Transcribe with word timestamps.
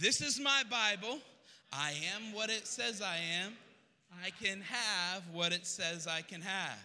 This 0.00 0.20
is 0.20 0.38
my 0.38 0.62
Bible. 0.70 1.18
I 1.72 1.92
am 2.14 2.32
what 2.32 2.50
it 2.50 2.66
says 2.66 3.02
I 3.02 3.16
am. 3.42 3.52
I 4.24 4.30
can 4.30 4.60
have 4.60 5.22
what 5.32 5.52
it 5.52 5.66
says 5.66 6.06
I 6.06 6.22
can 6.22 6.40
have. 6.40 6.78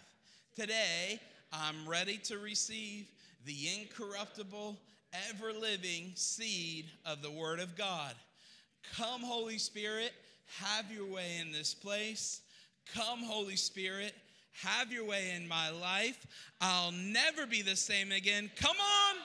Today, 0.56 1.20
I'm 1.54 1.88
ready 1.88 2.18
to 2.24 2.40
receive 2.40 3.08
the 3.46 3.56
incorruptible, 3.80 4.78
ever 5.30 5.54
living 5.54 6.12
seed 6.16 6.86
of 7.06 7.22
the 7.22 7.30
Word 7.30 7.60
of 7.60 7.76
God. 7.78 8.16
Come, 8.96 9.22
Holy 9.22 9.60
Spirit, 9.60 10.14
have 10.60 10.92
your 10.92 11.06
way 11.06 11.38
in 11.40 11.52
this 11.52 11.76
place. 11.76 12.42
Come, 12.96 13.20
Holy 13.20 13.58
Spirit, 13.58 14.16
have 14.64 14.92
your 14.92 15.06
way 15.06 15.34
in 15.36 15.48
my 15.48 15.70
life. 15.70 16.26
I'll 16.62 16.92
never 16.92 17.46
be 17.46 17.62
the 17.62 17.76
same 17.76 18.12
again. 18.12 18.50
Come 18.56 18.76
on. 18.76 19.18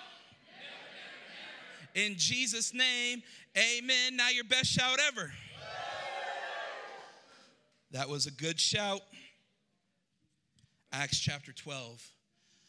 In 1.95 2.15
Jesus' 2.17 2.73
name, 2.73 3.23
amen. 3.57 4.17
Now, 4.17 4.29
your 4.31 4.45
best 4.45 4.67
shout 4.67 4.99
ever. 5.09 5.33
That 7.93 8.09
was 8.09 8.27
a 8.27 8.31
good 8.31 8.59
shout. 8.59 9.03
Acts 10.93 11.19
chapter 11.19 11.53
12, 11.53 12.03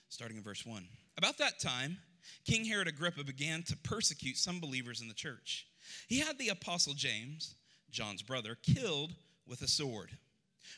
starting 0.10 0.38
in 0.38 0.44
verse 0.44 0.66
1. 0.66 0.86
About 1.18 1.38
that 1.38 1.60
time, 1.60 1.98
King 2.46 2.66
Herod 2.66 2.88
Agrippa 2.88 3.24
began 3.24 3.64
to 3.64 3.77
persecute 3.77 4.38
some 4.38 4.60
believers 4.60 5.02
in 5.02 5.08
the 5.08 5.14
church. 5.14 5.68
He 6.08 6.20
had 6.20 6.38
the 6.38 6.50
apostle 6.50 6.94
James, 6.94 7.55
John's 7.91 8.22
brother, 8.22 8.58
killed 8.62 9.13
with 9.48 9.62
a 9.62 9.68
sword. 9.68 10.10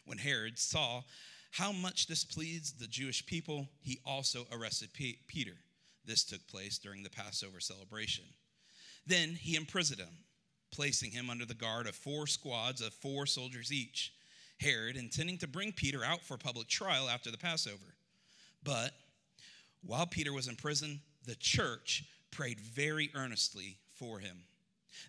When 0.06 0.18
Herod 0.18 0.60
saw 0.60 1.02
how 1.52 1.72
much 1.72 2.08
this 2.08 2.24
pleased 2.24 2.80
the 2.80 2.88
Jewish 2.88 3.26
people, 3.26 3.70
he 3.82 4.00
also 4.06 4.46
arrested 4.52 4.90
Peter. 4.94 5.54
This 6.04 6.24
took 6.24 6.46
place 6.48 6.78
during 6.78 7.04
the 7.04 7.10
Passover 7.10 7.60
celebration. 7.60 8.26
Then 9.06 9.36
he 9.36 9.56
imprisoned 9.56 10.00
him, 10.00 10.18
placing 10.72 11.12
him 11.12 11.30
under 11.30 11.46
the 11.46 11.54
guard 11.54 11.88
of 11.88 11.96
four 11.96 12.28
squads 12.28 12.82
of 12.82 12.94
four 12.94 13.26
soldiers 13.26 13.72
each. 13.72 14.14
Herod, 14.60 14.96
intending 14.96 15.38
to 15.40 15.48
bring 15.48 15.74
Peter 15.74 16.04
out 16.04 16.22
for 16.22 16.38
public 16.38 16.68
trial 16.68 17.10
after 17.10 17.30
the 17.30 17.38
Passover. 17.38 17.96
But 18.64 18.92
while 19.86 20.08
Peter 20.08 20.34
was 20.34 20.48
in 20.48 20.56
prison, 20.56 21.02
the 21.26 21.36
church 21.36 22.04
prayed 22.32 22.60
very 22.60 23.12
earnestly 23.16 23.78
for 23.94 24.20
him. 24.20 24.38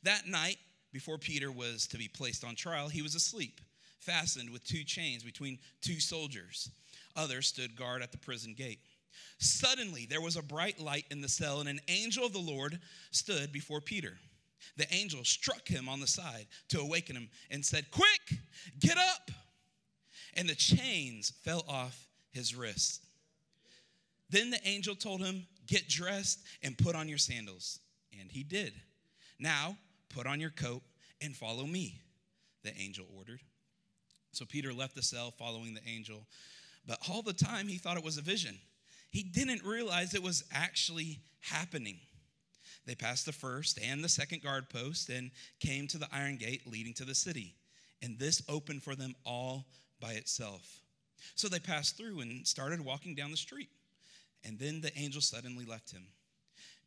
That 0.03 0.27
night, 0.27 0.59
before 0.93 1.19
Peter 1.19 1.51
was 1.53 1.87
to 1.89 1.99
be 1.99 2.09
placed 2.09 2.45
on 2.45 2.55
trial, 2.55 2.89
he 2.89 3.03
was 3.03 3.15
asleep, 3.15 3.61
fastened 4.01 4.51
with 4.51 4.65
two 4.65 4.85
chains 4.85 5.23
between 5.23 5.59
two 5.81 6.01
soldiers. 6.01 6.71
Others 7.17 7.47
stood 7.47 7.77
guard 7.77 8.03
at 8.03 8.13
the 8.13 8.19
prison 8.19 8.55
gate. 8.55 8.81
Suddenly, 9.39 10.07
there 10.07 10.21
was 10.21 10.37
a 10.37 10.43
bright 10.43 10.81
light 10.81 11.05
in 11.11 11.21
the 11.21 11.29
cell, 11.29 11.61
and 11.61 11.69
an 11.69 11.81
angel 11.89 12.25
of 12.25 12.33
the 12.33 12.39
Lord 12.39 12.79
stood 13.11 13.53
before 13.53 13.81
Peter. 13.81 14.19
The 14.77 14.93
angel 14.93 15.25
struck 15.25 15.69
him 15.69 15.89
on 15.89 16.01
the 16.01 16.07
side 16.07 16.47
to 16.69 16.81
awaken 16.81 17.17
him 17.17 17.29
and 17.51 17.65
said, 17.65 17.91
Quick, 17.91 18.41
get 18.79 18.97
up! 18.97 19.31
And 20.35 20.49
the 20.49 20.55
chains 20.55 21.33
fell 21.43 21.65
off 21.69 22.09
his 22.33 22.55
wrists. 22.55 23.01
Then 24.29 24.51
the 24.51 24.67
angel 24.67 24.95
told 24.95 25.23
him, 25.23 25.47
Get 25.67 25.89
dressed 25.89 26.41
and 26.63 26.77
put 26.77 26.95
on 26.95 27.09
your 27.09 27.19
sandals. 27.19 27.81
And 28.19 28.31
he 28.31 28.43
did. 28.43 28.73
Now, 29.39 29.77
put 30.09 30.27
on 30.27 30.41
your 30.41 30.51
coat 30.51 30.83
and 31.21 31.35
follow 31.37 31.65
me, 31.65 32.01
the 32.63 32.77
angel 32.79 33.07
ordered. 33.17 33.41
So 34.33 34.45
Peter 34.45 34.73
left 34.73 34.95
the 34.95 35.03
cell 35.03 35.31
following 35.31 35.75
the 35.75 35.89
angel, 35.89 36.27
but 36.87 36.99
all 37.09 37.23
the 37.23 37.33
time 37.33 37.69
he 37.69 37.79
thought 37.79 37.97
it 37.97 38.05
was 38.05 38.19
a 38.19 38.23
vision. 38.23 38.59
He 39.17 39.23
didn't 39.23 39.65
realize 39.65 40.13
it 40.13 40.23
was 40.23 40.45
actually 40.53 41.21
happening. 41.41 41.97
They 42.85 42.95
passed 42.95 43.25
the 43.25 43.33
first 43.33 43.79
and 43.83 44.05
the 44.05 44.11
second 44.11 44.43
guard 44.43 44.69
post 44.69 45.09
and 45.09 45.31
came 45.59 45.87
to 45.89 45.97
the 45.97 46.09
iron 46.13 46.37
gate 46.37 46.71
leading 46.71 46.93
to 46.93 47.07
the 47.07 47.15
city. 47.15 47.55
And 48.03 48.19
this 48.19 48.43
opened 48.47 48.83
for 48.83 48.95
them 48.95 49.15
all 49.25 49.69
by 50.03 50.13
itself. 50.13 50.83
So 51.35 51.49
they 51.49 51.59
passed 51.59 51.97
through 51.97 52.21
and 52.21 52.47
started 52.47 52.85
walking 52.85 53.15
down 53.15 53.31
the 53.31 53.39
street. 53.39 53.71
And 54.45 54.59
then 54.59 54.83
the 54.83 54.95
angel 54.99 55.23
suddenly 55.23 55.65
left 55.65 55.93
him. 55.93 56.09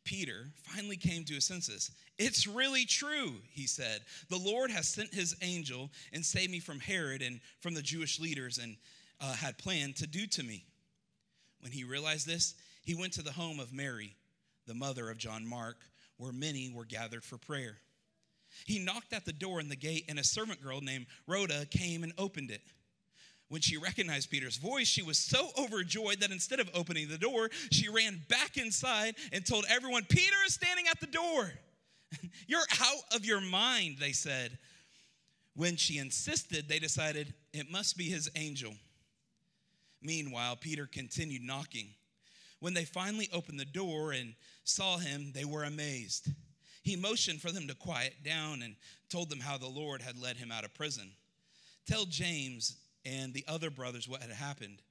Peter 0.04 0.52
finally 0.62 0.96
came 0.96 1.24
to 1.24 1.34
his 1.34 1.46
senses. 1.46 1.90
It's 2.16 2.46
really 2.46 2.84
true, 2.84 3.32
he 3.50 3.66
said. 3.66 4.02
The 4.28 4.38
Lord 4.38 4.70
has 4.70 4.86
sent 4.86 5.12
his 5.12 5.34
angel 5.42 5.90
and 6.12 6.24
saved 6.24 6.52
me 6.52 6.60
from 6.60 6.78
Herod 6.78 7.22
and 7.22 7.40
from 7.58 7.74
the 7.74 7.82
Jewish 7.82 8.20
leaders 8.20 8.58
and 8.58 8.76
uh, 9.20 9.34
had 9.34 9.58
planned 9.58 9.96
to 9.96 10.06
do 10.06 10.28
to 10.28 10.44
me. 10.44 10.64
When 11.60 11.72
he 11.72 11.84
realized 11.84 12.26
this, 12.26 12.54
he 12.82 12.94
went 12.94 13.12
to 13.14 13.22
the 13.22 13.32
home 13.32 13.60
of 13.60 13.72
Mary, 13.72 14.16
the 14.66 14.74
mother 14.74 15.10
of 15.10 15.18
John 15.18 15.46
Mark, 15.46 15.76
where 16.16 16.32
many 16.32 16.70
were 16.74 16.84
gathered 16.84 17.24
for 17.24 17.38
prayer. 17.38 17.78
He 18.66 18.78
knocked 18.78 19.12
at 19.12 19.24
the 19.24 19.32
door 19.32 19.60
in 19.60 19.68
the 19.68 19.76
gate, 19.76 20.04
and 20.08 20.18
a 20.18 20.24
servant 20.24 20.62
girl 20.62 20.80
named 20.80 21.06
Rhoda 21.26 21.66
came 21.66 22.02
and 22.02 22.12
opened 22.18 22.50
it. 22.50 22.62
When 23.48 23.60
she 23.60 23.76
recognized 23.76 24.30
Peter's 24.30 24.56
voice, 24.56 24.86
she 24.86 25.02
was 25.02 25.18
so 25.18 25.50
overjoyed 25.58 26.20
that 26.20 26.30
instead 26.30 26.60
of 26.60 26.70
opening 26.72 27.08
the 27.08 27.18
door, 27.18 27.50
she 27.70 27.88
ran 27.88 28.20
back 28.28 28.56
inside 28.56 29.16
and 29.32 29.44
told 29.44 29.64
everyone, 29.68 30.04
Peter 30.08 30.36
is 30.46 30.54
standing 30.54 30.86
at 30.88 31.00
the 31.00 31.06
door. 31.06 31.50
You're 32.46 32.60
out 32.80 33.14
of 33.14 33.24
your 33.24 33.40
mind, 33.40 33.96
they 33.98 34.12
said. 34.12 34.56
When 35.56 35.76
she 35.76 35.98
insisted, 35.98 36.68
they 36.68 36.78
decided 36.78 37.34
it 37.52 37.70
must 37.70 37.96
be 37.96 38.04
his 38.04 38.30
angel. 38.36 38.72
Meanwhile, 40.02 40.56
Peter 40.56 40.86
continued 40.86 41.42
knocking. 41.42 41.88
When 42.60 42.74
they 42.74 42.84
finally 42.84 43.28
opened 43.32 43.58
the 43.58 43.64
door 43.64 44.12
and 44.12 44.34
saw 44.64 44.98
him, 44.98 45.32
they 45.34 45.44
were 45.44 45.64
amazed. 45.64 46.28
He 46.82 46.96
motioned 46.96 47.40
for 47.40 47.50
them 47.50 47.68
to 47.68 47.74
quiet 47.74 48.14
down 48.24 48.62
and 48.62 48.76
told 49.10 49.28
them 49.28 49.40
how 49.40 49.58
the 49.58 49.66
Lord 49.68 50.02
had 50.02 50.18
led 50.18 50.36
him 50.36 50.50
out 50.50 50.64
of 50.64 50.74
prison. 50.74 51.10
Tell 51.86 52.04
James 52.04 52.76
and 53.04 53.34
the 53.34 53.44
other 53.48 53.70
brothers 53.70 54.08
what 54.08 54.22
had 54.22 54.30
happened, 54.30 54.82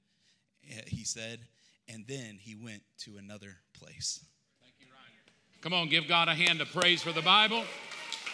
eh, 0.70 0.82
he 0.86 1.04
said, 1.04 1.40
and 1.88 2.04
then 2.06 2.38
he 2.40 2.54
went 2.54 2.82
to 2.98 3.16
another 3.16 3.56
place. 3.72 4.24
Thank 4.60 4.74
you, 4.78 4.86
Ryan. 4.86 5.60
Come 5.60 5.72
on, 5.72 5.88
give 5.88 6.06
God 6.06 6.28
a 6.28 6.34
hand 6.34 6.60
of 6.60 6.70
praise 6.72 7.02
for 7.02 7.12
the 7.12 7.22
Bible. 7.22 7.64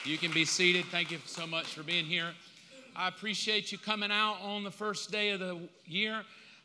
You 0.05 0.19
can 0.19 0.33
be 0.33 0.45
seated. 0.45 0.85
Thank 0.87 1.11
you 1.11 1.19
so 1.27 1.47
much 1.47 1.67
for 1.67 1.83
being 1.83 2.05
here. 2.05 2.33
I 2.95 3.09
appreciate 3.09 3.73
you 3.73 3.79
coming 3.79 4.11
out 4.11 4.39
on 4.41 4.65
the 4.65 4.71
first 4.71 5.11
day 5.11 5.31
of 5.31 5.41
the 5.41 5.59
year. 5.85 6.23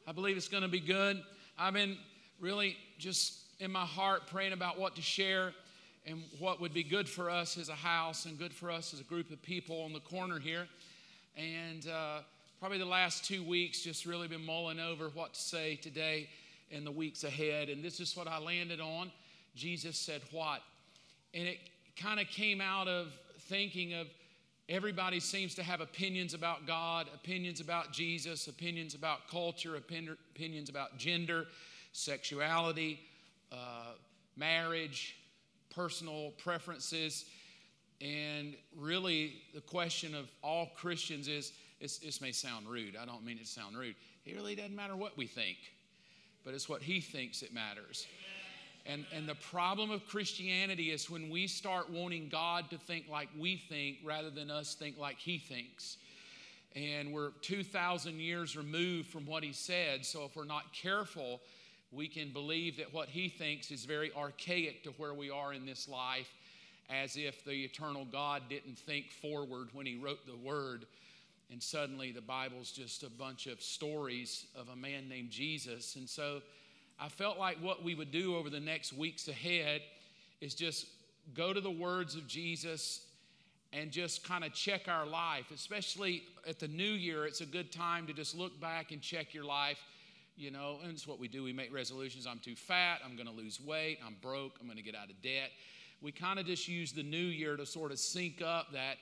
I 0.08 0.14
believe 0.14 0.36
it's 0.36 0.48
going 0.48 0.64
to 0.64 0.70
be 0.70 0.80
good. 0.80 1.22
I've 1.60 1.74
been 1.74 1.98
really 2.40 2.76
just 2.98 3.38
in 3.60 3.72
my 3.72 3.86
heart 3.86 4.24
praying 4.28 4.52
about 4.52 4.80
what 4.80 4.96
to 4.96 5.02
share 5.02 5.54
and 6.08 6.24
what 6.40 6.60
would 6.60 6.74
be 6.74 6.84
good 6.84 7.08
for 7.08 7.30
us 7.30 7.58
as 7.58 7.70
a 7.70 7.76
house 7.76 8.26
and 8.26 8.38
good 8.40 8.54
for 8.54 8.72
us 8.72 8.96
as 8.96 9.00
a 9.00 9.04
group 9.04 9.30
of 9.32 9.42
people 9.44 9.84
on 9.84 9.94
the 9.94 10.00
corner 10.00 10.40
here. 10.40 10.68
And 11.38 11.88
uh, 11.88 12.22
probably 12.60 12.80
the 12.80 12.86
last 12.86 13.26
two 13.26 13.44
weeks, 13.44 13.82
just 13.82 14.08
really 14.08 14.28
been 14.28 14.44
mulling 14.44 14.80
over 14.80 15.10
what 15.10 15.36
to 15.36 15.40
say 15.40 15.76
today 15.76 16.30
and 16.72 16.86
the 16.86 16.92
weeks 16.92 17.24
ahead. 17.24 17.70
And 17.70 17.84
this 17.84 18.00
is 18.00 18.18
what 18.18 18.28
I 18.28 18.40
landed 18.40 18.82
on. 18.82 19.12
Jesus 19.56 19.98
said, 19.98 20.22
What? 20.32 20.62
And 21.36 21.48
it 21.48 21.60
kind 21.96 22.20
of 22.20 22.28
came 22.28 22.60
out 22.60 22.88
of 22.88 23.08
thinking 23.42 23.94
of 23.94 24.08
Everybody 24.72 25.20
seems 25.20 25.54
to 25.56 25.64
have 25.64 25.82
opinions 25.82 26.34
about 26.34 26.66
God, 26.66 27.10
opinions 27.14 27.60
about 27.60 27.92
Jesus, 27.92 28.48
opinions 28.48 28.96
about 28.96 29.28
culture, 29.30 29.76
opinions 29.76 30.70
about 30.70 30.98
gender, 30.98 31.48
sexuality, 31.92 32.98
uh, 33.52 33.96
marriage, 34.38 35.18
personal 35.76 36.32
preferences. 36.38 37.26
And 38.00 38.56
really, 38.78 39.42
the 39.54 39.60
question 39.60 40.16
of 40.16 40.32
all 40.42 40.72
Christians 40.78 41.28
is 41.28 41.52
this 41.82 42.22
may 42.22 42.32
sound 42.32 42.66
rude. 42.66 42.96
I 42.96 43.04
don't 43.04 43.26
mean 43.26 43.40
it 43.40 43.42
to 43.42 43.48
sound 43.48 43.78
rude. 43.78 43.96
It 44.26 44.36
really 44.36 44.56
doesn't 44.56 44.74
matter 44.74 44.96
what 44.96 45.18
we 45.18 45.28
think, 45.28 45.58
but 46.46 46.54
it's 46.54 46.70
what 46.70 46.82
He 46.82 47.02
thinks 47.02 47.42
it 47.42 47.54
matters. 47.54 48.08
And, 48.86 49.06
and 49.14 49.28
the 49.30 49.36
problem 49.36 49.92
of 49.92 50.08
Christianity 50.08 50.92
is 50.92 51.10
when 51.10 51.30
we 51.30 51.48
start 51.48 51.90
wanting 51.90 52.30
God 52.30 52.70
to 52.72 52.78
think 52.78 53.08
like 53.10 53.30
we 53.38 53.58
think 53.58 53.98
rather 54.04 54.30
than 54.30 54.50
us 54.50 54.74
think 54.74 54.98
like 54.98 55.20
He 55.20 55.38
thinks. 55.38 55.98
And 56.76 57.14
we're 57.14 57.32
2,000 57.42 58.20
years 58.20 58.58
removed 58.58 59.10
from 59.10 59.26
what 59.26 59.44
He 59.44 59.54
said. 59.54 60.06
So 60.06 60.26
if 60.26 60.36
we're 60.36 60.46
not 60.46 60.74
careful, 60.74 61.42
we 61.92 62.08
can 62.08 62.30
believe 62.30 62.78
that 62.78 62.94
what 62.94 63.10
He 63.10 63.30
thinks 63.30 63.70
is 63.70 63.86
very 63.86 64.12
archaic 64.16 64.84
to 64.84 64.90
where 64.92 65.14
we 65.14 65.30
are 65.30 65.54
in 65.54 65.66
this 65.66 65.88
life, 65.88 66.34
as 66.90 67.18
if 67.18 67.46
the 67.46 67.64
eternal 67.64 68.06
God 68.06 68.44
didn't 68.50 68.80
think 68.80 69.12
forward 69.12 69.70
when 69.74 69.86
He 69.86 69.98
wrote 69.98 70.26
the 70.26 70.38
Word. 70.38 70.86
And 71.52 71.62
suddenly 71.62 72.12
the 72.12 72.22
Bible's 72.22 72.72
just 72.72 73.04
a 73.04 73.10
bunch 73.10 73.46
of 73.46 73.62
stories 73.62 74.46
of 74.56 74.70
a 74.70 74.76
man 74.76 75.10
named 75.10 75.30
Jesus. 75.30 75.98
And 75.98 76.10
so 76.10 76.42
I 77.02 77.10
felt 77.10 77.40
like 77.40 77.58
what 77.58 77.84
we 77.84 77.96
would 77.96 78.12
do 78.12 78.36
over 78.36 78.52
the 78.52 78.60
next 78.60 78.94
weeks 78.94 79.28
ahead 79.28 79.82
is 80.40 80.54
just 80.54 80.86
go 81.34 81.52
to 81.52 81.60
the 81.60 81.72
words 81.72 82.14
of 82.14 82.28
Jesus 82.28 83.02
and 83.74 83.90
just 83.90 84.24
kind 84.24 84.44
of 84.44 84.54
check 84.54 84.88
our 84.88 85.08
life, 85.08 85.50
especially 85.52 86.22
at 86.48 86.60
the 86.60 86.68
new 86.68 86.84
year. 86.84 87.26
It's 87.26 87.42
a 87.42 87.46
good 87.46 87.72
time 87.72 88.06
to 88.06 88.14
just 88.14 88.38
look 88.38 88.60
back 88.62 88.92
and 88.92 89.02
check 89.02 89.34
your 89.34 89.46
life. 89.46 89.80
You 90.38 90.52
know, 90.52 90.78
and 90.84 90.92
it's 90.92 91.08
what 91.08 91.20
we 91.20 91.28
do. 91.28 91.44
We 91.44 91.54
make 91.54 91.74
resolutions. 91.74 92.28
I'm 92.28 92.40
too 92.40 92.56
fat. 92.56 93.00
I'm 93.04 93.16
going 93.16 93.28
to 93.28 93.34
lose 93.34 93.60
weight. 93.60 93.98
I'm 94.06 94.16
broke. 94.22 94.58
I'm 94.60 94.68
going 94.68 94.78
to 94.78 94.84
get 94.84 94.96
out 94.96 95.10
of 95.10 95.22
debt. 95.24 95.52
we 96.02 96.12
kind 96.12 96.40
of 96.40 96.46
just 96.46 96.68
use 96.68 96.92
the 96.92 97.04
new 97.04 97.18
year 97.18 97.58
to 97.58 97.66
sort 97.66 97.92
of 97.92 98.00
sync 98.00 98.42
up 98.42 98.72
that, 98.74 98.98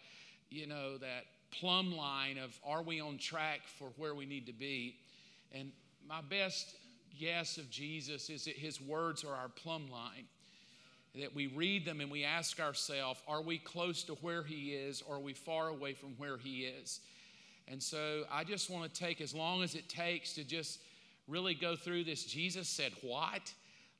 you 0.50 0.68
know, 0.68 0.98
that 0.98 1.26
plumb 1.52 1.96
line 1.96 2.38
of 2.38 2.58
are 2.66 2.82
we 2.82 3.02
on 3.02 3.18
track 3.18 3.62
for 3.78 3.90
where 3.98 4.16
we 4.16 4.26
need 4.26 4.48
to 4.48 4.54
be? 4.54 4.96
And 5.52 5.72
my 6.08 6.22
best 6.22 6.76
guess 7.20 7.58
of 7.58 7.70
Jesus 7.70 8.30
is 8.30 8.46
that 8.46 8.56
his 8.56 8.82
words 8.82 9.24
are 9.24 9.34
our 9.34 9.50
plumb 9.50 9.90
line. 9.92 10.26
That 11.16 11.34
we 11.34 11.48
read 11.48 11.86
them 11.86 12.02
and 12.02 12.12
we 12.12 12.24
ask 12.24 12.60
ourselves, 12.60 13.22
are 13.28 13.42
we 13.42 13.58
close 13.58 14.04
to 14.04 14.14
where 14.16 14.44
he 14.44 14.74
is 14.74 15.02
or 15.02 15.16
are 15.16 15.20
we 15.20 15.34
far 15.34 15.70
away 15.70 15.94
from 15.94 16.10
where 16.18 16.38
he 16.38 16.66
is? 16.66 17.00
And 17.68 17.82
so 17.82 18.24
I 18.32 18.44
just 18.44 18.70
want 18.70 18.92
to 18.92 19.00
take 19.00 19.22
as 19.22 19.34
long 19.34 19.64
as 19.64 19.76
it 19.76 19.88
takes 19.90 20.34
to 20.34 20.44
just 20.44 20.80
really 21.28 21.54
go 21.54 21.76
through 21.76 22.04
this. 22.04 22.24
Jesus 22.26 22.68
said, 22.68 22.92
What? 23.02 23.54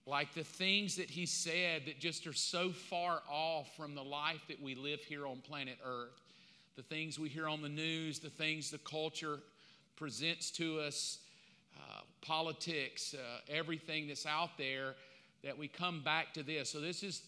Like 0.06 0.34
the 0.34 0.44
things 0.44 0.96
that 0.96 1.10
he 1.10 1.26
said 1.28 1.86
that 1.86 2.00
just 2.00 2.26
are 2.26 2.34
so 2.34 2.72
far 2.72 3.22
off 3.30 3.76
from 3.78 3.94
the 3.94 4.04
life 4.04 4.42
that 4.48 4.62
we 4.62 4.74
live 4.74 5.02
here 5.02 5.28
on 5.28 5.38
planet 5.38 5.78
Earth. 5.86 6.20
The 6.76 6.82
things 6.82 7.20
we 7.20 7.30
hear 7.30 7.48
on 7.48 7.62
the 7.62 7.70
news, 7.70 8.20
the 8.20 8.30
things 8.30 8.72
the 8.72 8.80
culture 8.80 9.40
presents 9.98 10.50
to 10.52 10.80
us, 10.80 11.20
politics, 12.22 13.14
uh, 13.14 13.40
everything 13.50 14.08
that's 14.08 14.26
out 14.26 14.58
there, 14.58 14.96
that 15.44 15.58
we 15.58 15.68
come 15.68 16.02
back 16.04 16.34
to 16.34 16.44
this. 16.44 16.70
So 16.70 16.82
this 16.82 17.04
is 17.04 17.24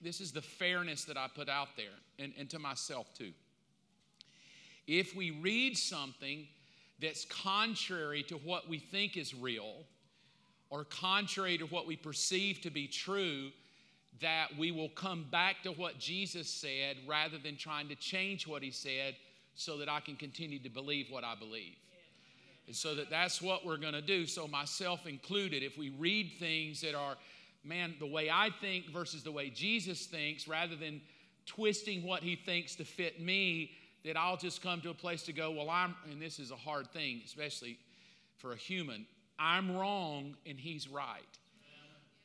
this 0.00 0.20
is 0.20 0.32
the 0.32 0.42
fairness 0.42 1.04
that 1.04 1.16
I 1.16 1.28
put 1.34 1.48
out 1.48 1.68
there, 1.76 1.96
and, 2.18 2.32
and 2.38 2.48
to 2.50 2.58
myself 2.58 3.12
too. 3.14 3.32
If 4.86 5.16
we 5.16 5.32
read 5.32 5.76
something 5.76 6.46
that's 7.02 7.24
contrary 7.24 8.22
to 8.24 8.36
what 8.36 8.68
we 8.68 8.78
think 8.78 9.16
is 9.16 9.34
real, 9.34 9.84
or 10.70 10.84
contrary 10.84 11.58
to 11.58 11.66
what 11.66 11.86
we 11.86 11.96
perceive 11.96 12.60
to 12.62 12.70
be 12.70 12.86
true, 12.86 13.50
that 14.20 14.48
we 14.58 14.72
will 14.72 14.88
come 14.90 15.26
back 15.30 15.62
to 15.64 15.70
what 15.72 15.98
Jesus 15.98 16.48
said 16.48 16.96
rather 17.06 17.38
than 17.38 17.56
trying 17.56 17.88
to 17.88 17.94
change 17.96 18.46
what 18.46 18.62
he 18.62 18.70
said 18.70 19.16
so 19.54 19.78
that 19.78 19.88
I 19.88 20.00
can 20.00 20.16
continue 20.16 20.58
to 20.60 20.68
believe 20.70 21.06
what 21.10 21.24
I 21.24 21.34
believe. 21.34 21.76
And 22.66 22.74
so 22.74 22.94
that 22.96 23.10
that's 23.10 23.40
what 23.40 23.64
we're 23.64 23.76
going 23.76 23.92
to 23.92 24.02
do. 24.02 24.26
So 24.26 24.48
myself 24.48 25.06
included, 25.06 25.62
if 25.62 25.78
we 25.78 25.90
read 25.90 26.32
things 26.38 26.80
that 26.80 26.94
are 26.94 27.16
man 27.64 27.94
the 27.98 28.06
way 28.06 28.30
I 28.30 28.50
think 28.60 28.90
versus 28.90 29.22
the 29.22 29.32
way 29.32 29.50
Jesus 29.50 30.06
thinks 30.06 30.48
rather 30.48 30.76
than 30.76 31.00
twisting 31.46 32.02
what 32.02 32.22
he 32.22 32.36
thinks 32.36 32.74
to 32.76 32.84
fit 32.84 33.20
me, 33.20 33.70
that 34.04 34.16
I'll 34.16 34.36
just 34.36 34.62
come 34.62 34.80
to 34.82 34.90
a 34.90 34.94
place 34.94 35.22
to 35.24 35.32
go, 35.32 35.50
well, 35.50 35.70
I'm 35.70 35.94
and 36.10 36.20
this 36.20 36.38
is 36.38 36.50
a 36.50 36.56
hard 36.56 36.88
thing, 36.92 37.22
especially 37.24 37.78
for 38.38 38.52
a 38.52 38.56
human. 38.56 39.06
I'm 39.38 39.76
wrong 39.76 40.36
and 40.46 40.58
he's 40.58 40.88
right. 40.88 41.22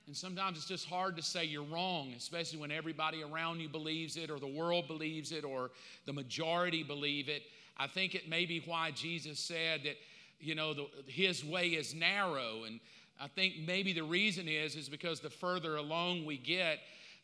And 0.07 0.17
sometimes 0.17 0.57
it's 0.57 0.67
just 0.67 0.87
hard 0.87 1.15
to 1.17 1.21
say 1.21 1.45
you're 1.45 1.63
wrong, 1.63 2.13
especially 2.17 2.59
when 2.59 2.71
everybody 2.71 3.23
around 3.23 3.59
you 3.59 3.69
believes 3.69 4.17
it, 4.17 4.29
or 4.29 4.39
the 4.39 4.47
world 4.47 4.87
believes 4.87 5.31
it, 5.31 5.43
or 5.43 5.71
the 6.05 6.13
majority 6.13 6.83
believe 6.83 7.29
it. 7.29 7.43
I 7.77 7.87
think 7.87 8.15
it 8.15 8.27
may 8.27 8.45
be 8.45 8.61
why 8.65 8.91
Jesus 8.91 9.39
said 9.39 9.83
that, 9.83 9.95
you 10.41 10.55
know, 10.55 10.73
the, 10.73 10.87
his 11.07 11.43
way 11.45 11.69
is 11.69 11.93
narrow. 11.93 12.63
And 12.65 12.79
I 13.19 13.27
think 13.27 13.55
maybe 13.65 13.93
the 13.93 14.03
reason 14.03 14.47
is, 14.47 14.75
is 14.75 14.89
because 14.89 15.19
the 15.19 15.29
further 15.29 15.75
along 15.77 16.25
we 16.25 16.37
get 16.37 16.79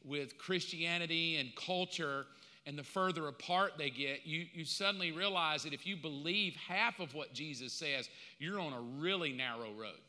with 0.05 0.37
Christianity 0.37 1.37
and 1.37 1.49
culture, 1.55 2.25
and 2.67 2.77
the 2.77 2.83
further 2.83 3.27
apart 3.29 3.73
they 3.77 3.89
get, 3.89 4.25
you, 4.25 4.45
you 4.53 4.65
suddenly 4.65 5.13
realize 5.13 5.63
that 5.63 5.73
if 5.73 5.87
you 5.87 5.95
believe 5.95 6.53
half 6.67 6.99
of 6.99 7.15
what 7.15 7.33
Jesus 7.33 7.71
says, 7.71 8.09
you're 8.39 8.59
on 8.59 8.73
a 8.73 8.81
really 8.81 9.31
narrow 9.31 9.71
road. 9.79 10.01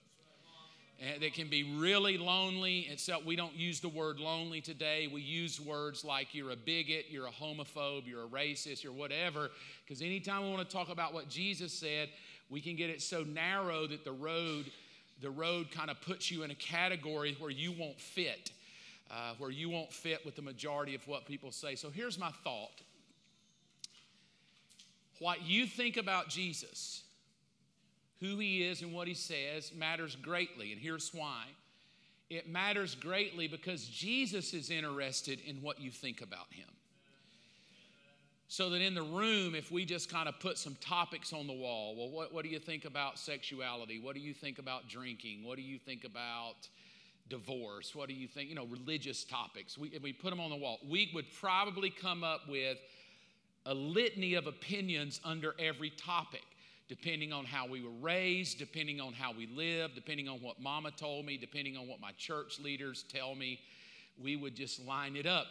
That 1.20 1.32
can 1.32 1.48
be 1.48 1.62
really 1.78 2.18
lonely, 2.18 2.88
except 2.90 3.24
we 3.24 3.36
don't 3.36 3.54
use 3.54 3.78
the 3.78 3.88
word 3.88 4.18
lonely 4.18 4.60
today. 4.60 5.06
We 5.06 5.20
use 5.20 5.60
words 5.60 6.04
like 6.04 6.34
you're 6.34 6.50
a 6.50 6.56
bigot, 6.56 7.04
you're 7.08 7.28
a 7.28 7.30
homophobe, 7.30 8.04
you're 8.04 8.24
a 8.24 8.28
racist, 8.28 8.82
you're 8.82 8.92
whatever. 8.92 9.50
Because 9.84 10.02
anytime 10.02 10.42
we 10.42 10.50
want 10.50 10.68
to 10.68 10.76
talk 10.76 10.88
about 10.88 11.14
what 11.14 11.28
Jesus 11.28 11.72
said, 11.72 12.08
we 12.50 12.60
can 12.60 12.76
get 12.76 12.90
it 12.90 13.02
so 13.02 13.22
narrow 13.22 13.86
that 13.86 14.04
the 14.04 14.12
road, 14.12 14.70
the 15.20 15.30
road 15.30 15.70
kind 15.70 15.90
of 15.90 16.00
puts 16.00 16.30
you 16.30 16.42
in 16.42 16.50
a 16.50 16.54
category 16.54 17.36
where 17.38 17.50
you 17.50 17.72
won't 17.72 18.00
fit 18.00 18.50
uh, 19.10 19.32
where 19.38 19.50
you 19.50 19.70
won't 19.70 19.92
fit 19.92 20.24
with 20.24 20.36
the 20.36 20.42
majority 20.42 20.94
of 20.94 21.06
what 21.06 21.24
people 21.26 21.50
say. 21.50 21.74
So 21.74 21.90
here's 21.90 22.18
my 22.18 22.30
thought 22.44 22.82
what 25.20 25.42
you 25.42 25.66
think 25.66 25.96
about 25.96 26.28
Jesus, 26.28 27.02
who 28.20 28.38
he 28.38 28.62
is 28.62 28.82
and 28.82 28.92
what 28.92 29.08
he 29.08 29.14
says, 29.14 29.72
matters 29.76 30.14
greatly. 30.14 30.70
And 30.70 30.80
here's 30.80 31.12
why 31.12 31.44
it 32.30 32.48
matters 32.48 32.94
greatly 32.94 33.48
because 33.48 33.84
Jesus 33.86 34.54
is 34.54 34.70
interested 34.70 35.40
in 35.44 35.56
what 35.56 35.80
you 35.80 35.90
think 35.90 36.20
about 36.20 36.46
him. 36.50 36.68
So 38.50 38.70
that 38.70 38.80
in 38.80 38.94
the 38.94 39.02
room, 39.02 39.54
if 39.54 39.70
we 39.70 39.84
just 39.84 40.10
kind 40.10 40.26
of 40.26 40.40
put 40.40 40.56
some 40.56 40.74
topics 40.80 41.34
on 41.34 41.46
the 41.46 41.52
wall, 41.52 41.94
well, 41.94 42.08
what, 42.08 42.32
what 42.32 42.44
do 42.44 42.48
you 42.48 42.58
think 42.58 42.86
about 42.86 43.18
sexuality? 43.18 44.00
What 44.00 44.14
do 44.14 44.22
you 44.22 44.32
think 44.32 44.58
about 44.58 44.88
drinking? 44.88 45.44
What 45.44 45.56
do 45.56 45.62
you 45.62 45.78
think 45.78 46.04
about 46.04 46.66
divorce? 47.28 47.94
What 47.94 48.08
do 48.08 48.14
you 48.14 48.26
think? 48.26 48.48
You 48.48 48.54
know, 48.54 48.64
religious 48.64 49.22
topics. 49.22 49.76
We, 49.76 49.88
if 49.88 50.02
we 50.02 50.14
put 50.14 50.30
them 50.30 50.40
on 50.40 50.48
the 50.48 50.56
wall, 50.56 50.78
we 50.88 51.10
would 51.14 51.26
probably 51.38 51.90
come 51.90 52.24
up 52.24 52.48
with 52.48 52.78
a 53.66 53.74
litany 53.74 54.32
of 54.32 54.46
opinions 54.46 55.20
under 55.26 55.54
every 55.58 55.90
topic, 55.90 56.44
depending 56.88 57.34
on 57.34 57.44
how 57.44 57.68
we 57.68 57.82
were 57.82 57.90
raised, 58.00 58.58
depending 58.58 58.98
on 58.98 59.12
how 59.12 59.30
we 59.30 59.46
live, 59.48 59.90
depending 59.94 60.26
on 60.26 60.38
what 60.38 60.58
mama 60.58 60.90
told 60.90 61.26
me, 61.26 61.36
depending 61.36 61.76
on 61.76 61.86
what 61.86 62.00
my 62.00 62.12
church 62.12 62.58
leaders 62.60 63.04
tell 63.12 63.34
me. 63.34 63.60
We 64.18 64.36
would 64.36 64.54
just 64.54 64.82
line 64.86 65.16
it 65.16 65.26
up. 65.26 65.48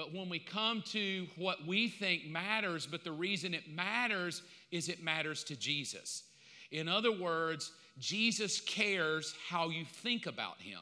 But 0.00 0.14
when 0.14 0.30
we 0.30 0.38
come 0.38 0.82
to 0.92 1.26
what 1.36 1.66
we 1.66 1.86
think 1.86 2.24
matters, 2.24 2.86
but 2.86 3.04
the 3.04 3.12
reason 3.12 3.52
it 3.52 3.70
matters 3.70 4.40
is 4.70 4.88
it 4.88 5.02
matters 5.02 5.44
to 5.44 5.56
Jesus. 5.56 6.22
In 6.70 6.88
other 6.88 7.12
words, 7.12 7.72
Jesus 7.98 8.62
cares 8.62 9.34
how 9.46 9.68
you 9.68 9.84
think 9.84 10.24
about 10.24 10.58
him 10.58 10.80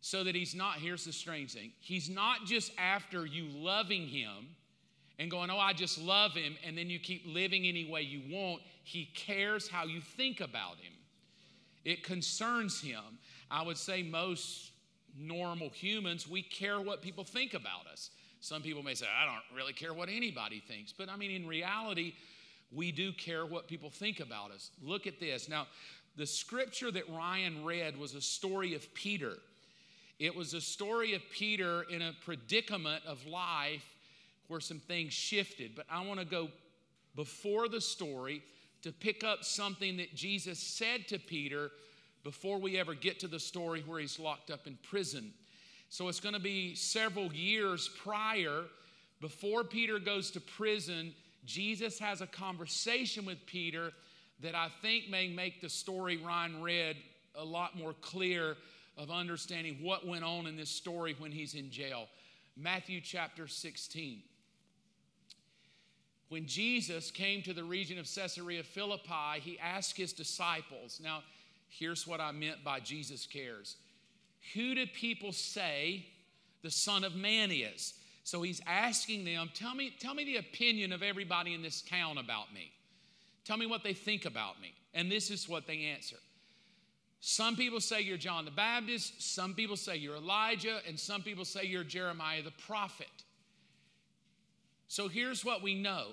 so 0.00 0.24
that 0.24 0.34
he's 0.34 0.54
not, 0.54 0.76
here's 0.76 1.04
the 1.04 1.12
strange 1.12 1.52
thing, 1.52 1.72
he's 1.78 2.08
not 2.08 2.46
just 2.46 2.72
after 2.78 3.26
you 3.26 3.48
loving 3.50 4.08
him 4.08 4.56
and 5.18 5.30
going, 5.30 5.50
oh, 5.50 5.58
I 5.58 5.74
just 5.74 6.00
love 6.00 6.32
him, 6.32 6.56
and 6.66 6.78
then 6.78 6.88
you 6.88 6.98
keep 6.98 7.24
living 7.26 7.66
any 7.66 7.84
way 7.84 8.00
you 8.00 8.22
want. 8.34 8.62
He 8.82 9.10
cares 9.14 9.68
how 9.68 9.84
you 9.84 10.00
think 10.00 10.40
about 10.40 10.78
him. 10.78 10.94
It 11.84 12.02
concerns 12.02 12.80
him. 12.80 13.18
I 13.50 13.62
would 13.62 13.76
say 13.76 14.02
most 14.02 14.70
normal 15.18 15.70
humans, 15.70 16.28
we 16.28 16.42
care 16.42 16.80
what 16.80 17.02
people 17.02 17.24
think 17.24 17.54
about 17.54 17.86
us. 17.92 18.10
Some 18.40 18.62
people 18.62 18.82
may 18.82 18.94
say, 18.94 19.06
I 19.06 19.24
don't 19.24 19.56
really 19.56 19.72
care 19.72 19.94
what 19.94 20.08
anybody 20.08 20.60
thinks. 20.60 20.92
But 20.92 21.08
I 21.08 21.16
mean, 21.16 21.30
in 21.30 21.46
reality, 21.46 22.14
we 22.72 22.92
do 22.92 23.12
care 23.12 23.46
what 23.46 23.68
people 23.68 23.90
think 23.90 24.20
about 24.20 24.50
us. 24.50 24.70
Look 24.82 25.06
at 25.06 25.18
this. 25.20 25.48
Now, 25.48 25.66
the 26.16 26.26
scripture 26.26 26.90
that 26.90 27.08
Ryan 27.08 27.64
read 27.64 27.98
was 27.98 28.14
a 28.14 28.20
story 28.20 28.74
of 28.74 28.92
Peter. 28.94 29.34
It 30.18 30.34
was 30.34 30.54
a 30.54 30.60
story 30.60 31.14
of 31.14 31.22
Peter 31.32 31.82
in 31.90 32.02
a 32.02 32.12
predicament 32.24 33.02
of 33.06 33.26
life 33.26 33.84
where 34.48 34.60
some 34.60 34.78
things 34.78 35.12
shifted. 35.12 35.72
But 35.74 35.86
I 35.90 36.04
want 36.04 36.20
to 36.20 36.26
go 36.26 36.48
before 37.16 37.68
the 37.68 37.80
story 37.80 38.42
to 38.82 38.92
pick 38.92 39.24
up 39.24 39.44
something 39.44 39.96
that 39.96 40.14
Jesus 40.14 40.58
said 40.58 41.08
to 41.08 41.18
Peter 41.18 41.70
before 42.24 42.58
we 42.58 42.78
ever 42.78 42.94
get 42.94 43.20
to 43.20 43.28
the 43.28 43.38
story 43.38 43.84
where 43.86 44.00
he's 44.00 44.18
locked 44.18 44.50
up 44.50 44.66
in 44.66 44.78
prison. 44.82 45.32
So 45.90 46.08
it's 46.08 46.20
going 46.20 46.34
to 46.34 46.40
be 46.40 46.74
several 46.74 47.32
years 47.32 47.88
prior, 48.02 48.64
before 49.20 49.62
Peter 49.62 49.98
goes 49.98 50.30
to 50.32 50.40
prison, 50.40 51.14
Jesus 51.44 51.98
has 51.98 52.22
a 52.22 52.26
conversation 52.26 53.26
with 53.26 53.44
Peter 53.46 53.92
that 54.40 54.54
I 54.54 54.68
think 54.82 55.08
may 55.08 55.28
make 55.28 55.60
the 55.60 55.68
story 55.68 56.16
Ryan 56.16 56.62
read 56.62 56.96
a 57.36 57.44
lot 57.44 57.76
more 57.76 57.94
clear 58.00 58.56
of 58.96 59.10
understanding 59.10 59.78
what 59.82 60.06
went 60.06 60.24
on 60.24 60.46
in 60.46 60.56
this 60.56 60.70
story 60.70 61.14
when 61.18 61.30
he's 61.30 61.54
in 61.54 61.70
jail. 61.70 62.06
Matthew 62.56 63.00
chapter 63.00 63.46
16. 63.46 64.22
When 66.28 66.46
Jesus 66.46 67.10
came 67.10 67.42
to 67.42 67.52
the 67.52 67.64
region 67.64 67.98
of 67.98 68.12
Caesarea 68.12 68.62
Philippi, 68.62 69.40
he 69.40 69.58
asked 69.58 69.96
his 69.96 70.12
disciples, 70.12 71.00
Now, 71.02 71.22
here's 71.78 72.06
what 72.06 72.20
I 72.20 72.32
meant 72.32 72.64
by 72.64 72.80
Jesus 72.80 73.26
cares. 73.26 73.76
Who 74.54 74.74
do 74.74 74.86
people 74.86 75.32
say 75.32 76.06
the 76.62 76.70
Son 76.70 77.04
of 77.04 77.14
Man 77.14 77.50
is? 77.50 77.94
So 78.24 78.42
he's 78.42 78.60
asking 78.66 79.24
them, 79.24 79.50
tell 79.54 79.74
me, 79.74 79.94
tell 79.98 80.14
me 80.14 80.24
the 80.24 80.36
opinion 80.36 80.92
of 80.92 81.02
everybody 81.02 81.52
in 81.52 81.62
this 81.62 81.82
town 81.82 82.18
about 82.18 82.52
me. 82.54 82.72
Tell 83.44 83.58
me 83.58 83.66
what 83.66 83.84
they 83.84 83.92
think 83.92 84.24
about 84.24 84.60
me. 84.60 84.72
And 84.94 85.10
this 85.10 85.30
is 85.30 85.48
what 85.48 85.66
they 85.66 85.92
answer. 85.94 86.16
Some 87.20 87.56
people 87.56 87.80
say 87.80 88.02
you're 88.02 88.18
John 88.18 88.44
the 88.44 88.50
Baptist, 88.50 89.22
some 89.22 89.54
people 89.54 89.76
say 89.76 89.96
you're 89.96 90.16
Elijah, 90.16 90.80
and 90.86 91.00
some 91.00 91.22
people 91.22 91.46
say 91.46 91.64
you're 91.64 91.82
Jeremiah 91.82 92.42
the 92.42 92.50
prophet. 92.66 93.06
So 94.88 95.08
here's 95.08 95.44
what 95.44 95.62
we 95.62 95.74
know 95.74 96.08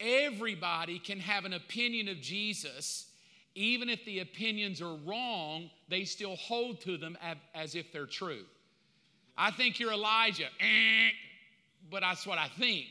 everybody 0.00 0.98
can 0.98 1.20
have 1.20 1.44
an 1.44 1.52
opinion 1.52 2.08
of 2.08 2.20
Jesus, 2.22 3.09
even 3.54 3.88
if 3.88 4.04
the 4.04 4.20
opinions 4.20 4.80
are 4.80 4.96
wrong, 5.04 5.70
they 5.88 6.04
still 6.04 6.36
hold 6.36 6.80
to 6.82 6.96
them 6.96 7.16
as 7.54 7.74
if 7.74 7.92
they're 7.92 8.06
true. 8.06 8.44
I 9.36 9.50
think 9.50 9.80
you're 9.80 9.92
Elijah. 9.92 10.48
Eh, 10.60 11.10
but 11.90 12.00
that's 12.00 12.26
what 12.26 12.38
I 12.38 12.48
think. 12.48 12.86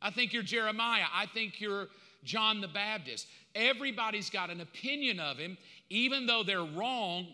I 0.00 0.10
think 0.10 0.32
you're 0.32 0.42
Jeremiah. 0.42 1.04
I 1.12 1.26
think 1.26 1.60
you're 1.60 1.88
John 2.24 2.60
the 2.60 2.68
Baptist. 2.68 3.26
Everybody's 3.54 4.30
got 4.30 4.50
an 4.50 4.60
opinion 4.60 5.20
of 5.20 5.36
him. 5.36 5.58
Even 5.90 6.26
though 6.26 6.42
they're 6.42 6.64
wrong, 6.64 7.26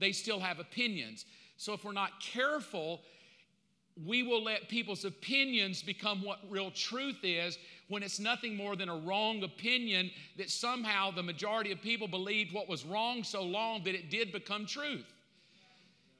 they 0.00 0.12
still 0.12 0.40
have 0.40 0.58
opinions. 0.58 1.26
So 1.56 1.72
if 1.72 1.84
we're 1.84 1.92
not 1.92 2.20
careful, 2.20 3.02
we 4.04 4.22
will 4.22 4.42
let 4.42 4.68
people's 4.68 5.04
opinions 5.04 5.82
become 5.82 6.22
what 6.22 6.38
real 6.48 6.70
truth 6.70 7.18
is 7.22 7.58
when 7.88 8.02
it's 8.02 8.18
nothing 8.18 8.56
more 8.56 8.76
than 8.76 8.88
a 8.88 8.96
wrong 8.96 9.42
opinion 9.42 10.10
that 10.38 10.50
somehow 10.50 11.10
the 11.10 11.22
majority 11.22 11.70
of 11.72 11.80
people 11.82 12.08
believed 12.08 12.52
what 12.52 12.68
was 12.68 12.84
wrong 12.84 13.22
so 13.22 13.42
long 13.42 13.84
that 13.84 13.94
it 13.94 14.10
did 14.10 14.32
become 14.32 14.66
truth. 14.66 15.06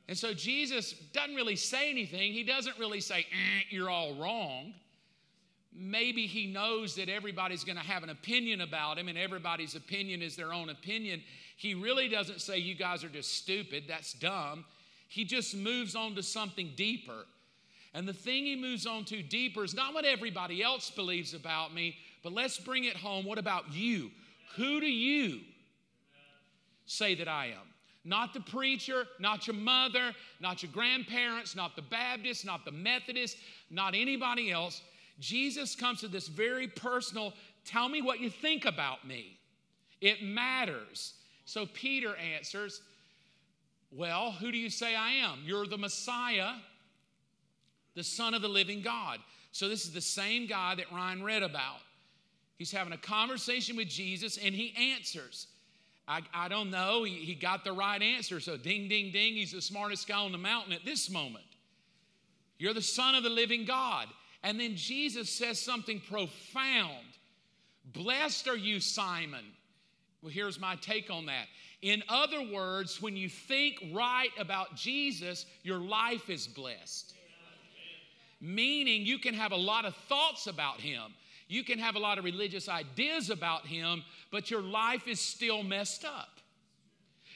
And 0.08 0.16
so 0.16 0.34
Jesus 0.34 0.92
doesn't 1.12 1.34
really 1.34 1.56
say 1.56 1.90
anything. 1.90 2.32
He 2.32 2.42
doesn't 2.42 2.78
really 2.78 3.00
say, 3.00 3.20
eh, 3.20 3.62
you're 3.70 3.88
all 3.88 4.14
wrong. 4.14 4.74
Maybe 5.76 6.26
he 6.26 6.46
knows 6.46 6.94
that 6.96 7.08
everybody's 7.08 7.64
going 7.64 7.78
to 7.78 7.82
have 7.82 8.04
an 8.04 8.10
opinion 8.10 8.60
about 8.60 8.96
him, 8.96 9.08
and 9.08 9.18
everybody's 9.18 9.74
opinion 9.74 10.22
is 10.22 10.36
their 10.36 10.52
own 10.52 10.68
opinion. 10.68 11.20
He 11.56 11.74
really 11.74 12.08
doesn't 12.08 12.40
say, 12.40 12.58
You 12.58 12.76
guys 12.76 13.02
are 13.02 13.08
just 13.08 13.34
stupid, 13.34 13.84
that's 13.88 14.12
dumb. 14.12 14.64
He 15.08 15.24
just 15.24 15.56
moves 15.56 15.96
on 15.96 16.14
to 16.14 16.22
something 16.22 16.72
deeper. 16.76 17.24
And 17.94 18.08
the 18.08 18.12
thing 18.12 18.44
he 18.44 18.56
moves 18.56 18.86
on 18.86 19.04
to 19.06 19.22
deeper 19.22 19.62
is 19.62 19.72
not 19.72 19.94
what 19.94 20.04
everybody 20.04 20.62
else 20.62 20.90
believes 20.90 21.32
about 21.32 21.72
me, 21.72 21.96
but 22.24 22.32
let's 22.32 22.58
bring 22.58 22.84
it 22.84 22.96
home. 22.96 23.24
What 23.24 23.38
about 23.38 23.72
you? 23.72 24.10
Who 24.56 24.80
do 24.80 24.90
you 24.90 25.40
say 26.86 27.14
that 27.14 27.28
I 27.28 27.46
am? 27.46 27.72
Not 28.04 28.34
the 28.34 28.40
preacher, 28.40 29.04
not 29.18 29.46
your 29.46 29.56
mother, 29.56 30.12
not 30.40 30.62
your 30.62 30.72
grandparents, 30.72 31.56
not 31.56 31.76
the 31.76 31.82
Baptist, 31.82 32.44
not 32.44 32.64
the 32.64 32.72
Methodist, 32.72 33.38
not 33.70 33.94
anybody 33.94 34.50
else. 34.50 34.82
Jesus 35.20 35.74
comes 35.74 36.00
to 36.00 36.08
this 36.08 36.28
very 36.28 36.66
personal 36.66 37.32
tell 37.64 37.88
me 37.88 38.02
what 38.02 38.20
you 38.20 38.28
think 38.28 38.66
about 38.66 39.06
me. 39.06 39.38
It 40.00 40.22
matters. 40.22 41.14
So 41.46 41.66
Peter 41.66 42.14
answers, 42.16 42.82
Well, 43.90 44.32
who 44.32 44.52
do 44.52 44.58
you 44.58 44.68
say 44.68 44.94
I 44.94 45.12
am? 45.12 45.38
You're 45.44 45.66
the 45.66 45.78
Messiah, 45.78 46.54
the 47.94 48.04
Son 48.04 48.34
of 48.34 48.42
the 48.42 48.48
living 48.48 48.82
God. 48.82 49.18
So 49.52 49.68
this 49.68 49.84
is 49.84 49.92
the 49.92 50.00
same 50.00 50.46
guy 50.46 50.74
that 50.74 50.90
Ryan 50.92 51.22
read 51.22 51.42
about. 51.42 51.80
He's 52.56 52.72
having 52.72 52.92
a 52.92 52.98
conversation 52.98 53.76
with 53.76 53.88
Jesus 53.88 54.36
and 54.36 54.54
he 54.54 54.74
answers. 54.94 55.48
I, 56.06 56.22
I 56.32 56.48
don't 56.48 56.70
know. 56.70 57.04
He, 57.04 57.14
he 57.14 57.34
got 57.34 57.64
the 57.64 57.72
right 57.72 58.00
answer. 58.00 58.40
So, 58.40 58.56
ding, 58.56 58.88
ding, 58.88 59.10
ding. 59.10 59.34
He's 59.34 59.52
the 59.52 59.62
smartest 59.62 60.06
guy 60.06 60.18
on 60.18 60.32
the 60.32 60.38
mountain 60.38 60.72
at 60.72 60.84
this 60.84 61.10
moment. 61.10 61.44
You're 62.58 62.74
the 62.74 62.82
Son 62.82 63.14
of 63.14 63.22
the 63.22 63.30
living 63.30 63.64
God. 63.64 64.08
And 64.42 64.60
then 64.60 64.76
Jesus 64.76 65.30
says 65.30 65.60
something 65.60 66.00
profound 66.00 67.06
Blessed 67.92 68.48
are 68.48 68.56
you, 68.56 68.80
Simon. 68.80 69.44
Well, 70.22 70.32
here's 70.32 70.58
my 70.58 70.76
take 70.76 71.10
on 71.10 71.26
that. 71.26 71.46
In 71.82 72.02
other 72.08 72.50
words, 72.50 73.02
when 73.02 73.14
you 73.14 73.28
think 73.28 73.76
right 73.92 74.30
about 74.38 74.74
Jesus, 74.74 75.44
your 75.62 75.78
life 75.78 76.30
is 76.30 76.46
blessed. 76.46 77.14
Meaning, 78.44 79.06
you 79.06 79.18
can 79.18 79.32
have 79.32 79.52
a 79.52 79.56
lot 79.56 79.86
of 79.86 79.94
thoughts 80.06 80.46
about 80.46 80.78
him. 80.78 81.14
You 81.48 81.64
can 81.64 81.78
have 81.78 81.96
a 81.96 81.98
lot 81.98 82.18
of 82.18 82.24
religious 82.24 82.68
ideas 82.68 83.30
about 83.30 83.66
him, 83.66 84.04
but 84.30 84.50
your 84.50 84.60
life 84.60 85.08
is 85.08 85.18
still 85.18 85.62
messed 85.62 86.04
up. 86.04 86.28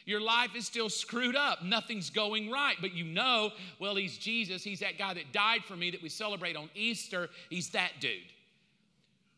Your 0.04 0.20
life 0.20 0.54
is 0.54 0.66
still 0.66 0.90
screwed 0.90 1.34
up. 1.34 1.62
Nothing's 1.64 2.10
going 2.10 2.50
right, 2.50 2.76
but 2.82 2.92
you 2.92 3.04
know, 3.04 3.52
well, 3.78 3.96
he's 3.96 4.18
Jesus. 4.18 4.62
He's 4.62 4.80
that 4.80 4.98
guy 4.98 5.14
that 5.14 5.32
died 5.32 5.64
for 5.64 5.76
me 5.76 5.90
that 5.90 6.02
we 6.02 6.10
celebrate 6.10 6.56
on 6.56 6.68
Easter. 6.74 7.30
He's 7.48 7.70
that 7.70 7.92
dude. 8.00 8.32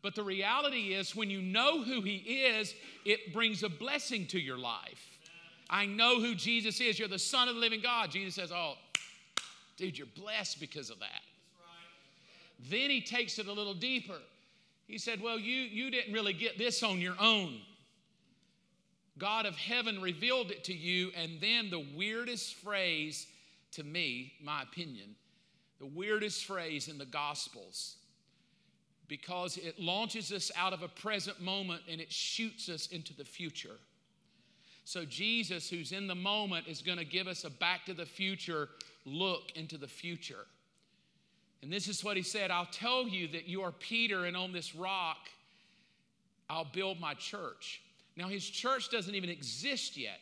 But 0.02 0.16
the 0.16 0.24
reality 0.24 0.94
is, 0.94 1.14
when 1.14 1.30
you 1.30 1.40
know 1.40 1.84
who 1.84 2.00
he 2.00 2.16
is, 2.16 2.74
it 3.04 3.32
brings 3.32 3.62
a 3.62 3.68
blessing 3.68 4.26
to 4.28 4.40
your 4.40 4.58
life. 4.58 5.18
I 5.68 5.86
know 5.86 6.20
who 6.20 6.34
Jesus 6.34 6.80
is. 6.80 6.98
You're 6.98 7.06
the 7.06 7.18
Son 7.18 7.48
of 7.48 7.54
the 7.54 7.60
living 7.60 7.80
God. 7.80 8.10
Jesus 8.10 8.34
says, 8.34 8.50
Oh, 8.50 8.74
dude, 9.76 9.96
you're 9.96 10.08
blessed 10.16 10.58
because 10.58 10.90
of 10.90 10.98
that. 10.98 11.22
Then 12.68 12.90
he 12.90 13.00
takes 13.00 13.38
it 13.38 13.46
a 13.46 13.52
little 13.52 13.74
deeper. 13.74 14.18
He 14.86 14.98
said, 14.98 15.22
Well, 15.22 15.38
you, 15.38 15.54
you 15.54 15.90
didn't 15.90 16.12
really 16.12 16.32
get 16.32 16.58
this 16.58 16.82
on 16.82 17.00
your 17.00 17.14
own. 17.20 17.60
God 19.18 19.46
of 19.46 19.56
heaven 19.56 20.00
revealed 20.00 20.50
it 20.50 20.64
to 20.64 20.74
you. 20.74 21.10
And 21.16 21.40
then 21.40 21.70
the 21.70 21.86
weirdest 21.94 22.56
phrase 22.56 23.26
to 23.72 23.84
me, 23.84 24.32
my 24.42 24.62
opinion, 24.62 25.14
the 25.78 25.86
weirdest 25.86 26.44
phrase 26.44 26.88
in 26.88 26.98
the 26.98 27.06
Gospels, 27.06 27.96
because 29.06 29.56
it 29.56 29.78
launches 29.78 30.32
us 30.32 30.50
out 30.56 30.72
of 30.72 30.82
a 30.82 30.88
present 30.88 31.40
moment 31.40 31.82
and 31.88 32.00
it 32.00 32.12
shoots 32.12 32.68
us 32.68 32.88
into 32.88 33.14
the 33.14 33.24
future. 33.24 33.76
So, 34.84 35.04
Jesus, 35.04 35.70
who's 35.70 35.92
in 35.92 36.08
the 36.08 36.14
moment, 36.14 36.66
is 36.66 36.82
going 36.82 36.98
to 36.98 37.04
give 37.04 37.28
us 37.28 37.44
a 37.44 37.50
back 37.50 37.84
to 37.86 37.94
the 37.94 38.06
future 38.06 38.68
look 39.04 39.52
into 39.54 39.78
the 39.78 39.86
future. 39.86 40.46
And 41.62 41.72
this 41.72 41.88
is 41.88 42.02
what 42.02 42.16
he 42.16 42.22
said 42.22 42.50
I'll 42.50 42.66
tell 42.66 43.06
you 43.06 43.28
that 43.28 43.46
you 43.46 43.62
are 43.62 43.72
Peter, 43.72 44.24
and 44.24 44.36
on 44.36 44.52
this 44.52 44.74
rock 44.74 45.28
I'll 46.48 46.64
build 46.64 47.00
my 47.00 47.14
church. 47.14 47.80
Now, 48.16 48.28
his 48.28 48.44
church 48.44 48.90
doesn't 48.90 49.14
even 49.14 49.30
exist 49.30 49.96
yet. 49.96 50.20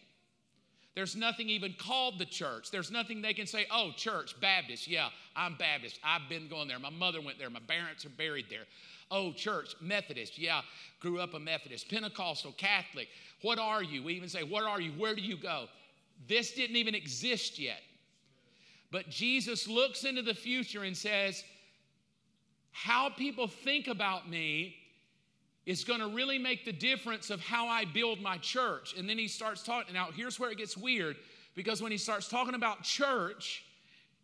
There's 0.95 1.17
nothing 1.17 1.49
even 1.49 1.75
called 1.79 2.19
the 2.19 2.27
church. 2.27 2.71
There's 2.71 2.91
nothing 2.91 3.23
they 3.23 3.33
can 3.33 3.47
say, 3.47 3.67
oh, 3.71 3.93
church, 3.97 4.35
Baptist. 4.41 4.89
Yeah, 4.89 5.09
I'm 5.37 5.55
Baptist. 5.55 6.01
I've 6.05 6.29
been 6.29 6.49
going 6.49 6.69
there. 6.69 6.79
My 6.79 6.91
mother 6.91 7.21
went 7.21 7.39
there. 7.39 7.49
My 7.51 7.61
parents 7.61 8.05
are 8.05 8.11
buried 8.11 8.47
there. 8.51 8.65
Oh, 9.11 9.33
church, 9.33 9.75
Methodist. 9.81 10.39
Yeah, 10.39 10.61
grew 11.01 11.21
up 11.21 11.35
a 11.35 11.39
Methodist. 11.39 11.89
Pentecostal, 11.89 12.53
Catholic. 12.59 13.09
What 13.43 13.59
are 13.59 13.83
you? 13.83 14.03
We 14.03 14.15
even 14.15 14.29
say, 14.29 14.43
what 14.43 14.65
are 14.65 14.81
you? 14.81 14.91
Where 14.93 15.15
do 15.15 15.23
you 15.23 15.37
go? 15.37 15.67
This 16.27 16.53
didn't 16.53 16.77
even 16.77 16.95
exist 16.95 17.59
yet. 17.59 17.81
But 18.91 19.11
Jesus 19.11 19.69
looks 19.69 20.05
into 20.05 20.23
the 20.23 20.35
future 20.35 20.83
and 20.85 20.97
says, 20.97 21.45
How 22.73 23.11
people 23.11 23.47
think 23.47 23.87
about 23.87 24.29
me 24.29 24.77
is 25.67 25.85
going 25.85 26.01
to 26.01 26.09
really 26.09 26.39
make 26.39 26.65
the 26.65 26.73
difference 26.73 27.29
of 27.29 27.41
how 27.41 27.67
I 27.67 27.85
build 27.85 28.23
my 28.23 28.39
church. 28.39 28.95
And 28.97 29.07
then 29.07 29.19
he 29.19 29.29
starts 29.29 29.63
talking. 29.63 29.93
Now, 29.93 30.09
here's 30.15 30.41
where 30.41 30.51
it 30.51 30.57
gets 30.57 30.79
weird 30.79 31.17
because 31.55 31.83
when 31.83 31.93
he 31.93 31.99
starts 31.99 32.27
talking 32.27 32.55
about 32.55 32.85
church, 32.85 33.65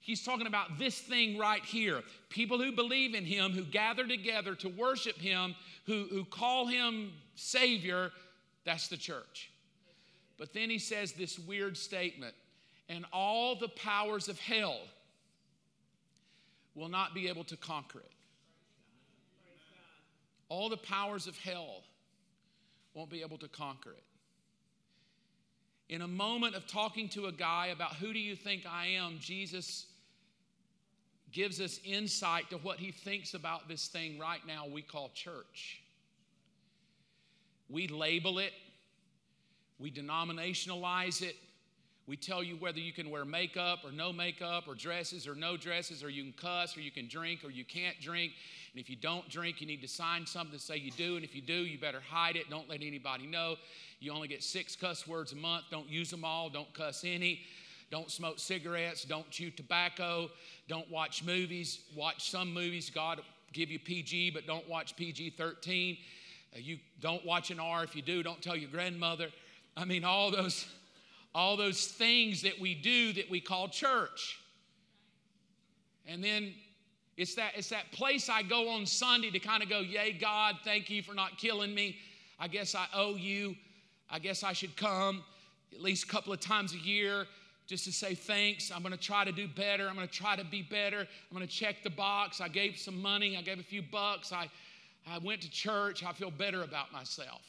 he's 0.00 0.24
talking 0.24 0.46
about 0.46 0.78
this 0.78 0.98
thing 0.98 1.36
right 1.36 1.62
here. 1.62 2.00
People 2.30 2.58
who 2.58 2.72
believe 2.72 3.14
in 3.14 3.26
him, 3.26 3.52
who 3.52 3.62
gather 3.62 4.06
together 4.06 4.54
to 4.54 4.70
worship 4.70 5.18
him, 5.18 5.54
who, 5.84 6.06
who 6.10 6.24
call 6.24 6.66
him 6.66 7.12
Savior, 7.34 8.10
that's 8.64 8.88
the 8.88 8.96
church. 8.96 9.50
But 10.38 10.54
then 10.54 10.70
he 10.70 10.78
says 10.78 11.12
this 11.12 11.38
weird 11.38 11.76
statement 11.76 12.34
and 12.88 13.04
all 13.12 13.56
the 13.56 13.68
powers 13.68 14.28
of 14.28 14.38
hell 14.38 14.78
will 16.74 16.88
not 16.88 17.14
be 17.14 17.28
able 17.28 17.44
to 17.44 17.56
conquer 17.56 18.00
it. 18.00 18.12
All 20.48 20.68
the 20.68 20.76
powers 20.76 21.26
of 21.26 21.36
hell 21.38 21.82
won't 22.92 23.10
be 23.10 23.22
able 23.22 23.38
to 23.38 23.48
conquer 23.48 23.90
it. 23.90 24.02
In 25.88 26.02
a 26.02 26.08
moment 26.08 26.54
of 26.54 26.66
talking 26.66 27.08
to 27.10 27.26
a 27.26 27.32
guy 27.32 27.66
about 27.66 27.94
who 27.94 28.12
do 28.12 28.18
you 28.18 28.36
think 28.36 28.64
I 28.70 28.86
am, 28.86 29.18
Jesus 29.20 29.86
gives 31.32 31.60
us 31.60 31.80
insight 31.84 32.48
to 32.50 32.56
what 32.58 32.78
he 32.78 32.92
thinks 32.92 33.34
about 33.34 33.68
this 33.68 33.88
thing 33.88 34.18
right 34.18 34.40
now 34.46 34.66
we 34.72 34.82
call 34.82 35.10
church. 35.14 35.82
We 37.68 37.88
label 37.88 38.38
it, 38.38 38.52
we 39.78 39.90
denominationalize 39.90 41.22
it, 41.22 41.36
we 42.06 42.16
tell 42.16 42.42
you 42.42 42.56
whether 42.56 42.78
you 42.78 42.92
can 42.92 43.10
wear 43.10 43.24
makeup 43.24 43.78
or 43.82 43.90
no 43.90 44.12
makeup, 44.12 44.64
or 44.68 44.74
dresses 44.74 45.26
or 45.26 45.34
no 45.34 45.56
dresses, 45.56 46.04
or 46.04 46.10
you 46.10 46.22
can 46.22 46.32
cuss, 46.32 46.76
or 46.76 46.80
you 46.80 46.90
can 46.90 47.08
drink, 47.08 47.44
or 47.44 47.50
you 47.50 47.64
can't 47.64 47.98
drink. 48.00 48.32
And 48.72 48.80
if 48.80 48.90
you 48.90 48.96
don't 48.96 49.26
drink, 49.30 49.60
you 49.60 49.66
need 49.66 49.80
to 49.80 49.88
sign 49.88 50.26
something 50.26 50.58
to 50.58 50.62
say 50.62 50.76
you 50.76 50.90
do. 50.90 51.16
And 51.16 51.24
if 51.24 51.34
you 51.34 51.40
do, 51.40 51.54
you 51.54 51.78
better 51.78 52.00
hide 52.00 52.36
it. 52.36 52.50
Don't 52.50 52.68
let 52.68 52.82
anybody 52.82 53.26
know. 53.26 53.56
You 54.00 54.12
only 54.12 54.28
get 54.28 54.42
six 54.42 54.76
cuss 54.76 55.06
words 55.06 55.32
a 55.32 55.36
month. 55.36 55.64
Don't 55.70 55.88
use 55.88 56.10
them 56.10 56.24
all. 56.24 56.50
Don't 56.50 56.72
cuss 56.74 57.04
any. 57.06 57.40
Don't 57.90 58.10
smoke 58.10 58.38
cigarettes. 58.38 59.04
Don't 59.04 59.30
chew 59.30 59.50
tobacco. 59.50 60.28
Don't 60.68 60.90
watch 60.90 61.22
movies. 61.22 61.80
Watch 61.96 62.30
some 62.30 62.52
movies. 62.52 62.90
God 62.90 63.22
give 63.54 63.70
you 63.70 63.78
PG, 63.78 64.32
but 64.32 64.46
don't 64.46 64.68
watch 64.68 64.94
PG 64.96 65.30
13. 65.30 65.96
Uh, 66.54 66.58
you 66.58 66.78
don't 67.00 67.24
watch 67.24 67.50
an 67.50 67.60
R. 67.60 67.82
If 67.84 67.96
you 67.96 68.02
do, 68.02 68.22
don't 68.22 68.42
tell 68.42 68.56
your 68.56 68.68
grandmother. 68.68 69.28
I 69.76 69.84
mean, 69.84 70.04
all 70.04 70.30
those 70.30 70.66
all 71.34 71.56
those 71.56 71.86
things 71.86 72.42
that 72.42 72.58
we 72.60 72.74
do 72.74 73.12
that 73.14 73.28
we 73.30 73.40
call 73.40 73.68
church. 73.68 74.38
And 76.06 76.22
then 76.22 76.54
it's 77.16 77.34
that, 77.34 77.52
it's 77.56 77.68
that 77.70 77.90
place 77.92 78.28
I 78.28 78.42
go 78.42 78.68
on 78.68 78.86
Sunday 78.86 79.30
to 79.30 79.38
kind 79.38 79.62
of 79.62 79.68
go, 79.68 79.80
Yay, 79.80 80.12
God, 80.12 80.56
thank 80.64 80.90
you 80.90 81.02
for 81.02 81.14
not 81.14 81.38
killing 81.38 81.74
me. 81.74 81.96
I 82.38 82.48
guess 82.48 82.74
I 82.74 82.86
owe 82.94 83.16
you. 83.16 83.56
I 84.10 84.18
guess 84.18 84.42
I 84.44 84.52
should 84.52 84.76
come 84.76 85.24
at 85.72 85.80
least 85.80 86.04
a 86.04 86.08
couple 86.08 86.32
of 86.32 86.40
times 86.40 86.74
a 86.74 86.78
year 86.78 87.26
just 87.66 87.84
to 87.84 87.92
say 87.92 88.14
thanks. 88.14 88.70
I'm 88.70 88.82
going 88.82 88.92
to 88.92 88.98
try 88.98 89.24
to 89.24 89.32
do 89.32 89.48
better. 89.48 89.88
I'm 89.88 89.94
going 89.94 90.06
to 90.06 90.12
try 90.12 90.36
to 90.36 90.44
be 90.44 90.62
better. 90.62 91.00
I'm 91.00 91.36
going 91.36 91.46
to 91.46 91.52
check 91.52 91.82
the 91.82 91.90
box. 91.90 92.40
I 92.40 92.48
gave 92.48 92.76
some 92.76 93.00
money. 93.00 93.36
I 93.36 93.42
gave 93.42 93.58
a 93.58 93.62
few 93.62 93.82
bucks. 93.82 94.32
I, 94.32 94.50
I 95.06 95.18
went 95.18 95.40
to 95.42 95.50
church. 95.50 96.04
I 96.04 96.12
feel 96.12 96.30
better 96.30 96.62
about 96.62 96.92
myself. 96.92 97.42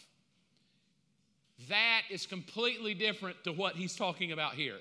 That 1.70 2.02
is 2.10 2.26
completely 2.26 2.94
different 2.94 3.44
to 3.46 3.52
what 3.52 3.76
he's 3.76 3.96
talking 3.96 4.32
about 4.32 4.54
here. 4.54 4.78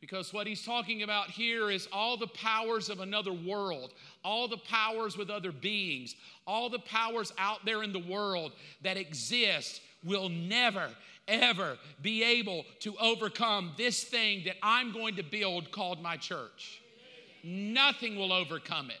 Because 0.00 0.34
what 0.34 0.46
he's 0.46 0.62
talking 0.62 1.02
about 1.02 1.30
here 1.30 1.70
is 1.70 1.88
all 1.90 2.18
the 2.18 2.26
powers 2.26 2.90
of 2.90 3.00
another 3.00 3.32
world, 3.32 3.94
all 4.22 4.48
the 4.48 4.58
powers 4.58 5.16
with 5.16 5.30
other 5.30 5.50
beings, 5.50 6.14
all 6.46 6.68
the 6.68 6.78
powers 6.78 7.32
out 7.38 7.64
there 7.64 7.82
in 7.82 7.90
the 7.90 7.98
world 7.98 8.52
that 8.82 8.98
exist 8.98 9.80
will 10.04 10.28
never, 10.28 10.90
ever 11.26 11.78
be 12.02 12.22
able 12.22 12.66
to 12.80 12.94
overcome 12.98 13.72
this 13.78 14.04
thing 14.04 14.42
that 14.44 14.56
I'm 14.62 14.92
going 14.92 15.16
to 15.16 15.22
build 15.22 15.72
called 15.72 16.02
my 16.02 16.18
church. 16.18 16.82
Nothing 17.42 18.16
will 18.16 18.32
overcome 18.32 18.90
it. 18.90 19.00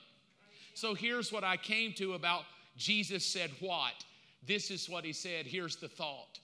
So 0.72 0.94
here's 0.94 1.30
what 1.30 1.44
I 1.44 1.58
came 1.58 1.92
to 1.94 2.14
about 2.14 2.44
Jesus 2.78 3.26
said 3.26 3.50
what. 3.60 3.92
This 4.46 4.70
is 4.70 4.88
what 4.88 5.04
he 5.04 5.12
said. 5.12 5.46
Here's 5.46 5.76
the 5.76 5.88
thought 5.88 6.38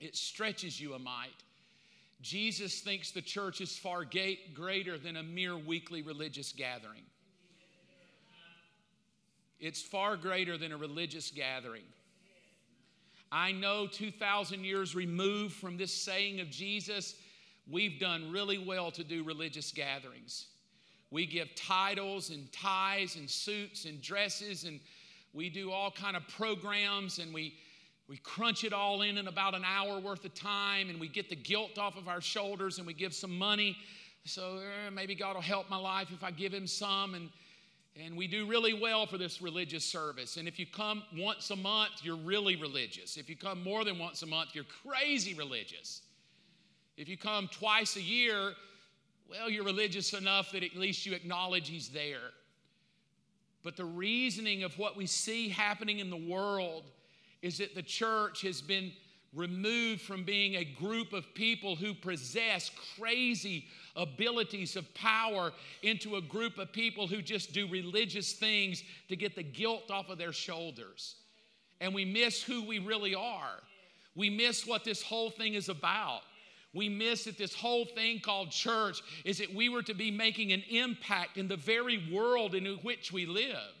it 0.00 0.16
stretches 0.16 0.80
you 0.80 0.94
a 0.94 0.98
mite. 0.98 1.30
Jesus 2.20 2.80
thinks 2.80 3.10
the 3.10 3.22
church 3.22 3.60
is 3.60 3.76
far 3.76 4.04
greater 4.54 4.96
than 4.96 5.16
a 5.16 5.22
mere 5.22 5.56
weekly 5.56 6.02
religious 6.02 6.52
gathering. 6.52 7.02
It's 9.58 9.82
far 9.82 10.16
greater 10.16 10.56
than 10.56 10.72
a 10.72 10.76
religious 10.76 11.30
gathering. 11.30 11.84
I 13.30 13.52
know 13.52 13.86
2,000 13.86 14.64
years 14.64 14.94
removed 14.94 15.54
from 15.54 15.76
this 15.76 15.92
saying 15.92 16.40
of 16.40 16.50
Jesus, 16.50 17.14
we've 17.70 17.98
done 17.98 18.30
really 18.30 18.58
well 18.58 18.90
to 18.90 19.02
do 19.02 19.24
religious 19.24 19.72
gatherings. 19.72 20.46
We 21.10 21.26
give 21.26 21.54
titles 21.54 22.30
and 22.30 22.50
ties 22.52 23.16
and 23.16 23.28
suits 23.28 23.84
and 23.84 24.02
dresses 24.02 24.64
and 24.64 24.80
we 25.32 25.48
do 25.48 25.70
all 25.70 25.90
kind 25.90 26.16
of 26.16 26.26
programs 26.28 27.18
and 27.18 27.32
we 27.32 27.54
we 28.08 28.18
crunch 28.18 28.64
it 28.64 28.72
all 28.72 29.02
in 29.02 29.16
in 29.16 29.28
about 29.28 29.54
an 29.54 29.64
hour 29.64 29.98
worth 29.98 30.24
of 30.24 30.34
time 30.34 30.90
and 30.90 31.00
we 31.00 31.08
get 31.08 31.30
the 31.30 31.36
guilt 31.36 31.78
off 31.78 31.96
of 31.96 32.08
our 32.08 32.20
shoulders 32.20 32.78
and 32.78 32.86
we 32.86 32.92
give 32.92 33.14
some 33.14 33.36
money. 33.36 33.76
So 34.24 34.58
eh, 34.58 34.90
maybe 34.90 35.14
god 35.14 35.34
will 35.34 35.42
help 35.42 35.70
my 35.70 35.78
life 35.78 36.08
if 36.12 36.22
i 36.22 36.30
give 36.30 36.52
him 36.52 36.66
some. 36.66 37.14
And 37.14 37.30
and 37.94 38.16
we 38.16 38.26
do 38.26 38.46
really 38.46 38.72
well 38.72 39.06
for 39.06 39.18
this 39.18 39.42
religious 39.42 39.84
service. 39.84 40.38
And 40.38 40.48
if 40.48 40.58
you 40.58 40.66
come 40.66 41.02
once 41.16 41.50
a 41.50 41.56
month 41.56 41.92
you're 42.02 42.16
really 42.16 42.56
religious. 42.56 43.16
If 43.16 43.30
you 43.30 43.36
come 43.36 43.62
more 43.62 43.84
than 43.84 43.98
once 43.98 44.22
a 44.22 44.26
month 44.26 44.50
you're 44.52 44.64
crazy 44.84 45.34
religious. 45.34 46.02
If 46.96 47.08
you 47.08 47.16
come 47.16 47.48
twice 47.48 47.96
a 47.96 48.02
year 48.02 48.52
well 49.30 49.48
you're 49.48 49.64
religious 49.64 50.12
enough 50.12 50.52
that 50.52 50.62
at 50.62 50.76
least 50.76 51.06
you 51.06 51.14
acknowledge 51.14 51.68
he's 51.68 51.88
there 51.88 52.32
but 53.62 53.76
the 53.76 53.84
reasoning 53.84 54.62
of 54.62 54.78
what 54.78 54.96
we 54.96 55.06
see 55.06 55.48
happening 55.48 55.98
in 55.98 56.10
the 56.10 56.16
world 56.16 56.84
is 57.42 57.58
that 57.58 57.74
the 57.74 57.82
church 57.82 58.42
has 58.42 58.60
been 58.60 58.92
removed 59.34 60.02
from 60.02 60.24
being 60.24 60.56
a 60.56 60.64
group 60.64 61.12
of 61.12 61.34
people 61.34 61.74
who 61.74 61.94
possess 61.94 62.70
crazy 62.98 63.64
abilities 63.96 64.76
of 64.76 64.92
power 64.94 65.52
into 65.82 66.16
a 66.16 66.20
group 66.20 66.58
of 66.58 66.72
people 66.72 67.06
who 67.06 67.22
just 67.22 67.52
do 67.52 67.66
religious 67.68 68.32
things 68.34 68.82
to 69.08 69.16
get 69.16 69.34
the 69.34 69.42
guilt 69.42 69.90
off 69.90 70.10
of 70.10 70.18
their 70.18 70.32
shoulders. 70.32 71.16
And 71.80 71.94
we 71.94 72.04
miss 72.04 72.42
who 72.42 72.62
we 72.62 72.78
really 72.78 73.14
are. 73.14 73.60
We 74.14 74.28
miss 74.28 74.66
what 74.66 74.84
this 74.84 75.02
whole 75.02 75.30
thing 75.30 75.54
is 75.54 75.68
about. 75.68 76.20
We 76.74 76.88
miss 76.88 77.24
that 77.24 77.36
this 77.36 77.54
whole 77.54 77.84
thing 77.84 78.20
called 78.20 78.50
church 78.50 79.02
is 79.24 79.38
that 79.38 79.54
we 79.54 79.68
were 79.68 79.82
to 79.82 79.94
be 79.94 80.10
making 80.10 80.52
an 80.52 80.62
impact 80.70 81.36
in 81.36 81.48
the 81.48 81.56
very 81.56 82.10
world 82.10 82.54
in 82.54 82.64
which 82.82 83.12
we 83.12 83.26
live. 83.26 83.74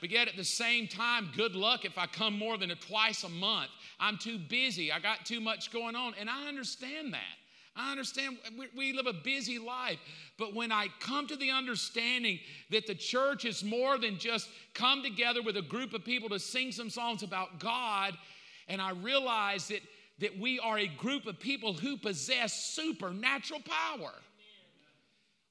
But 0.00 0.10
yet 0.10 0.28
at 0.28 0.36
the 0.36 0.44
same 0.44 0.86
time, 0.86 1.30
good 1.36 1.54
luck 1.54 1.84
if 1.84 1.98
I 1.98 2.06
come 2.06 2.38
more 2.38 2.56
than 2.56 2.70
a 2.70 2.76
twice 2.76 3.24
a 3.24 3.28
month. 3.28 3.70
I'm 3.98 4.16
too 4.16 4.38
busy. 4.38 4.92
I 4.92 5.00
got 5.00 5.24
too 5.24 5.40
much 5.40 5.72
going 5.72 5.96
on. 5.96 6.14
And 6.20 6.30
I 6.30 6.46
understand 6.46 7.12
that. 7.14 7.36
I 7.74 7.92
understand 7.92 8.38
we, 8.76 8.92
live 8.92 9.06
a 9.06 9.12
busy 9.12 9.58
life. 9.58 9.98
But 10.36 10.54
when 10.54 10.72
I 10.72 10.88
come 11.00 11.26
to 11.28 11.36
the 11.36 11.50
understanding 11.50 12.40
that 12.70 12.86
the 12.86 12.94
church 12.94 13.44
is 13.44 13.62
more 13.62 13.98
than 13.98 14.18
just 14.18 14.48
come 14.74 15.02
together 15.02 15.42
with 15.42 15.56
a 15.56 15.62
group 15.62 15.94
of 15.94 16.04
people 16.04 16.28
to 16.30 16.40
sing 16.40 16.72
some 16.72 16.90
songs 16.90 17.22
about 17.22 17.60
God, 17.60 18.14
and 18.68 18.82
I 18.82 18.90
realize 18.90 19.68
that, 19.68 19.80
that 20.18 20.38
we 20.38 20.58
are 20.58 20.78
a 20.78 20.86
group 20.86 21.26
of 21.26 21.38
people 21.38 21.72
who 21.72 21.96
possess 21.96 22.52
supernatural 22.74 23.60
power. 23.60 24.12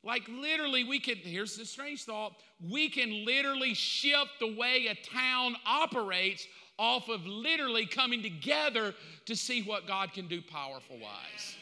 Like 0.04 0.28
literally, 0.28 0.84
we 0.84 1.00
can, 1.00 1.16
here's 1.16 1.58
the 1.58 1.66
strange 1.66 2.04
thought, 2.04 2.34
we 2.62 2.90
can 2.90 3.26
literally 3.26 3.74
shift 3.74 4.32
the 4.40 4.56
way 4.56 4.88
a 4.88 4.96
town 4.96 5.56
operates 5.66 6.46
off 6.80 7.10
of 7.10 7.26
literally 7.26 7.86
coming 7.86 8.22
together 8.22 8.94
to 9.26 9.36
see 9.36 9.64
what 9.64 9.88
God 9.88 10.14
can 10.14 10.28
do 10.28 10.42
powerful 10.42 10.98
wise. 11.00 11.56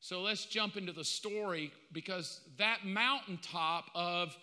So 0.00 0.20
let's 0.20 0.44
jump 0.44 0.76
into 0.76 0.92
the 0.92 1.04
story 1.04 1.72
because 1.92 2.40
that 2.58 2.84
mountaintop 2.84 3.86
of 3.94 4.36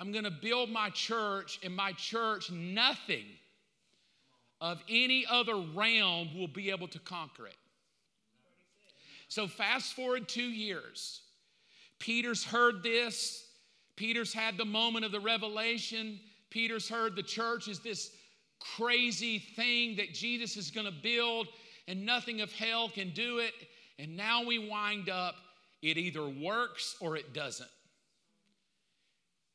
I'm 0.00 0.12
going 0.12 0.24
to 0.24 0.30
build 0.30 0.70
my 0.70 0.88
church, 0.88 1.60
and 1.62 1.76
my 1.76 1.92
church, 1.92 2.50
nothing 2.50 3.26
of 4.60 4.82
any 4.88 5.24
other 5.26 5.56
realm 5.56 6.28
will 6.36 6.48
be 6.48 6.70
able 6.70 6.88
to 6.88 6.98
conquer 6.98 7.46
it. 7.46 7.56
So, 9.28 9.46
fast 9.46 9.94
forward 9.94 10.28
two 10.28 10.42
years. 10.42 11.22
Peter's 11.98 12.44
heard 12.44 12.82
this. 12.82 13.46
Peter's 13.96 14.32
had 14.32 14.56
the 14.56 14.64
moment 14.64 15.04
of 15.04 15.12
the 15.12 15.20
revelation. 15.20 16.18
Peter's 16.48 16.88
heard 16.88 17.14
the 17.14 17.22
church 17.22 17.68
is 17.68 17.78
this 17.78 18.10
crazy 18.58 19.38
thing 19.38 19.96
that 19.96 20.12
Jesus 20.12 20.56
is 20.56 20.70
going 20.70 20.86
to 20.86 20.92
build 20.92 21.48
and 21.86 22.04
nothing 22.04 22.40
of 22.40 22.52
hell 22.52 22.88
can 22.88 23.10
do 23.10 23.38
it. 23.38 23.52
And 23.98 24.16
now 24.16 24.44
we 24.44 24.58
wind 24.58 25.08
up, 25.08 25.34
it 25.82 25.96
either 25.96 26.28
works 26.28 26.96
or 27.00 27.16
it 27.16 27.32
doesn't. 27.32 27.70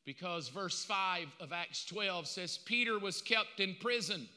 Because 0.04 0.48
verse 0.48 0.84
5 0.84 1.26
of 1.40 1.52
Acts 1.52 1.84
12 1.86 2.28
says, 2.28 2.58
Peter 2.58 2.98
was 2.98 3.20
kept 3.20 3.58
in 3.58 3.76
prison. 3.80 4.28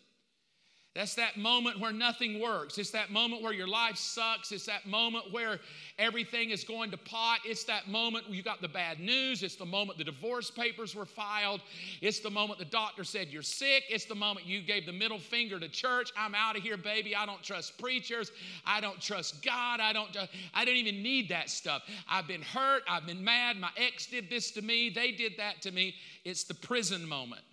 That's 0.96 1.14
that 1.16 1.38
moment 1.38 1.80
where 1.80 1.94
nothing 1.94 2.42
works. 2.42 2.80
It's 2.80 2.90
that 2.92 3.12
moment 3.12 3.44
where 3.44 3.54
your 3.54 3.68
life 3.68 3.96
sucks. 3.96 4.52
It's 4.52 4.66
that 4.66 4.88
moment 4.88 5.32
where 5.32 5.60
everything 6.00 6.50
is 6.50 6.64
going 6.64 6.90
to 6.90 6.98
pot. 6.98 7.42
It's 7.46 7.64
that 7.66 7.88
moment 7.88 8.28
you 8.28 8.42
got 8.42 8.60
the 8.60 8.68
bad 8.68 9.00
news. 9.00 9.44
It's 9.44 9.56
the 9.56 9.68
moment 9.68 10.00
the 10.00 10.04
divorce 10.04 10.50
papers 10.50 10.96
were 10.96 11.06
filed. 11.06 11.62
It's 12.02 12.22
the 12.22 12.32
moment 12.32 12.58
the 12.58 12.66
doctor 12.66 13.04
said 13.04 13.28
you're 13.28 13.44
sick. 13.44 13.84
It's 13.88 14.06
the 14.06 14.16
moment 14.16 14.48
you 14.48 14.62
gave 14.62 14.88
the 14.88 14.92
middle 14.92 15.20
finger 15.20 15.60
to 15.60 15.70
church. 15.70 16.12
I'm 16.18 16.34
out 16.34 16.58
of 16.58 16.64
here, 16.64 16.76
baby. 16.76 17.16
I 17.16 17.28
don't 17.28 17.44
trust 17.44 17.78
preachers. 17.78 18.32
I 18.66 18.82
don't 18.82 19.00
trust 19.00 19.44
God. 19.44 19.80
I 19.80 19.94
don't 19.94 20.10
I 20.56 20.66
don't 20.66 20.76
even 20.76 21.04
need 21.04 21.30
that 21.30 21.52
stuff. 21.52 21.84
I've 22.10 22.28
been 22.28 22.42
hurt. 22.42 22.82
I've 22.90 23.06
been 23.06 23.24
mad. 23.24 23.58
My 23.58 23.70
ex 23.78 24.08
did 24.08 24.28
this 24.28 24.50
to 24.52 24.64
me. 24.64 24.90
They 24.90 25.12
did 25.12 25.34
that 25.38 25.62
to 25.62 25.72
me. 25.72 25.94
It's 26.26 26.46
the 26.46 26.56
prison 26.56 27.08
moment. 27.08 27.44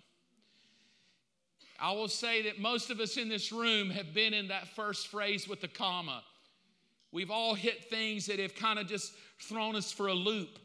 I 1.79 1.91
will 1.91 2.07
say 2.07 2.41
that 2.43 2.59
most 2.59 2.89
of 2.89 2.99
us 2.99 3.17
in 3.17 3.29
this 3.29 3.51
room 3.51 3.89
have 3.91 4.13
been 4.13 4.33
in 4.33 4.47
that 4.47 4.67
first 4.69 5.07
phrase 5.07 5.47
with 5.47 5.61
the 5.61 5.67
comma. 5.67 6.23
We've 7.11 7.31
all 7.31 7.53
hit 7.53 7.85
things 7.85 8.25
that 8.25 8.39
have 8.39 8.55
kind 8.55 8.79
of 8.79 8.87
just 8.87 9.13
thrown 9.39 9.75
us 9.75 9.91
for 9.91 10.07
a 10.07 10.13
loop, 10.13 10.59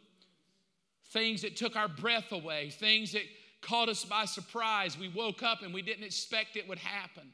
things 1.13 1.43
that 1.43 1.57
took 1.57 1.77
our 1.77 1.89
breath 1.89 2.33
away, 2.33 2.71
things 2.71 3.13
that 3.13 3.23
caught 3.61 3.89
us 3.89 4.05
by 4.05 4.25
surprise. 4.25 4.99
We 4.99 5.09
woke 5.09 5.43
up 5.43 5.63
and 5.63 5.73
we 5.73 5.83
didn't 5.83 6.05
expect 6.05 6.57
it 6.57 6.69
would 6.69 6.79
happen. 6.79 7.33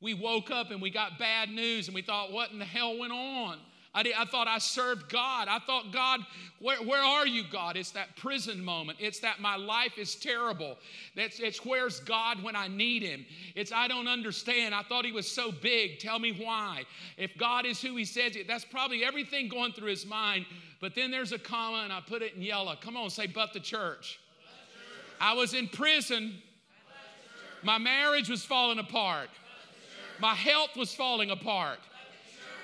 We 0.00 0.14
woke 0.14 0.50
up 0.50 0.70
and 0.70 0.80
we 0.80 0.90
got 0.90 1.18
bad 1.18 1.50
news 1.50 1.88
and 1.88 1.94
we 1.94 2.02
thought, 2.02 2.32
what 2.32 2.50
in 2.50 2.58
the 2.58 2.64
hell 2.64 2.98
went 2.98 3.12
on? 3.12 3.58
I, 3.92 4.04
did, 4.04 4.14
I 4.16 4.24
thought 4.24 4.46
I 4.46 4.58
served 4.58 5.08
God. 5.08 5.48
I 5.48 5.58
thought, 5.58 5.92
God, 5.92 6.20
where, 6.60 6.76
where 6.78 7.02
are 7.02 7.26
you, 7.26 7.42
God? 7.50 7.76
It's 7.76 7.90
that 7.92 8.16
prison 8.16 8.64
moment. 8.64 8.98
It's 9.00 9.18
that 9.20 9.40
my 9.40 9.56
life 9.56 9.98
is 9.98 10.14
terrible. 10.14 10.78
That's, 11.16 11.40
it's 11.40 11.64
where's 11.64 11.98
God 11.98 12.40
when 12.40 12.54
I 12.54 12.68
need 12.68 13.02
Him. 13.02 13.26
It's 13.56 13.72
I 13.72 13.88
don't 13.88 14.06
understand. 14.06 14.76
I 14.76 14.82
thought 14.82 15.04
He 15.04 15.10
was 15.10 15.28
so 15.28 15.50
big. 15.50 15.98
Tell 15.98 16.20
me 16.20 16.32
why. 16.32 16.84
If 17.16 17.36
God 17.36 17.66
is 17.66 17.82
who 17.82 17.96
He 17.96 18.04
says 18.04 18.36
that's 18.46 18.64
probably 18.64 19.04
everything 19.04 19.48
going 19.48 19.72
through 19.72 19.88
His 19.88 20.06
mind. 20.06 20.46
But 20.80 20.94
then 20.94 21.10
there's 21.10 21.32
a 21.32 21.38
comma, 21.38 21.82
and 21.82 21.92
I 21.92 22.00
put 22.00 22.22
it 22.22 22.34
in 22.34 22.42
yellow. 22.42 22.76
Come 22.80 22.96
on, 22.96 23.10
say, 23.10 23.26
but 23.26 23.52
the 23.52 23.60
church. 23.60 24.20
I 25.20 25.34
was 25.34 25.52
in 25.52 25.66
prison. 25.66 26.34
My 27.62 27.76
marriage 27.76 28.30
was 28.30 28.44
falling 28.44 28.78
apart. 28.78 29.28
My 30.20 30.34
health 30.34 30.76
was 30.76 30.94
falling 30.94 31.30
apart. 31.30 31.78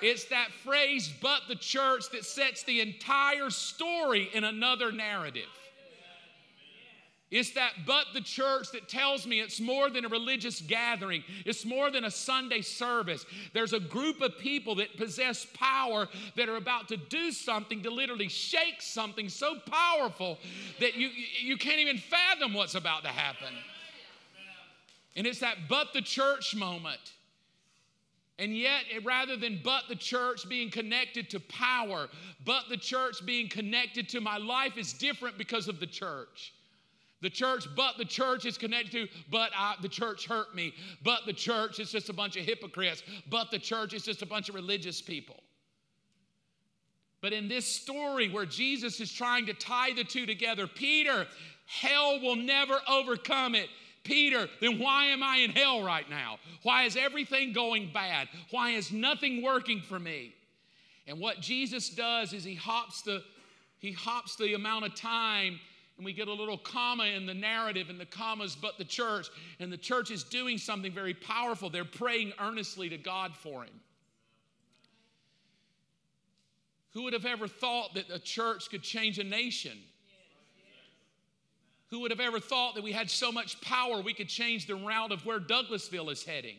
It's 0.02 0.24
that 0.26 0.48
phrase, 0.64 1.12
but 1.20 1.42
the 1.48 1.56
church, 1.56 2.10
that 2.10 2.24
sets 2.24 2.62
the 2.64 2.80
entire 2.80 3.50
story 3.50 4.28
in 4.32 4.44
another 4.44 4.92
narrative. 4.92 5.48
It's 7.28 7.50
that 7.52 7.72
but 7.84 8.06
the 8.14 8.20
church 8.20 8.70
that 8.70 8.88
tells 8.88 9.26
me 9.26 9.40
it's 9.40 9.60
more 9.60 9.90
than 9.90 10.04
a 10.04 10.08
religious 10.08 10.60
gathering. 10.60 11.24
It's 11.44 11.64
more 11.64 11.90
than 11.90 12.04
a 12.04 12.10
Sunday 12.10 12.60
service. 12.60 13.26
There's 13.52 13.72
a 13.72 13.80
group 13.80 14.20
of 14.20 14.38
people 14.38 14.76
that 14.76 14.96
possess 14.96 15.44
power 15.52 16.08
that 16.36 16.48
are 16.48 16.56
about 16.56 16.86
to 16.88 16.96
do 16.96 17.32
something 17.32 17.82
to 17.82 17.90
literally 17.90 18.28
shake 18.28 18.80
something 18.80 19.28
so 19.28 19.56
powerful 19.66 20.38
that 20.78 20.94
you, 20.94 21.08
you 21.42 21.56
can't 21.56 21.80
even 21.80 21.98
fathom 21.98 22.54
what's 22.54 22.76
about 22.76 23.02
to 23.02 23.08
happen. 23.08 23.52
And 25.16 25.26
it's 25.26 25.40
that 25.40 25.56
but 25.68 25.92
the 25.94 26.02
church 26.02 26.54
moment. 26.54 27.12
And 28.38 28.56
yet, 28.56 28.84
rather 29.02 29.36
than 29.36 29.60
but 29.64 29.84
the 29.88 29.96
church 29.96 30.46
being 30.48 30.70
connected 30.70 31.30
to 31.30 31.40
power, 31.40 32.08
but 32.44 32.64
the 32.68 32.76
church 32.76 33.24
being 33.24 33.48
connected 33.48 34.08
to 34.10 34.20
my 34.20 34.36
life 34.36 34.76
is 34.76 34.92
different 34.92 35.38
because 35.38 35.68
of 35.68 35.80
the 35.80 35.86
church. 35.86 36.52
The 37.22 37.30
church, 37.30 37.66
but 37.74 37.96
the 37.96 38.04
church 38.04 38.44
is 38.44 38.58
connected 38.58 38.92
to, 38.92 39.08
but 39.30 39.50
I, 39.56 39.76
the 39.80 39.88
church 39.88 40.26
hurt 40.26 40.54
me. 40.54 40.74
But 41.02 41.24
the 41.24 41.32
church 41.32 41.80
is 41.80 41.90
just 41.90 42.10
a 42.10 42.12
bunch 42.12 42.36
of 42.36 42.44
hypocrites. 42.44 43.02
But 43.30 43.50
the 43.50 43.58
church 43.58 43.94
is 43.94 44.02
just 44.02 44.20
a 44.20 44.26
bunch 44.26 44.50
of 44.50 44.54
religious 44.54 45.00
people. 45.00 45.42
But 47.22 47.32
in 47.32 47.48
this 47.48 47.66
story 47.66 48.28
where 48.28 48.44
Jesus 48.44 49.00
is 49.00 49.10
trying 49.10 49.46
to 49.46 49.54
tie 49.54 49.94
the 49.94 50.04
two 50.04 50.26
together, 50.26 50.66
Peter, 50.66 51.26
hell 51.66 52.20
will 52.20 52.36
never 52.36 52.80
overcome 52.86 53.54
it. 53.54 53.68
Peter, 54.06 54.48
then 54.60 54.78
why 54.78 55.06
am 55.06 55.22
I 55.22 55.38
in 55.38 55.50
hell 55.50 55.82
right 55.82 56.08
now? 56.08 56.38
Why 56.62 56.84
is 56.84 56.96
everything 56.96 57.52
going 57.52 57.90
bad? 57.92 58.28
Why 58.50 58.70
is 58.70 58.92
nothing 58.92 59.42
working 59.42 59.80
for 59.80 59.98
me? 59.98 60.32
And 61.06 61.20
what 61.20 61.40
Jesus 61.40 61.90
does 61.90 62.32
is 62.32 62.44
he 62.44 62.54
hops 62.54 63.02
the 63.02 63.22
he 63.78 63.92
hops 63.92 64.36
the 64.36 64.54
amount 64.54 64.86
of 64.86 64.94
time 64.94 65.60
and 65.96 66.04
we 66.04 66.12
get 66.12 66.28
a 66.28 66.32
little 66.32 66.58
comma 66.58 67.04
in 67.04 67.26
the 67.26 67.34
narrative 67.34 67.90
and 67.90 68.00
the 68.00 68.06
commas 68.06 68.56
but 68.56 68.78
the 68.78 68.84
church 68.84 69.28
and 69.60 69.72
the 69.72 69.76
church 69.76 70.10
is 70.10 70.24
doing 70.24 70.58
something 70.58 70.92
very 70.92 71.14
powerful 71.14 71.68
they're 71.68 71.84
praying 71.84 72.32
earnestly 72.40 72.88
to 72.88 72.96
god 72.96 73.36
for 73.36 73.64
him 73.64 73.80
who 76.94 77.02
would 77.02 77.12
have 77.12 77.26
ever 77.26 77.46
thought 77.46 77.94
that 77.94 78.10
a 78.10 78.18
church 78.18 78.70
could 78.70 78.82
change 78.82 79.18
a 79.18 79.24
nation 79.24 79.78
who 81.96 82.02
would 82.02 82.10
have 82.10 82.20
ever 82.20 82.38
thought 82.38 82.74
that 82.74 82.84
we 82.84 82.92
had 82.92 83.10
so 83.10 83.32
much 83.32 83.58
power 83.62 84.02
we 84.02 84.12
could 84.12 84.28
change 84.28 84.66
the 84.66 84.74
route 84.74 85.12
of 85.12 85.24
where 85.24 85.40
douglasville 85.40 86.12
is 86.12 86.22
heading 86.22 86.56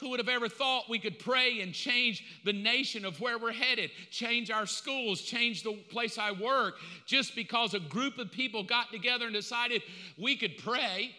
who 0.00 0.08
would 0.08 0.18
have 0.18 0.30
ever 0.30 0.48
thought 0.48 0.88
we 0.88 0.98
could 0.98 1.18
pray 1.18 1.60
and 1.60 1.74
change 1.74 2.24
the 2.42 2.52
nation 2.52 3.04
of 3.04 3.20
where 3.20 3.38
we're 3.38 3.52
headed, 3.52 3.90
change 4.10 4.50
our 4.50 4.66
schools, 4.66 5.20
change 5.20 5.62
the 5.62 5.72
place 5.88 6.18
I 6.18 6.32
work, 6.32 6.74
just 7.06 7.36
because 7.36 7.74
a 7.74 7.80
group 7.80 8.18
of 8.18 8.32
people 8.32 8.64
got 8.64 8.90
together 8.90 9.26
and 9.26 9.34
decided 9.34 9.82
we 10.18 10.36
could 10.36 10.58
pray? 10.58 11.14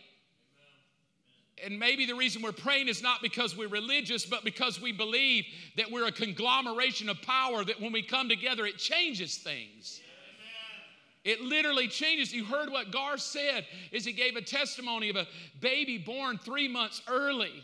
And 1.64 1.80
maybe 1.80 2.06
the 2.06 2.16
reason 2.16 2.42
we're 2.42 2.52
praying 2.52 2.90
is 2.90 3.02
not 3.02 3.22
because 3.22 3.56
we're 3.56 3.70
religious, 3.70 4.26
but 4.26 4.44
because 4.44 4.82
we 4.82 4.92
believe 4.92 5.46
that 5.78 5.90
we're 5.90 6.08
a 6.08 6.12
conglomeration 6.12 7.08
of 7.08 7.22
power, 7.22 7.64
that 7.64 7.80
when 7.80 7.94
we 7.94 8.02
come 8.02 8.28
together, 8.28 8.66
it 8.66 8.78
changes 8.78 9.38
things. 9.38 10.02
It 11.26 11.42
literally 11.42 11.88
changes. 11.88 12.32
You 12.32 12.46
heard 12.46 12.72
what 12.72 12.92
Gar 12.92 13.18
said 13.18 13.66
is 13.92 14.06
he 14.06 14.14
gave 14.14 14.36
a 14.36 14.42
testimony 14.42 15.10
of 15.10 15.18
a 15.18 15.28
baby 15.60 15.98
born 15.98 16.38
three 16.38 16.68
months 16.68 17.02
early 17.08 17.64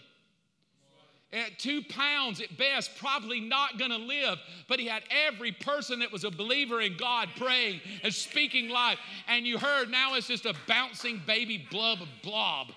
at 1.33 1.57
two 1.59 1.81
pounds 1.83 2.41
at 2.41 2.57
best, 2.57 2.97
probably 2.97 3.39
not 3.39 3.77
gonna 3.77 3.97
live. 3.97 4.37
But 4.67 4.79
he 4.79 4.87
had 4.87 5.03
every 5.27 5.51
person 5.51 5.99
that 5.99 6.11
was 6.11 6.23
a 6.23 6.31
believer 6.31 6.81
in 6.81 6.97
God 6.97 7.29
praying 7.37 7.81
and 8.03 8.13
speaking 8.13 8.69
life. 8.69 8.99
And 9.27 9.45
you 9.45 9.57
heard 9.57 9.89
now 9.89 10.15
it's 10.15 10.27
just 10.27 10.45
a 10.45 10.55
bouncing 10.67 11.21
baby 11.25 11.65
blob, 11.71 11.99
blob 12.23 12.71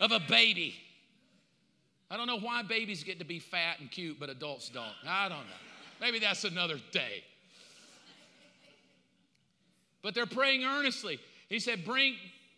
of 0.00 0.12
a 0.12 0.20
baby. 0.20 0.74
I 2.10 2.16
don't 2.16 2.26
know 2.26 2.40
why 2.40 2.62
babies 2.62 3.04
get 3.04 3.18
to 3.18 3.24
be 3.24 3.38
fat 3.38 3.80
and 3.80 3.90
cute, 3.90 4.18
but 4.18 4.30
adults 4.30 4.70
don't. 4.70 4.86
I 5.06 5.28
don't 5.28 5.38
know. 5.38 6.00
Maybe 6.00 6.18
that's 6.18 6.44
another 6.44 6.80
day. 6.90 7.22
But 10.08 10.14
they're 10.14 10.24
praying 10.24 10.64
earnestly. 10.64 11.20
He 11.50 11.58
said, 11.58 11.84
Bring 11.84 12.14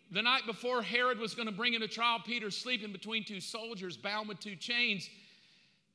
the 0.09 0.21
night 0.21 0.45
before 0.45 0.81
Herod 0.81 1.19
was 1.19 1.35
going 1.35 1.49
to 1.49 1.53
bring 1.53 1.73
into 1.73 1.85
trial, 1.85 2.19
Peter 2.25 2.49
sleeping 2.49 2.93
between 2.93 3.25
two 3.25 3.41
soldiers, 3.41 3.97
bound 3.97 4.29
with 4.29 4.39
two 4.39 4.55
chains. 4.55 5.09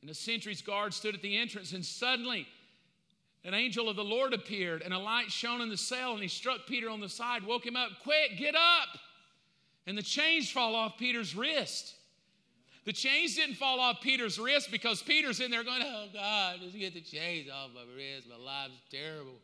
And 0.03 0.11
a 0.11 0.13
sentry's 0.13 0.61
guard 0.61 0.93
stood 0.93 1.15
at 1.15 1.23
the 1.23 1.35
entrance, 1.39 1.73
and 1.73 1.83
suddenly 1.83 2.47
an 3.43 3.55
angel 3.55 3.89
of 3.89 3.97
the 3.97 4.05
Lord 4.05 4.35
appeared, 4.35 4.83
and 4.83 4.93
a 4.93 4.99
light 4.99 5.31
shone 5.31 5.63
in 5.63 5.71
the 5.71 5.79
cell, 5.79 6.13
and 6.13 6.21
he 6.21 6.29
struck 6.29 6.67
Peter 6.67 6.91
on 6.91 7.01
the 7.01 7.09
side, 7.09 7.43
woke 7.43 7.65
him 7.65 7.75
up. 7.75 7.89
Quick, 8.03 8.37
get 8.37 8.55
up! 8.55 8.99
And 9.87 9.97
the 9.97 10.03
chains 10.03 10.51
fall 10.51 10.75
off 10.75 10.99
Peter's 10.99 11.35
wrist. 11.35 11.95
The 12.85 12.93
chains 12.93 13.35
didn't 13.35 13.55
fall 13.55 13.81
off 13.81 14.03
Peter's 14.03 14.39
wrist 14.39 14.71
because 14.71 15.03
Peter's 15.03 15.41
in 15.41 15.51
there 15.51 15.65
going, 15.65 15.81
Oh 15.83 16.09
God, 16.13 16.57
just 16.63 16.79
get 16.79 16.93
the 16.93 17.01
chains 17.01 17.49
off 17.49 17.71
my 17.75 17.81
wrist. 17.97 18.29
My 18.29 18.37
life's 18.37 18.75
terrible. 18.91 19.37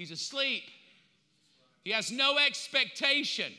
He's 0.00 0.12
asleep. 0.12 0.62
He 1.84 1.90
has 1.90 2.10
no 2.10 2.38
expectation. 2.38 3.52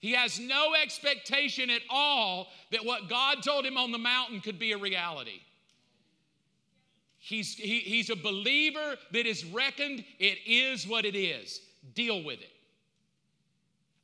He 0.00 0.10
has 0.10 0.40
no 0.40 0.74
expectation 0.74 1.70
at 1.70 1.82
all 1.88 2.48
that 2.72 2.84
what 2.84 3.08
God 3.08 3.40
told 3.40 3.64
him 3.64 3.76
on 3.76 3.92
the 3.92 3.98
mountain 3.98 4.40
could 4.40 4.58
be 4.58 4.72
a 4.72 4.76
reality. 4.76 5.40
He's, 7.18 7.54
he, 7.54 7.78
he's 7.78 8.10
a 8.10 8.16
believer 8.16 8.96
that 9.12 9.24
is 9.24 9.44
reckoned, 9.44 10.04
it 10.18 10.38
is 10.46 10.88
what 10.88 11.04
it 11.04 11.14
is. 11.14 11.60
Deal 11.94 12.24
with 12.24 12.40
it. 12.40 12.50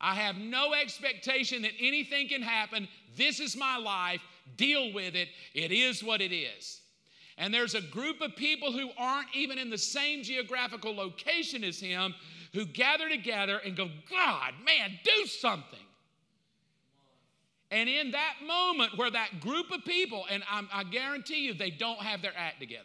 I 0.00 0.14
have 0.14 0.36
no 0.36 0.74
expectation 0.74 1.62
that 1.62 1.72
anything 1.80 2.28
can 2.28 2.42
happen. 2.42 2.86
This 3.16 3.40
is 3.40 3.56
my 3.56 3.78
life. 3.78 4.20
Deal 4.56 4.92
with 4.92 5.16
it. 5.16 5.26
It 5.54 5.72
is 5.72 6.04
what 6.04 6.20
it 6.20 6.32
is. 6.32 6.82
And 7.38 7.52
there's 7.52 7.74
a 7.74 7.82
group 7.82 8.20
of 8.20 8.34
people 8.34 8.72
who 8.72 8.90
aren't 8.96 9.28
even 9.34 9.58
in 9.58 9.68
the 9.68 9.78
same 9.78 10.22
geographical 10.22 10.94
location 10.94 11.64
as 11.64 11.78
him 11.78 12.14
who 12.54 12.64
gather 12.64 13.08
together 13.08 13.60
and 13.64 13.76
go, 13.76 13.90
God, 14.10 14.54
man, 14.64 14.98
do 15.04 15.26
something. 15.26 15.78
And 17.70 17.88
in 17.88 18.12
that 18.12 18.34
moment 18.46 18.96
where 18.96 19.10
that 19.10 19.40
group 19.40 19.70
of 19.70 19.84
people, 19.84 20.24
and 20.30 20.42
I'm, 20.50 20.68
i 20.72 20.84
guarantee 20.84 21.44
you 21.44 21.52
they 21.52 21.70
don't 21.70 21.98
have 21.98 22.22
their 22.22 22.32
act 22.36 22.60
together. 22.60 22.84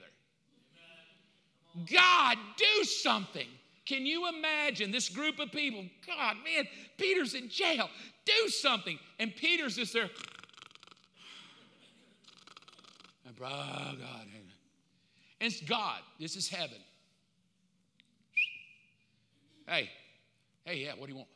God, 1.89 2.37
do 2.57 2.83
something. 2.83 3.47
Can 3.85 4.05
you 4.05 4.27
imagine 4.29 4.91
this 4.91 5.09
group 5.09 5.39
of 5.39 5.51
people? 5.51 5.85
God, 6.05 6.35
man, 6.43 6.67
Peter's 6.97 7.33
in 7.33 7.49
jail. 7.49 7.89
Do 8.25 8.49
something. 8.49 8.99
And 9.19 9.35
Peter's 9.35 9.77
just 9.77 9.93
there. 9.93 10.09
Oh, 13.39 13.43
God. 13.43 14.27
And 15.39 15.51
it's 15.51 15.61
God. 15.61 15.99
This 16.19 16.35
is 16.35 16.47
heaven. 16.47 16.77
Hey, 19.67 19.89
hey, 20.65 20.77
yeah, 20.77 20.91
what 20.97 21.07
do 21.07 21.13
you 21.13 21.17
want? 21.17 21.29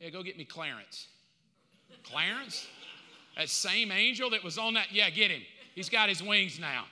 Yeah, 0.00 0.10
go 0.10 0.22
get 0.22 0.36
me 0.36 0.44
Clarence. 0.44 1.06
Clarence? 2.02 2.66
That 3.36 3.48
same 3.48 3.92
angel 3.92 4.30
that 4.30 4.42
was 4.42 4.58
on 4.58 4.74
that, 4.74 4.92
yeah, 4.92 5.10
get 5.10 5.30
him. 5.30 5.42
He's 5.74 5.88
got 5.88 6.08
his 6.08 6.22
wings 6.22 6.58
now. 6.58 6.84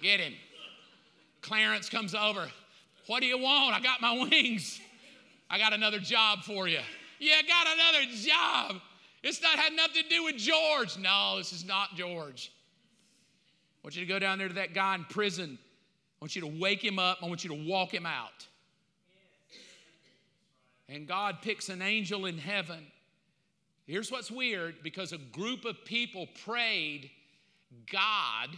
Get 0.00 0.20
him. 0.20 0.34
Clarence 1.42 1.88
comes 1.88 2.14
over. 2.14 2.48
What 3.06 3.20
do 3.20 3.26
you 3.26 3.38
want? 3.38 3.74
I 3.74 3.80
got 3.80 4.00
my 4.00 4.26
wings. 4.30 4.80
I 5.50 5.58
got 5.58 5.72
another 5.72 5.98
job 5.98 6.40
for 6.40 6.68
you. 6.68 6.80
Yeah, 7.18 7.36
I 7.38 7.42
got 7.42 7.66
another 7.72 8.12
job. 8.14 8.82
It's 9.22 9.42
not 9.42 9.58
had 9.58 9.72
nothing 9.72 10.02
to 10.02 10.08
do 10.08 10.24
with 10.24 10.36
George. 10.36 10.98
No, 10.98 11.36
this 11.38 11.52
is 11.52 11.64
not 11.64 11.94
George. 11.96 12.52
Want 13.86 13.94
you 13.94 14.04
to 14.04 14.12
go 14.12 14.18
down 14.18 14.38
there 14.38 14.48
to 14.48 14.54
that 14.54 14.74
guy 14.74 14.96
in 14.96 15.04
prison. 15.04 15.56
I 15.60 16.16
want 16.20 16.34
you 16.34 16.42
to 16.42 16.60
wake 16.60 16.84
him 16.84 16.98
up. 16.98 17.18
I 17.22 17.26
want 17.26 17.44
you 17.44 17.50
to 17.50 17.70
walk 17.70 17.94
him 17.94 18.04
out. 18.04 18.48
And 20.88 21.06
God 21.06 21.36
picks 21.40 21.68
an 21.68 21.80
angel 21.82 22.26
in 22.26 22.36
heaven. 22.36 22.84
Here's 23.86 24.10
what's 24.10 24.28
weird 24.28 24.82
because 24.82 25.12
a 25.12 25.18
group 25.18 25.64
of 25.64 25.84
people 25.84 26.26
prayed, 26.44 27.12
God 27.92 28.48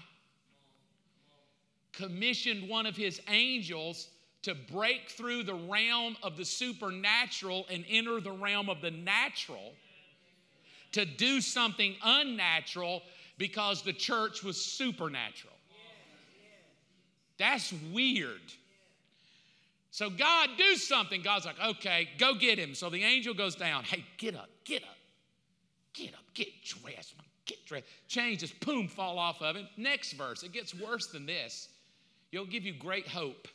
commissioned 1.92 2.66
one 2.66 2.86
of 2.86 2.96
his 2.96 3.20
angels 3.28 4.08
to 4.44 4.54
break 4.72 5.10
through 5.10 5.42
the 5.42 5.56
realm 5.56 6.16
of 6.22 6.38
the 6.38 6.44
supernatural 6.46 7.66
and 7.70 7.84
enter 7.90 8.22
the 8.22 8.32
realm 8.32 8.70
of 8.70 8.80
the 8.80 8.92
natural 8.92 9.74
to 10.92 11.04
do 11.04 11.42
something 11.42 11.96
unnatural 12.02 13.02
because 13.38 13.83
the 13.83 13.92
church 13.92 14.42
was 14.42 14.61
supernatural. 14.61 15.55
That's 17.38 17.72
weird. 17.92 18.40
So, 19.90 20.11
God, 20.11 20.51
do 20.59 20.74
something. 20.77 21.22
God's 21.22 21.46
like, 21.46 21.61
okay, 21.64 22.09
go 22.18 22.35
get 22.35 22.59
him. 22.59 22.74
So 22.74 22.90
the 22.90 23.03
angel 23.03 23.33
goes 23.33 23.55
down. 23.55 23.85
Hey, 23.85 24.05
get 24.18 24.35
up, 24.35 24.48
get 24.64 24.83
up, 24.83 24.96
get 25.94 26.14
up, 26.14 26.24
get 26.35 26.48
dressed, 26.62 27.14
get 27.46 27.64
dressed. 27.64 27.87
Change 28.09 28.40
just 28.40 28.59
boom, 28.61 28.88
fall 28.88 29.18
off 29.18 29.40
of 29.40 29.57
him. 29.57 29.68
Next 29.77 30.12
verse, 30.12 30.42
it 30.42 30.53
gets 30.53 30.74
worse 30.74 31.07
than 31.07 31.27
this. 31.27 31.68
It'll 32.33 32.44
give 32.44 32.64
you 32.64 32.74
great 32.74 33.09
hope. 33.09 33.48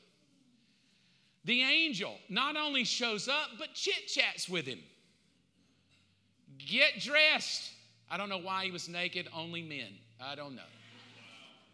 The 1.45 1.61
angel 1.61 2.15
not 2.29 2.55
only 2.55 2.85
shows 2.85 3.27
up, 3.27 3.49
but 3.59 3.73
chit 3.73 4.07
chats 4.07 4.47
with 4.47 4.65
him. 4.65 4.79
Get 6.57 6.99
dressed. 6.99 7.72
I 8.13 8.17
don't 8.17 8.29
know 8.29 8.37
why 8.37 8.65
he 8.65 8.69
was 8.69 8.87
naked, 8.87 9.27
only 9.35 9.63
men. 9.63 9.89
I 10.21 10.35
don't 10.35 10.55
know. 10.55 10.61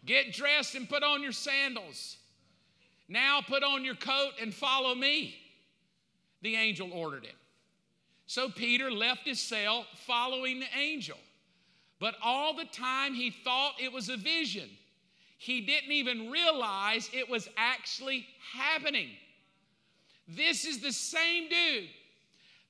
Get 0.05 0.31
dressed 0.31 0.73
and 0.73 0.87
put 0.87 1.03
on 1.03 1.21
your 1.21 1.33
sandals. 1.33 2.15
Now 3.09 3.41
put 3.45 3.61
on 3.61 3.83
your 3.83 3.95
coat 3.95 4.31
and 4.41 4.53
follow 4.53 4.95
me. 4.95 5.35
The 6.41 6.55
angel 6.55 6.93
ordered 6.93 7.25
him. 7.25 7.35
So 8.25 8.47
Peter 8.47 8.89
left 8.89 9.27
his 9.27 9.41
cell 9.41 9.85
following 10.07 10.61
the 10.61 10.79
angel. 10.79 11.17
But 11.99 12.15
all 12.23 12.55
the 12.55 12.67
time 12.71 13.13
he 13.13 13.31
thought 13.31 13.73
it 13.77 13.91
was 13.91 14.07
a 14.07 14.15
vision. 14.15 14.69
He 15.39 15.59
didn't 15.59 15.91
even 15.91 16.31
realize 16.31 17.09
it 17.11 17.29
was 17.29 17.49
actually 17.57 18.25
happening. 18.53 19.09
This 20.25 20.63
is 20.63 20.79
the 20.79 20.93
same 20.93 21.49
dude 21.49 21.89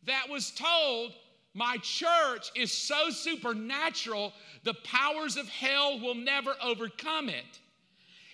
that 0.08 0.27
was 0.27 0.49
told, 0.49 1.13
My 1.53 1.77
church 1.77 2.51
is 2.55 2.71
so 2.71 3.09
supernatural, 3.09 4.33
the 4.63 4.75
powers 4.83 5.35
of 5.35 5.47
hell 5.49 5.99
will 5.99 6.15
never 6.15 6.53
overcome 6.63 7.29
it. 7.29 7.59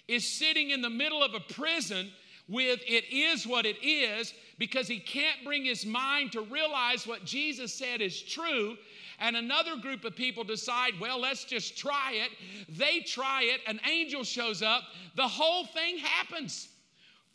Is 0.07 0.27
sitting 0.27 0.69
in 0.69 0.81
the 0.81 0.89
middle 0.89 1.23
of 1.23 1.33
a 1.33 1.39
prison 1.39 2.11
with 2.47 2.81
it 2.87 3.05
is 3.11 3.47
what 3.47 3.65
it 3.65 3.83
is 3.83 4.33
because 4.59 4.87
he 4.87 4.99
can't 4.99 5.43
bring 5.43 5.65
his 5.65 5.85
mind 5.85 6.31
to 6.33 6.41
realize 6.41 7.07
what 7.07 7.25
Jesus 7.25 7.73
said 7.73 8.01
is 8.01 8.21
true. 8.21 8.77
And 9.19 9.35
another 9.35 9.77
group 9.77 10.05
of 10.05 10.15
people 10.15 10.43
decide, 10.43 10.93
well, 10.99 11.19
let's 11.19 11.45
just 11.45 11.77
try 11.77 12.13
it. 12.13 12.29
They 12.69 12.99
try 12.99 13.43
it, 13.43 13.61
an 13.65 13.79
angel 13.89 14.23
shows 14.23 14.61
up, 14.61 14.83
the 15.15 15.27
whole 15.27 15.65
thing 15.65 15.97
happens. 15.97 16.67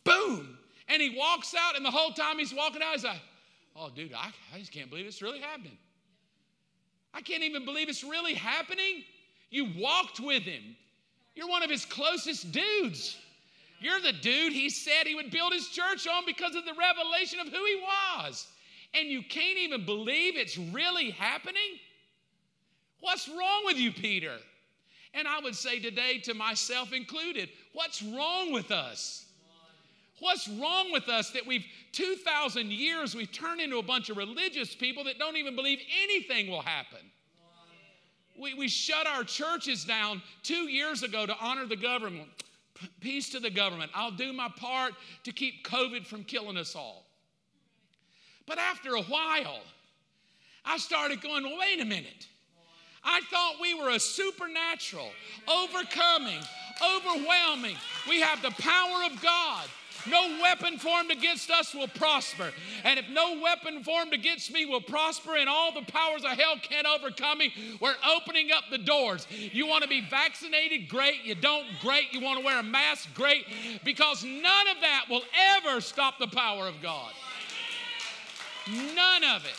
Boom! 0.05 0.59
And 0.89 1.01
he 1.01 1.17
walks 1.17 1.55
out, 1.55 1.77
and 1.77 1.85
the 1.85 1.91
whole 1.91 2.13
time 2.13 2.39
he's 2.39 2.55
walking 2.55 2.83
out, 2.83 2.93
he's 2.93 3.05
like, 3.05 3.21
oh, 3.77 3.91
dude, 3.95 4.13
I, 4.13 4.31
I 4.55 4.59
just 4.59 4.73
can't 4.73 4.91
believe 4.91 5.07
it's 5.07 5.23
really 5.23 5.41
happening. 5.41 5.79
I 7.13 7.21
can't 7.21 7.43
even 7.43 7.65
believe 7.65 7.89
it's 7.89 8.05
really 8.05 8.35
happening. 8.35 9.03
You 9.51 9.69
walked 9.77 10.21
with 10.21 10.43
him, 10.43 10.77
you're 11.35 11.49
one 11.49 11.63
of 11.63 11.71
his 11.71 11.85
closest 11.85 12.53
dudes. 12.53 13.17
You're 13.81 14.01
the 14.01 14.13
dude 14.13 14.53
he 14.53 14.69
said 14.69 15.07
he 15.07 15.15
would 15.15 15.31
build 15.31 15.55
his 15.55 15.69
church 15.69 16.07
on 16.07 16.25
because 16.27 16.55
of 16.55 16.67
the 16.67 16.75
revelation 16.79 17.41
of 17.41 17.47
who 17.47 17.65
he 17.65 17.83
was. 17.83 18.47
And 18.93 19.09
you 19.09 19.23
can't 19.23 19.59
even 19.59 19.87
believe 19.87 20.37
it's 20.37 20.59
really 20.59 21.11
happening? 21.11 21.79
What's 23.01 23.27
wrong 23.29 23.63
with 23.65 23.79
you, 23.79 23.91
Peter? 23.91 24.37
And 25.15 25.27
I 25.27 25.41
would 25.41 25.55
say 25.55 25.81
today, 25.81 26.19
to 26.25 26.35
myself 26.35 26.93
included, 26.93 27.49
what's 27.73 28.03
wrong 28.03 28.53
with 28.53 28.71
us? 28.71 29.25
What's 30.21 30.49
wrong 30.49 30.93
with 30.93 31.09
us 31.09 31.31
that 31.31 31.47
we've 31.47 31.65
2,000 31.93 32.71
years 32.71 33.15
we've 33.15 33.33
turned 33.33 33.61
into 33.61 33.79
a 33.79 33.83
bunch 33.83 34.11
of 34.11 34.17
religious 34.17 34.75
people 34.75 35.05
that 35.05 35.19
don't 35.19 35.37
even 35.37 35.57
believe 35.57 35.81
anything 36.03 36.51
will 36.51 36.63
happen? 36.63 36.99
We, 38.39 38.55
we 38.55 38.69
shut 38.69 39.07
our 39.07 39.25
churches 39.25 39.85
down 39.85 40.23
two 40.43 40.69
years 40.69 41.03
ago 41.03 41.27
to 41.27 41.35
honor 41.41 41.67
the 41.67 41.77
government. 41.77 42.29
P- 42.75 42.89
peace 43.01 43.31
to 43.31 43.41
the 43.41 43.51
government. 43.51 43.91
I'll 43.95 44.11
do 44.11 44.33
my 44.33 44.49
part 44.57 44.93
to 45.25 45.33
keep 45.33 45.67
COVID 45.67 46.07
from 46.07 46.25
killing 46.25 46.57
us 46.57 46.75
all. 46.77 47.05
But 48.47 48.59
after 48.59 48.95
a 48.95 49.03
while, 49.03 49.61
I 50.65 50.79
started 50.79 51.21
going, 51.21 51.45
well, 51.45 51.59
wait 51.59 51.81
a 51.81 51.85
minute. 51.85 52.29
I 53.03 53.21
thought 53.31 53.55
we 53.61 53.75
were 53.75 53.91
a 53.91 54.01
supernatural, 54.01 55.11
overcoming, 55.49 56.41
overwhelming. 56.83 57.77
We 58.09 58.21
have 58.21 58.43
the 58.43 58.51
power 58.51 59.05
of 59.11 59.23
God. 59.23 59.67
No 60.09 60.39
weapon 60.41 60.79
formed 60.79 61.11
against 61.11 61.51
us 61.51 61.75
will 61.75 61.89
prosper. 61.89 62.51
And 62.85 62.99
if 62.99 63.09
no 63.11 63.41
weapon 63.43 63.83
formed 63.83 64.13
against 64.13 64.53
me 64.53 64.65
will 64.65 64.81
prosper 64.81 65.37
and 65.37 65.49
all 65.49 65.73
the 65.73 65.83
powers 65.83 66.25
of 66.25 66.31
hell 66.31 66.57
can't 66.63 66.87
overcome 66.87 67.39
me, 67.39 67.53
we're 67.81 67.95
opening 68.17 68.51
up 68.53 68.65
the 68.71 68.79
doors. 68.79 69.27
You 69.31 69.67
want 69.67 69.83
to 69.83 69.89
be 69.89 70.01
vaccinated? 70.01 70.89
Great. 70.89 71.25
You 71.25 71.35
don't? 71.35 71.67
Great. 71.83 72.13
You 72.13 72.21
want 72.21 72.39
to 72.39 72.45
wear 72.45 72.59
a 72.59 72.63
mask? 72.63 73.13
Great. 73.15 73.47
Because 73.85 74.25
none 74.25 74.69
of 74.69 74.81
that 74.81 75.07
will 75.11 75.23
ever 75.57 75.81
stop 75.81 76.19
the 76.19 76.29
power 76.29 76.67
of 76.67 76.81
God. 76.81 77.13
None 78.95 79.25
of 79.25 79.45
it. 79.45 79.57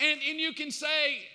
And, 0.00 0.20
and 0.28 0.38
you 0.38 0.52
can 0.52 0.70
say, 0.70 1.26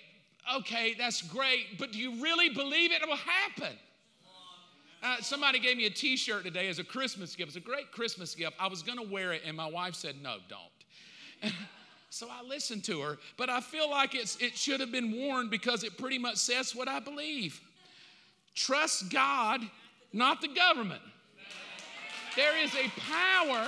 okay, 0.56 0.94
that's 0.94 1.22
great, 1.22 1.78
but 1.78 1.92
do 1.92 1.98
you 1.98 2.22
really 2.22 2.48
believe 2.48 2.92
it 2.92 3.06
will 3.06 3.16
happen? 3.16 3.76
Uh, 5.04 5.20
somebody 5.20 5.58
gave 5.58 5.76
me 5.76 5.84
a 5.84 5.90
t 5.90 6.16
shirt 6.16 6.44
today 6.44 6.66
as 6.68 6.78
a 6.78 6.84
Christmas 6.84 7.36
gift. 7.36 7.48
It's 7.48 7.56
a 7.58 7.60
great 7.60 7.92
Christmas 7.92 8.34
gift. 8.34 8.54
I 8.58 8.68
was 8.68 8.82
going 8.82 8.96
to 8.96 9.04
wear 9.12 9.34
it, 9.34 9.42
and 9.44 9.54
my 9.54 9.68
wife 9.68 9.94
said, 9.94 10.14
no, 10.22 10.38
don't. 10.48 11.52
so 12.10 12.26
I 12.30 12.42
listened 12.42 12.84
to 12.84 13.02
her, 13.02 13.18
but 13.36 13.50
I 13.50 13.60
feel 13.60 13.90
like 13.90 14.14
it's, 14.14 14.36
it 14.40 14.56
should 14.56 14.80
have 14.80 14.90
been 14.90 15.12
worn 15.12 15.50
because 15.50 15.84
it 15.84 15.98
pretty 15.98 16.18
much 16.18 16.36
says 16.36 16.74
what 16.74 16.88
I 16.88 17.00
believe. 17.00 17.60
Trust 18.54 19.10
God, 19.10 19.60
not 20.14 20.40
the 20.40 20.48
government. 20.48 21.02
There 22.34 22.56
is 22.64 22.74
a 22.74 22.88
power, 23.00 23.66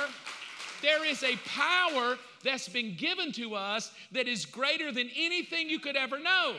there 0.80 1.04
is 1.04 1.22
a 1.22 1.36
power 1.44 2.16
that's 2.44 2.70
been 2.70 2.96
given 2.96 3.30
to 3.32 3.54
us 3.54 3.92
that 4.12 4.26
is 4.26 4.46
greater 4.46 4.90
than 4.90 5.10
anything 5.14 5.68
you 5.68 5.80
could 5.80 5.96
ever 5.96 6.18
know. 6.18 6.54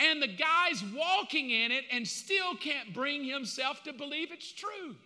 And 0.00 0.22
the 0.22 0.28
guy's 0.28 0.82
walking 0.96 1.50
in 1.50 1.70
it 1.70 1.84
and 1.92 2.08
still 2.08 2.56
can't 2.56 2.94
bring 2.94 3.22
himself 3.24 3.82
to 3.84 3.92
believe 3.92 4.32
it's 4.32 4.50
true. 4.50 4.96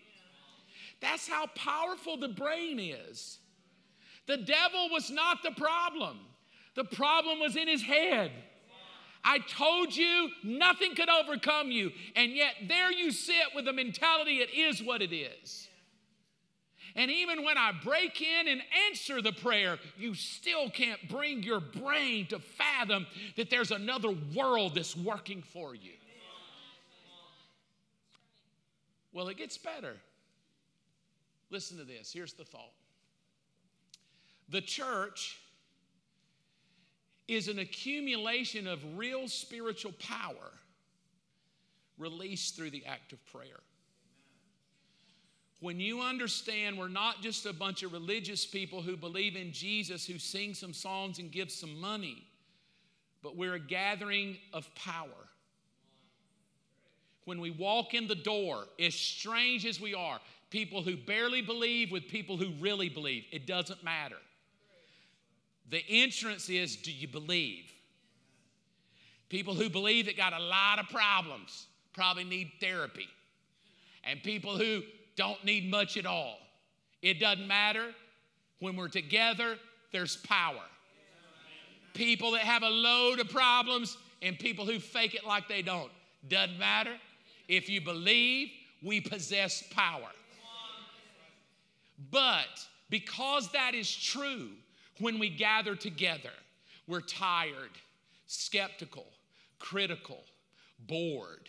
That's 1.00 1.28
how 1.28 1.46
powerful 1.48 2.16
the 2.16 2.28
brain 2.28 2.78
is. 2.78 3.38
The 4.26 4.38
devil 4.38 4.88
was 4.90 5.10
not 5.10 5.42
the 5.42 5.50
problem, 5.50 6.18
the 6.74 6.84
problem 6.84 7.40
was 7.40 7.56
in 7.56 7.68
his 7.68 7.82
head. 7.82 8.30
I 9.26 9.38
told 9.38 9.96
you 9.96 10.28
nothing 10.42 10.94
could 10.94 11.08
overcome 11.08 11.70
you, 11.70 11.92
and 12.14 12.32
yet 12.32 12.54
there 12.68 12.92
you 12.92 13.10
sit 13.10 13.54
with 13.54 13.64
the 13.64 13.72
mentality 13.72 14.36
it 14.36 14.52
is 14.54 14.82
what 14.82 15.00
it 15.00 15.14
is. 15.14 15.68
And 16.96 17.10
even 17.10 17.44
when 17.44 17.58
I 17.58 17.72
break 17.82 18.20
in 18.22 18.46
and 18.48 18.62
answer 18.88 19.20
the 19.20 19.32
prayer, 19.32 19.78
you 19.98 20.14
still 20.14 20.70
can't 20.70 21.08
bring 21.08 21.42
your 21.42 21.60
brain 21.60 22.26
to 22.28 22.38
fathom 22.38 23.06
that 23.36 23.50
there's 23.50 23.72
another 23.72 24.14
world 24.34 24.76
that's 24.76 24.96
working 24.96 25.42
for 25.42 25.74
you. 25.74 25.92
Well, 29.12 29.28
it 29.28 29.36
gets 29.36 29.58
better. 29.58 29.96
Listen 31.50 31.78
to 31.78 31.84
this. 31.84 32.12
Here's 32.12 32.32
the 32.32 32.44
thought 32.44 32.72
the 34.48 34.60
church 34.60 35.40
is 37.26 37.48
an 37.48 37.58
accumulation 37.58 38.66
of 38.66 38.80
real 38.96 39.26
spiritual 39.28 39.92
power 39.92 40.52
released 41.96 42.56
through 42.56 42.70
the 42.70 42.84
act 42.84 43.12
of 43.12 43.24
prayer 43.26 43.60
when 45.64 45.80
you 45.80 46.02
understand 46.02 46.76
we're 46.76 46.88
not 46.88 47.22
just 47.22 47.46
a 47.46 47.52
bunch 47.54 47.82
of 47.82 47.90
religious 47.90 48.44
people 48.44 48.82
who 48.82 48.98
believe 48.98 49.34
in 49.34 49.50
Jesus, 49.50 50.06
who 50.06 50.18
sing 50.18 50.52
some 50.52 50.74
songs 50.74 51.18
and 51.18 51.32
give 51.32 51.50
some 51.50 51.80
money, 51.80 52.22
but 53.22 53.34
we're 53.34 53.54
a 53.54 53.58
gathering 53.58 54.36
of 54.52 54.68
power. 54.74 55.08
When 57.24 57.40
we 57.40 57.50
walk 57.50 57.94
in 57.94 58.06
the 58.06 58.14
door, 58.14 58.66
as 58.78 58.94
strange 58.94 59.64
as 59.64 59.80
we 59.80 59.94
are, 59.94 60.20
people 60.50 60.82
who 60.82 60.98
barely 60.98 61.40
believe 61.40 61.90
with 61.90 62.08
people 62.08 62.36
who 62.36 62.50
really 62.60 62.90
believe, 62.90 63.24
it 63.32 63.46
doesn't 63.46 63.82
matter. 63.82 64.18
The 65.70 65.82
entrance 65.88 66.50
is 66.50 66.76
do 66.76 66.92
you 66.92 67.08
believe? 67.08 67.72
People 69.30 69.54
who 69.54 69.70
believe 69.70 70.04
that 70.06 70.18
got 70.18 70.34
a 70.34 70.44
lot 70.44 70.78
of 70.78 70.90
problems 70.90 71.68
probably 71.94 72.24
need 72.24 72.52
therapy. 72.60 73.08
And 74.06 74.22
people 74.22 74.58
who 74.58 74.82
don't 75.16 75.44
need 75.44 75.70
much 75.70 75.96
at 75.96 76.06
all. 76.06 76.38
It 77.02 77.20
doesn't 77.20 77.46
matter. 77.46 77.92
When 78.60 78.76
we're 78.76 78.88
together, 78.88 79.56
there's 79.92 80.16
power. 80.16 80.62
People 81.92 82.32
that 82.32 82.40
have 82.40 82.62
a 82.62 82.68
load 82.68 83.20
of 83.20 83.28
problems 83.28 83.96
and 84.22 84.38
people 84.38 84.64
who 84.64 84.80
fake 84.80 85.14
it 85.14 85.24
like 85.24 85.48
they 85.48 85.62
don't. 85.62 85.90
Doesn't 86.28 86.58
matter. 86.58 86.94
If 87.46 87.68
you 87.68 87.80
believe, 87.80 88.48
we 88.82 89.00
possess 89.00 89.62
power. 89.70 90.10
But 92.10 92.66
because 92.90 93.52
that 93.52 93.74
is 93.74 93.94
true, 93.94 94.48
when 94.98 95.18
we 95.18 95.28
gather 95.28 95.76
together, 95.76 96.32
we're 96.86 97.00
tired, 97.00 97.70
skeptical, 98.26 99.06
critical, 99.58 100.24
bored, 100.86 101.48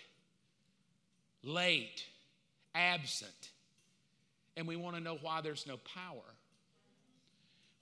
late, 1.44 2.04
absent 2.74 3.52
and 4.58 4.68
we 4.68 4.76
want 4.76 4.96
to 4.96 5.02
know 5.02 5.18
why 5.22 5.42
there's 5.42 5.68
no 5.68 5.78
power, 5.78 6.24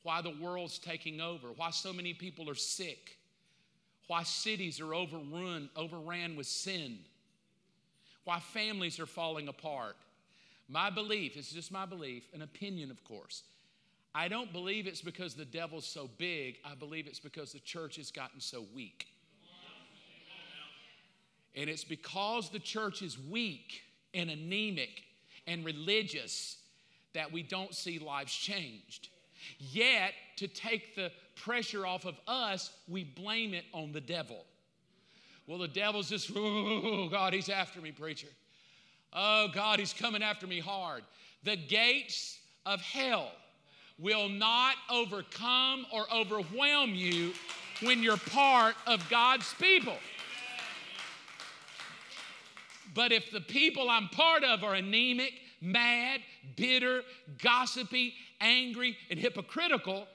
why 0.03 0.21
the 0.21 0.33
world's 0.41 0.79
taking 0.79 1.21
over, 1.21 1.47
why 1.55 1.69
so 1.69 1.93
many 1.93 2.13
people 2.13 2.49
are 2.49 2.55
sick, 2.55 3.17
why 4.07 4.23
cities 4.23 4.79
are 4.79 4.93
overrun, 4.93 5.69
overran 5.75 6.35
with 6.35 6.47
sin, 6.47 6.99
why 8.23 8.39
families 8.39 8.99
are 8.99 9.05
falling 9.05 9.47
apart, 9.47 9.95
My 10.67 10.89
belief, 10.89 11.35
it's 11.37 11.51
just 11.51 11.71
my 11.71 11.85
belief, 11.85 12.23
an 12.33 12.41
opinion, 12.41 12.89
of 12.89 13.03
course. 13.03 13.43
I 14.15 14.27
don't 14.27 14.53
believe 14.53 14.87
it's 14.87 15.01
because 15.01 15.33
the 15.33 15.45
devil's 15.45 15.85
so 15.85 16.09
big. 16.17 16.57
I 16.63 16.75
believe 16.75 17.07
it's 17.07 17.19
because 17.19 17.51
the 17.51 17.59
church 17.59 17.97
has 17.97 18.11
gotten 18.11 18.39
so 18.39 18.65
weak. 18.73 19.07
And 21.55 21.69
it's 21.69 21.83
because 21.83 22.49
the 22.49 22.59
church 22.59 23.01
is 23.01 23.19
weak 23.19 23.83
and 24.13 24.29
anemic 24.29 25.03
and 25.45 25.63
religious 25.65 26.57
that 27.13 27.31
we 27.31 27.43
don't 27.43 27.73
see 27.73 27.99
lives 27.99 28.33
changed. 28.33 29.09
Yet, 29.59 30.13
to 30.37 30.47
take 30.47 30.95
the 30.95 31.11
pressure 31.35 31.85
off 31.85 32.05
of 32.05 32.15
us, 32.27 32.71
we 32.87 33.03
blame 33.03 33.53
it 33.53 33.65
on 33.73 33.91
the 33.91 34.01
devil. 34.01 34.45
Well, 35.47 35.57
the 35.57 35.67
devil's 35.67 36.09
just, 36.09 36.31
oh, 36.35 37.09
God, 37.09 37.33
he's 37.33 37.49
after 37.49 37.81
me, 37.81 37.91
preacher. 37.91 38.29
Oh, 39.11 39.49
God, 39.53 39.79
he's 39.79 39.93
coming 39.93 40.23
after 40.23 40.47
me 40.47 40.59
hard. 40.59 41.03
The 41.43 41.57
gates 41.57 42.39
of 42.65 42.81
hell 42.81 43.31
will 43.99 44.29
not 44.29 44.75
overcome 44.89 45.85
or 45.91 46.05
overwhelm 46.13 46.95
you 46.95 47.33
when 47.81 48.01
you're 48.01 48.17
part 48.17 48.75
of 48.87 49.07
God's 49.09 49.53
people. 49.55 49.97
But 52.93 53.11
if 53.11 53.31
the 53.31 53.41
people 53.41 53.89
I'm 53.89 54.07
part 54.09 54.43
of 54.43 54.63
are 54.63 54.75
anemic, 54.75 55.33
mad, 55.63 56.19
bitter, 56.57 57.01
gossipy, 57.41 58.13
angry, 58.41 58.97
and 59.09 59.17
hypocritical, 59.17 60.05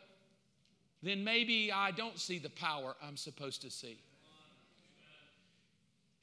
then 1.03 1.25
maybe 1.25 1.73
I 1.73 1.91
don't 1.91 2.19
see 2.19 2.39
the 2.39 2.51
power 2.51 2.95
I'm 3.03 3.17
supposed 3.17 3.63
to 3.63 3.71
see. 3.71 3.99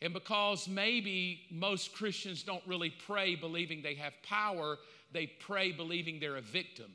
And 0.01 0.13
because 0.13 0.67
maybe 0.67 1.41
most 1.49 1.95
Christians 1.95 2.43
don't 2.43 2.61
really 2.67 2.93
pray 3.07 3.35
believing 3.35 3.81
they 3.81 3.95
have 3.95 4.13
power, 4.21 4.77
they 5.11 5.25
pray 5.25 5.71
believing 5.71 6.19
they're 6.19 6.35
a 6.35 6.41
victim. 6.41 6.91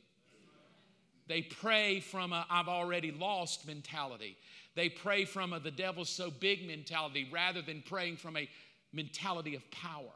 They 1.27 1.43
pray 1.43 2.01
from 2.01 2.33
a 2.33 2.47
I've 2.51 2.69
already 2.69 3.11
lost 3.11 3.67
mentality. 3.67 4.37
They 4.77 4.89
pray 4.89 5.25
from 5.25 5.53
a 5.53 5.61
the 5.61 5.71
devil's 5.71 6.09
so 6.09 6.31
big 6.31 6.67
mentality 6.67 7.29
rather 7.33 7.63
than 7.63 7.83
praying 7.83 8.17
from 8.17 8.37
a 8.37 8.49
mentality 8.93 9.55
of 9.55 9.69
power. 9.71 10.13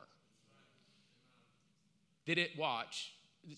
Did 2.26 2.38
it 2.38 2.50
watch? 2.58 3.12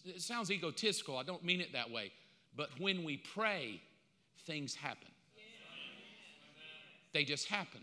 It 0.04 0.20
sounds 0.20 0.50
egotistical. 0.50 1.16
I 1.16 1.22
don't 1.22 1.44
mean 1.44 1.60
it 1.60 1.72
that 1.72 1.90
way. 1.90 2.12
But 2.56 2.70
when 2.78 3.04
we 3.04 3.18
pray, 3.18 3.80
things 4.46 4.74
happen. 4.74 5.08
They 7.12 7.24
just 7.24 7.48
happen. 7.48 7.80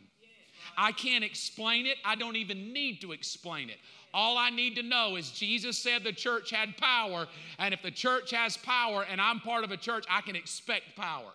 I 0.78 0.92
can't 0.92 1.24
explain 1.24 1.86
it. 1.86 1.98
I 2.06 2.16
don't 2.16 2.36
even 2.36 2.72
need 2.72 3.02
to 3.02 3.12
explain 3.12 3.70
it. 3.70 3.78
All 4.14 4.38
I 4.38 4.50
need 4.50 4.76
to 4.76 4.84
know 4.84 5.16
is 5.16 5.32
Jesus 5.32 5.78
said 5.78 6.04
the 6.04 6.14
church 6.14 6.52
had 6.52 6.78
power, 6.78 7.28
and 7.58 7.74
if 7.74 7.82
the 7.82 7.92
church 7.92 8.32
has 8.32 8.58
power 8.58 9.06
and 9.10 9.20
I'm 9.20 9.40
part 9.40 9.64
of 9.64 9.72
a 9.72 9.78
church, 9.78 10.06
I 10.10 10.22
can 10.22 10.36
expect 10.36 10.96
power. 10.96 11.32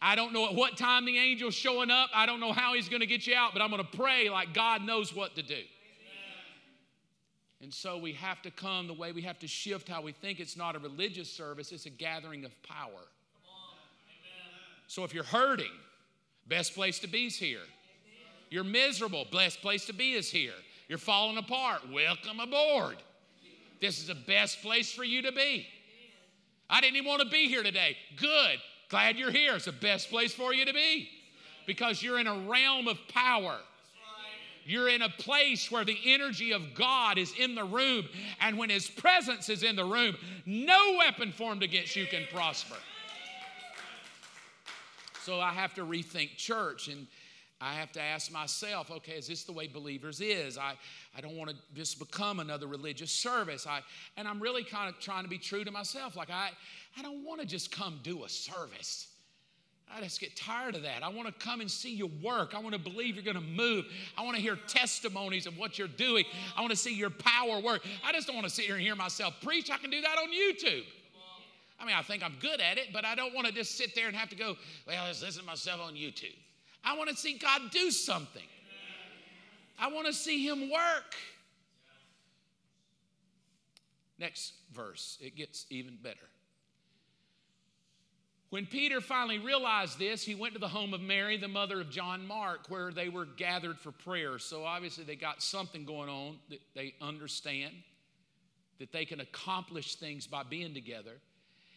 I 0.00 0.16
don't 0.16 0.32
know 0.32 0.46
at 0.46 0.54
what 0.54 0.76
time 0.76 1.04
the 1.04 1.18
angel's 1.18 1.54
showing 1.54 1.90
up. 1.90 2.10
I 2.12 2.26
don't 2.26 2.40
know 2.40 2.52
how 2.52 2.74
he's 2.74 2.88
going 2.88 3.00
to 3.00 3.06
get 3.06 3.26
you 3.26 3.36
out, 3.36 3.52
but 3.52 3.62
I'm 3.62 3.70
going 3.70 3.84
to 3.84 3.96
pray 3.96 4.30
like 4.30 4.52
God 4.52 4.82
knows 4.82 5.14
what 5.14 5.36
to 5.36 5.42
do. 5.42 5.62
And 7.62 7.72
so 7.72 7.96
we 7.96 8.12
have 8.14 8.42
to 8.42 8.50
come 8.50 8.88
the 8.88 8.92
way 8.92 9.12
we 9.12 9.22
have 9.22 9.38
to 9.38 9.46
shift 9.46 9.88
how 9.88 10.02
we 10.02 10.10
think. 10.10 10.40
It's 10.40 10.56
not 10.56 10.74
a 10.74 10.80
religious 10.80 11.30
service, 11.30 11.70
it's 11.70 11.86
a 11.86 11.90
gathering 11.90 12.44
of 12.44 12.50
power. 12.62 13.06
So 14.88 15.04
if 15.04 15.14
you're 15.14 15.24
hurting, 15.24 15.70
best 16.48 16.74
place 16.74 16.98
to 16.98 17.06
be 17.06 17.26
is 17.26 17.36
here. 17.36 17.62
You're 18.50 18.64
miserable, 18.64 19.26
best 19.32 19.62
place 19.62 19.86
to 19.86 19.94
be 19.94 20.12
is 20.12 20.30
here. 20.30 20.52
You're 20.88 20.98
falling 20.98 21.38
apart, 21.38 21.80
welcome 21.90 22.40
aboard. 22.40 22.96
This 23.80 23.98
is 23.98 24.08
the 24.08 24.14
best 24.14 24.60
place 24.60 24.92
for 24.92 25.04
you 25.04 25.22
to 25.22 25.32
be. 25.32 25.66
I 26.68 26.80
didn't 26.80 26.96
even 26.96 27.08
want 27.08 27.22
to 27.22 27.28
be 27.28 27.48
here 27.48 27.62
today. 27.62 27.96
Good. 28.16 28.58
Glad 28.88 29.16
you're 29.16 29.30
here. 29.30 29.54
It's 29.54 29.64
the 29.64 29.72
best 29.72 30.10
place 30.10 30.34
for 30.34 30.52
you 30.52 30.66
to 30.66 30.72
be 30.74 31.08
because 31.66 32.02
you're 32.02 32.18
in 32.18 32.26
a 32.26 32.40
realm 32.40 32.88
of 32.88 32.98
power. 33.08 33.58
You're 34.64 34.88
in 34.88 35.02
a 35.02 35.08
place 35.08 35.70
where 35.70 35.84
the 35.84 35.98
energy 36.04 36.52
of 36.52 36.74
God 36.74 37.18
is 37.18 37.32
in 37.38 37.54
the 37.54 37.64
room, 37.64 38.08
and 38.40 38.56
when 38.58 38.70
His 38.70 38.88
presence 38.88 39.48
is 39.48 39.62
in 39.62 39.76
the 39.76 39.84
room, 39.84 40.16
no 40.46 40.96
weapon 40.98 41.32
formed 41.32 41.62
against 41.62 41.96
you 41.96 42.06
can 42.06 42.22
prosper. 42.32 42.76
So 45.24 45.38
I 45.40 45.52
have 45.52 45.74
to 45.74 45.82
rethink 45.82 46.36
church 46.36 46.88
and 46.88 47.06
I 47.60 47.74
have 47.74 47.92
to 47.92 48.02
ask 48.02 48.32
myself, 48.32 48.90
okay, 48.90 49.12
is 49.12 49.28
this 49.28 49.44
the 49.44 49.52
way 49.52 49.68
believers 49.68 50.20
is? 50.20 50.58
I, 50.58 50.74
I 51.16 51.20
don't 51.20 51.36
want 51.36 51.50
to 51.50 51.56
just 51.76 52.00
become 52.00 52.40
another 52.40 52.66
religious 52.66 53.12
service. 53.12 53.68
I, 53.68 53.82
and 54.16 54.26
I'm 54.26 54.40
really 54.40 54.64
kind 54.64 54.92
of 54.92 54.98
trying 54.98 55.22
to 55.22 55.30
be 55.30 55.38
true 55.38 55.62
to 55.62 55.70
myself. 55.70 56.16
Like, 56.16 56.30
I, 56.30 56.50
I 56.98 57.02
don't 57.02 57.24
want 57.24 57.40
to 57.40 57.46
just 57.46 57.70
come 57.70 58.00
do 58.02 58.24
a 58.24 58.28
service. 58.28 59.06
I 59.94 60.00
just 60.00 60.20
get 60.20 60.34
tired 60.36 60.74
of 60.74 60.82
that. 60.82 61.02
I 61.02 61.08
want 61.08 61.28
to 61.28 61.44
come 61.44 61.60
and 61.60 61.70
see 61.70 61.94
you 61.94 62.10
work. 62.22 62.54
I 62.54 62.60
want 62.60 62.72
to 62.74 62.80
believe 62.80 63.14
you're 63.14 63.24
going 63.24 63.36
to 63.36 63.42
move. 63.42 63.84
I 64.16 64.22
want 64.22 64.36
to 64.36 64.42
hear 64.42 64.56
testimonies 64.66 65.46
of 65.46 65.58
what 65.58 65.78
you're 65.78 65.88
doing. 65.88 66.24
I 66.56 66.60
want 66.60 66.70
to 66.70 66.76
see 66.76 66.94
your 66.94 67.10
power 67.10 67.60
work. 67.60 67.84
I 68.04 68.12
just 68.12 68.26
don't 68.26 68.36
want 68.36 68.48
to 68.48 68.52
sit 68.52 68.64
here 68.64 68.74
and 68.74 68.82
hear 68.82 68.96
myself 68.96 69.34
preach. 69.42 69.70
I 69.70 69.76
can 69.76 69.90
do 69.90 70.00
that 70.00 70.16
on 70.18 70.28
YouTube. 70.28 70.84
I 71.78 71.84
mean, 71.84 71.96
I 71.96 72.02
think 72.02 72.22
I'm 72.22 72.36
good 72.40 72.60
at 72.60 72.78
it, 72.78 72.88
but 72.92 73.04
I 73.04 73.14
don't 73.14 73.34
want 73.34 73.48
to 73.48 73.52
just 73.52 73.76
sit 73.76 73.94
there 73.94 74.06
and 74.06 74.16
have 74.16 74.28
to 74.30 74.36
go, 74.36 74.56
well, 74.86 75.04
let's 75.04 75.20
listen 75.20 75.40
to 75.40 75.46
myself 75.46 75.80
on 75.80 75.94
YouTube. 75.94 76.36
I 76.84 76.96
want 76.96 77.10
to 77.10 77.16
see 77.16 77.36
God 77.36 77.70
do 77.70 77.90
something. 77.90 78.42
I 79.78 79.92
want 79.92 80.06
to 80.06 80.12
see 80.12 80.46
Him 80.46 80.70
work. 80.70 81.14
Next 84.18 84.52
verse, 84.72 85.18
it 85.20 85.34
gets 85.34 85.66
even 85.70 85.98
better. 86.00 86.28
When 88.52 88.66
Peter 88.66 89.00
finally 89.00 89.38
realized 89.38 89.98
this, 89.98 90.22
he 90.22 90.34
went 90.34 90.52
to 90.52 90.60
the 90.60 90.68
home 90.68 90.92
of 90.92 91.00
Mary, 91.00 91.38
the 91.38 91.48
mother 91.48 91.80
of 91.80 91.88
John 91.88 92.26
Mark, 92.26 92.68
where 92.68 92.92
they 92.92 93.08
were 93.08 93.24
gathered 93.24 93.78
for 93.78 93.92
prayer. 93.92 94.38
So 94.38 94.62
obviously, 94.64 95.04
they 95.04 95.16
got 95.16 95.42
something 95.42 95.86
going 95.86 96.10
on 96.10 96.36
that 96.50 96.60
they 96.74 96.92
understand, 97.00 97.72
that 98.78 98.92
they 98.92 99.06
can 99.06 99.20
accomplish 99.20 99.94
things 99.94 100.26
by 100.26 100.42
being 100.42 100.74
together. 100.74 101.12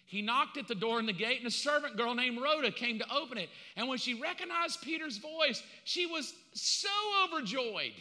He 0.05 0.21
knocked 0.21 0.57
at 0.57 0.67
the 0.67 0.75
door 0.75 0.99
in 0.99 1.05
the 1.05 1.13
gate, 1.13 1.37
and 1.37 1.47
a 1.47 1.49
servant 1.49 1.95
girl 1.95 2.13
named 2.13 2.41
Rhoda 2.41 2.71
came 2.71 2.99
to 2.99 3.05
open 3.09 3.37
it. 3.37 3.47
And 3.77 3.87
when 3.87 3.97
she 3.97 4.13
recognized 4.13 4.81
Peter's 4.81 5.15
voice, 5.15 5.63
she 5.85 6.05
was 6.07 6.33
so 6.51 6.89
overjoyed. 7.23 7.93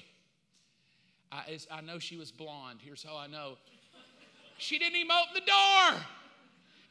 I, 1.31 1.59
I 1.71 1.81
know 1.81 2.01
she 2.01 2.17
was 2.17 2.33
blonde. 2.33 2.81
Here's 2.83 3.05
how 3.05 3.17
I 3.17 3.29
know. 3.29 3.57
She 4.59 4.81
didn't 4.81 4.97
even 4.97 5.13
open 5.13 5.35
the 5.35 5.47
door. 5.47 6.01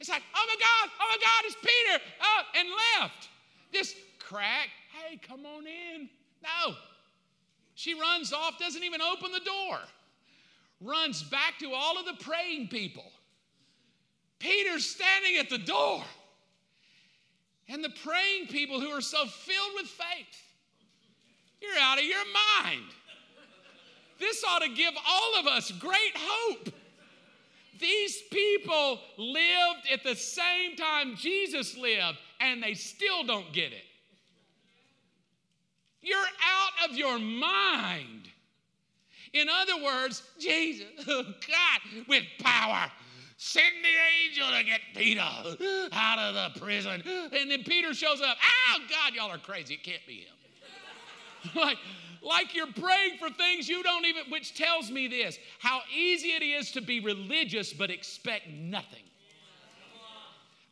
It's 0.04 0.10
like, 0.10 0.22
oh 0.36 0.44
my 0.46 0.56
God, 0.60 0.90
oh 1.00 1.06
my 1.08 1.16
God, 1.16 1.44
it's 1.44 1.56
Peter. 1.62 2.04
Oh, 2.20 2.42
and 2.58 2.68
left. 3.00 3.30
This 3.72 3.94
crack, 4.18 4.68
hey, 4.92 5.18
come 5.26 5.46
on 5.46 5.66
in. 5.66 6.10
No. 6.42 6.74
She 7.74 7.98
runs 7.98 8.30
off, 8.30 8.58
doesn't 8.58 8.84
even 8.84 9.00
open 9.00 9.32
the 9.32 9.40
door. 9.40 9.78
Runs 10.82 11.22
back 11.22 11.58
to 11.60 11.72
all 11.72 11.98
of 11.98 12.04
the 12.04 12.22
praying 12.22 12.68
people. 12.68 13.10
Peter's 14.40 14.84
standing 14.84 15.38
at 15.38 15.48
the 15.48 15.56
door. 15.56 16.04
And 17.70 17.82
the 17.82 17.94
praying 18.04 18.48
people 18.48 18.82
who 18.82 18.88
are 18.88 19.00
so 19.00 19.24
filled 19.24 19.72
with 19.74 19.86
faith, 19.86 20.42
you're 21.62 21.80
out 21.80 21.96
of 21.96 22.04
your 22.04 22.24
mind. 22.62 22.90
This 24.20 24.44
ought 24.46 24.60
to 24.60 24.68
give 24.68 24.92
all 25.08 25.40
of 25.40 25.46
us 25.46 25.72
great 25.72 26.14
hope. 26.14 26.74
These 27.80 28.22
people 28.30 29.00
lived 29.18 29.88
at 29.92 30.02
the 30.02 30.14
same 30.14 30.76
time 30.76 31.16
Jesus 31.16 31.76
lived, 31.76 32.18
and 32.40 32.62
they 32.62 32.74
still 32.74 33.24
don't 33.24 33.52
get 33.52 33.72
it. 33.72 33.84
You're 36.00 36.18
out 36.18 36.90
of 36.90 36.96
your 36.96 37.18
mind. 37.18 38.28
In 39.32 39.48
other 39.48 39.82
words, 39.82 40.22
Jesus, 40.38 40.86
God, 41.06 42.06
with 42.06 42.22
power, 42.40 42.90
send 43.36 43.74
the 43.82 44.28
angel 44.28 44.46
to 44.56 44.64
get 44.64 44.80
Peter 44.94 45.90
out 45.92 46.18
of 46.18 46.34
the 46.54 46.60
prison. 46.60 47.02
And 47.32 47.50
then 47.50 47.64
Peter 47.64 47.94
shows 47.94 48.20
up. 48.20 48.36
Oh, 48.70 48.78
God, 48.88 49.14
y'all 49.14 49.30
are 49.30 49.38
crazy. 49.38 49.74
It 49.74 49.82
can't 49.82 50.06
be 50.06 50.26
him. 50.26 51.52
like, 51.60 51.78
like 52.24 52.54
you're 52.54 52.72
praying 52.72 53.18
for 53.18 53.28
things 53.30 53.68
you 53.68 53.82
don't 53.82 54.06
even, 54.06 54.24
which 54.30 54.54
tells 54.56 54.90
me 54.90 55.08
this 55.08 55.38
how 55.58 55.80
easy 55.94 56.28
it 56.28 56.42
is 56.42 56.72
to 56.72 56.80
be 56.80 57.00
religious 57.00 57.72
but 57.72 57.90
expect 57.90 58.48
nothing. 58.48 59.02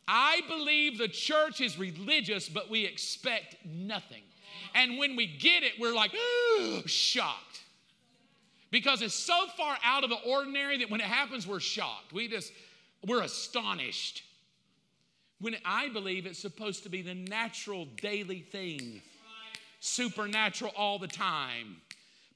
I 0.07 0.41
believe 0.47 0.97
the 0.97 1.07
church 1.07 1.61
is 1.61 1.79
religious, 1.79 2.49
but 2.49 2.69
we 2.69 2.85
expect 2.85 3.55
nothing. 3.65 4.21
And 4.75 4.97
when 4.97 5.15
we 5.15 5.27
get 5.27 5.63
it, 5.63 5.73
we're 5.79 5.93
like, 5.93 6.11
shocked. 6.85 7.61
Because 8.69 9.01
it's 9.01 9.13
so 9.13 9.45
far 9.55 9.77
out 9.83 10.03
of 10.03 10.09
the 10.09 10.19
ordinary 10.27 10.79
that 10.79 10.89
when 10.89 10.99
it 10.99 11.05
happens, 11.05 11.47
we're 11.47 11.59
shocked. 11.59 12.11
We 12.11 12.27
just, 12.27 12.51
we're 13.05 13.21
astonished. 13.21 14.23
When 15.39 15.55
I 15.63 15.89
believe 15.89 16.25
it's 16.25 16.39
supposed 16.39 16.83
to 16.83 16.89
be 16.89 17.01
the 17.01 17.13
natural 17.13 17.85
daily 18.01 18.39
thing 18.39 19.01
supernatural 19.83 20.71
all 20.77 20.97
the 20.97 21.07
time, 21.07 21.75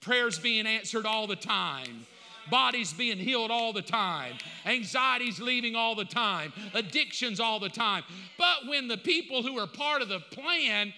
prayers 0.02 0.38
being 0.38 0.68
answered 0.68 1.06
all 1.06 1.28
the 1.28 1.36
time, 1.36 2.06
bodies 2.52 2.92
being 2.92 3.18
healed 3.18 3.52
all 3.52 3.72
the 3.72 3.82
time, 3.82 4.36
anxieties 4.66 5.40
leaving 5.40 5.76
all 5.76 5.96
the 5.96 6.06
time, 6.06 6.52
addictions 6.74 7.40
all 7.40 7.60
the 7.60 7.70
time. 7.70 8.04
But 8.38 8.68
when 8.68 8.88
the 8.88 8.98
people 8.98 9.44
who 9.44 9.58
are 9.60 9.68
part 9.68 10.02
of 10.02 10.10
the 10.10 10.20
plan 10.20 10.94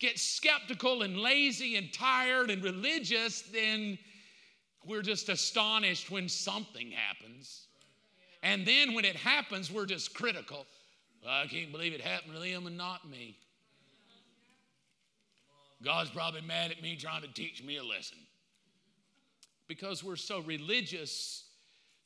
get 0.00 0.18
skeptical 0.18 1.02
and 1.02 1.16
lazy 1.16 1.76
and 1.76 1.92
tired 1.92 2.50
and 2.50 2.62
religious, 2.62 3.42
then 3.42 3.96
we're 4.84 5.02
just 5.02 5.28
astonished 5.28 6.10
when 6.10 6.28
something 6.28 6.90
happens. 6.90 7.68
And 8.42 8.66
then 8.66 8.94
when 8.94 9.04
it 9.04 9.16
happens, 9.16 9.70
we're 9.70 9.86
just 9.86 10.12
critical. 10.12 10.66
I 11.26 11.46
can't 11.46 11.72
believe 11.72 11.94
it 11.94 12.00
happened 12.00 12.34
to 12.34 12.40
them 12.40 12.66
and 12.66 12.76
not 12.76 13.08
me. 13.08 13.38
God's 15.84 16.10
probably 16.10 16.40
mad 16.40 16.70
at 16.70 16.82
me 16.82 16.96
trying 16.96 17.22
to 17.22 17.32
teach 17.32 17.62
me 17.62 17.76
a 17.76 17.84
lesson. 17.84 18.18
Because 19.68 20.02
we're 20.02 20.16
so 20.16 20.40
religious 20.40 21.44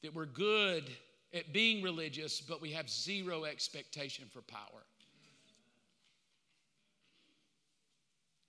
that 0.02 0.14
we're 0.14 0.26
good 0.26 0.84
at 1.34 1.52
being 1.52 1.82
religious, 1.82 2.40
but 2.40 2.60
we 2.60 2.70
have 2.72 2.88
zero 2.88 3.44
expectation 3.44 4.26
for 4.32 4.42
power. 4.42 4.84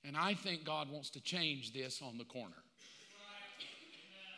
And 0.05 0.15
I 0.15 0.33
think 0.33 0.63
God 0.63 0.89
wants 0.89 1.09
to 1.11 1.21
change 1.21 1.73
this 1.73 2.01
on 2.01 2.17
the 2.17 2.23
corner. 2.23 2.55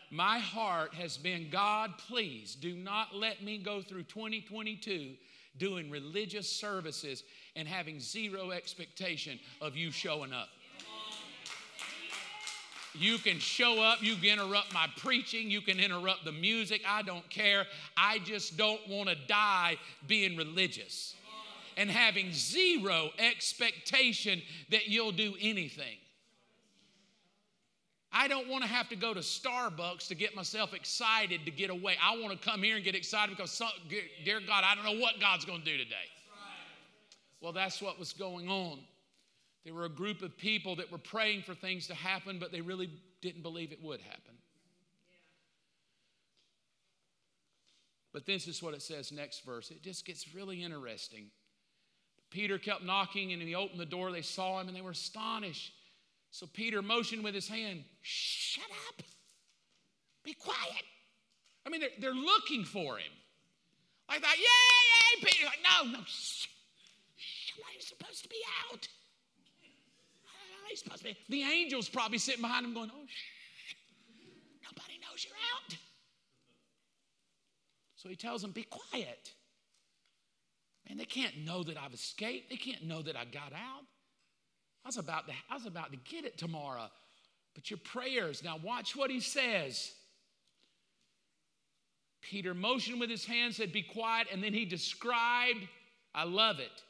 My 0.10 0.40
heart 0.40 0.94
has 0.96 1.16
been 1.16 1.50
God, 1.50 1.92
please 1.98 2.56
do 2.56 2.76
not 2.76 3.16
let 3.16 3.42
me 3.42 3.58
go 3.58 3.82
through 3.82 4.04
2022 4.04 5.14
doing 5.58 5.90
religious 5.90 6.52
services 6.52 7.24
and 7.56 7.68
having 7.68 8.00
zero 8.00 8.52
expectation 8.52 9.40
of 9.62 9.78
you 9.78 9.92
showing 9.92 10.34
up. 10.34 10.50
You 12.94 13.18
can 13.18 13.40
show 13.40 13.82
up, 13.82 14.02
you 14.02 14.16
can 14.16 14.40
interrupt 14.40 14.74
my 14.74 14.88
preaching, 14.98 15.50
you 15.50 15.62
can 15.62 15.80
interrupt 15.80 16.26
the 16.26 16.32
music. 16.32 16.82
I 16.88 17.02
don't 17.02 17.28
care. 17.30 17.66
I 17.96 18.20
just 18.20 18.58
don't 18.58 18.86
want 18.90 19.10
to 19.10 19.16
die 19.28 19.78
being 20.08 20.36
religious 20.36 21.16
and 21.78 21.90
having 21.90 22.34
zero 22.34 23.10
expectation 23.18 24.42
that 24.70 24.88
you'll 24.88 25.14
do 25.14 25.36
anything. 25.40 25.98
I 28.14 28.28
don't 28.28 28.50
want 28.50 28.64
to 28.64 28.70
have 28.70 28.90
to 28.90 28.98
go 28.98 29.14
to 29.14 29.22
Starbucks 29.22 30.08
to 30.10 30.16
get 30.16 30.36
myself 30.36 30.74
excited 30.74 31.46
to 31.46 31.52
get 31.52 31.70
away. 31.70 31.96
I 32.04 32.18
want 32.18 32.40
to 32.40 32.50
come 32.50 32.62
here 32.62 32.76
and 32.76 32.84
get 32.84 32.94
excited 32.94 33.38
because, 33.38 33.52
some, 33.52 33.70
dear 34.26 34.42
God, 34.46 34.66
I 34.66 34.76
don't 34.76 34.84
know 34.84 35.00
what 35.02 35.22
God's 35.22 35.46
going 35.46 35.60
to 35.60 35.66
do 35.66 35.78
today. 35.78 35.96
Well, 37.40 37.54
that's 37.54 37.82
what 37.82 37.98
was 37.98 38.12
going 38.12 38.50
on. 38.50 38.80
There 39.64 39.74
were 39.74 39.86
a 39.86 39.90
group 39.90 40.22
of 40.22 40.38
people 40.38 40.76
that 40.78 40.92
were 40.92 40.98
praying 40.98 41.44
for 41.44 41.54
things 41.54 41.88
to 41.88 41.94
happen, 41.94 42.40
but 42.40 42.52
they 42.52 42.62
really 42.62 42.90
didn't 43.22 43.44
believe 43.44 43.72
it 43.72 43.84
would 43.84 44.02
happen. 44.02 44.34
But 48.14 48.26
this 48.26 48.48
is 48.48 48.62
what 48.62 48.74
it 48.74 48.82
says 48.82 49.12
next 49.12 49.46
verse. 49.46 49.72
It 49.72 49.84
just 49.84 50.06
gets 50.06 50.34
really 50.34 50.64
interesting. 50.64 51.28
Peter 52.30 52.58
kept 52.58 52.84
knocking 52.84 53.32
and 53.32 53.42
he 53.42 53.56
opened 53.56 53.80
the 53.80 53.86
door. 53.86 54.12
They 54.12 54.22
saw 54.22 54.60
him 54.60 54.68
and 54.68 54.76
they 54.76 54.82
were 54.82 54.92
astonished. 54.92 55.74
So 56.32 56.48
Peter 56.48 56.82
motioned 56.82 57.24
with 57.24 57.36
his 57.36 57.48
hand, 57.48 57.84
Shut 58.02 58.70
up, 58.88 59.04
be 60.24 60.34
quiet. 60.34 60.84
I 61.66 61.70
mean, 61.70 61.82
they're, 61.82 61.90
they're 62.00 62.14
looking 62.14 62.64
for 62.64 62.98
him. 62.98 63.12
I 64.10 64.18
thought, 64.18 64.38
Yay, 64.38 65.22
yay, 65.22 65.26
Peter. 65.26 65.46
Like, 65.46 65.60
no, 65.64 65.92
no, 65.92 66.00
shh. 66.06 66.48
Somebody's 67.54 67.88
supposed 67.88 68.24
to 68.24 68.30
be 68.30 68.42
out. 68.72 68.88
Supposed 70.76 71.00
to 71.00 71.06
be. 71.06 71.18
The 71.30 71.44
angel's 71.44 71.90
probably 71.90 72.18
sitting 72.18 72.42
behind 72.42 72.66
him 72.66 72.74
going, 72.74 72.92
Oh, 72.94 73.06
shh. 73.08 73.76
Nobody 74.64 75.00
knows 75.00 75.26
you're 75.26 75.34
out. 75.56 75.78
So 77.96 78.10
he 78.10 78.16
tells 78.16 78.42
them, 78.42 78.52
Be 78.52 78.64
quiet. 78.64 79.34
Man, 80.88 80.98
they 80.98 81.06
can't 81.06 81.46
know 81.46 81.64
that 81.64 81.78
I've 81.78 81.94
escaped. 81.94 82.50
They 82.50 82.56
can't 82.56 82.84
know 82.84 83.02
that 83.02 83.16
I 83.16 83.26
got 83.26 83.54
out. 83.54 83.84
I 84.84 84.88
was 84.88 84.98
about 84.98 85.28
to, 85.28 85.34
I 85.50 85.54
was 85.54 85.66
about 85.66 85.92
to 85.92 85.98
get 85.98 86.26
it 86.26 86.38
tomorrow. 86.38 86.90
But 87.54 87.70
your 87.70 87.80
prayers, 87.84 88.44
now 88.44 88.58
watch 88.64 88.96
what 88.96 89.12
he 89.12 89.20
says. 89.20 89.92
Peter 92.22 92.54
motioned 92.54 93.00
with 93.00 93.10
his 93.10 93.26
hand, 93.26 93.54
said, 93.54 93.72
Be 93.72 93.84
quiet. 93.84 94.28
And 94.32 94.44
then 94.44 94.54
he 94.54 94.66
described, 94.66 95.68
I 96.14 96.24
love 96.24 96.60
it. 96.60 96.84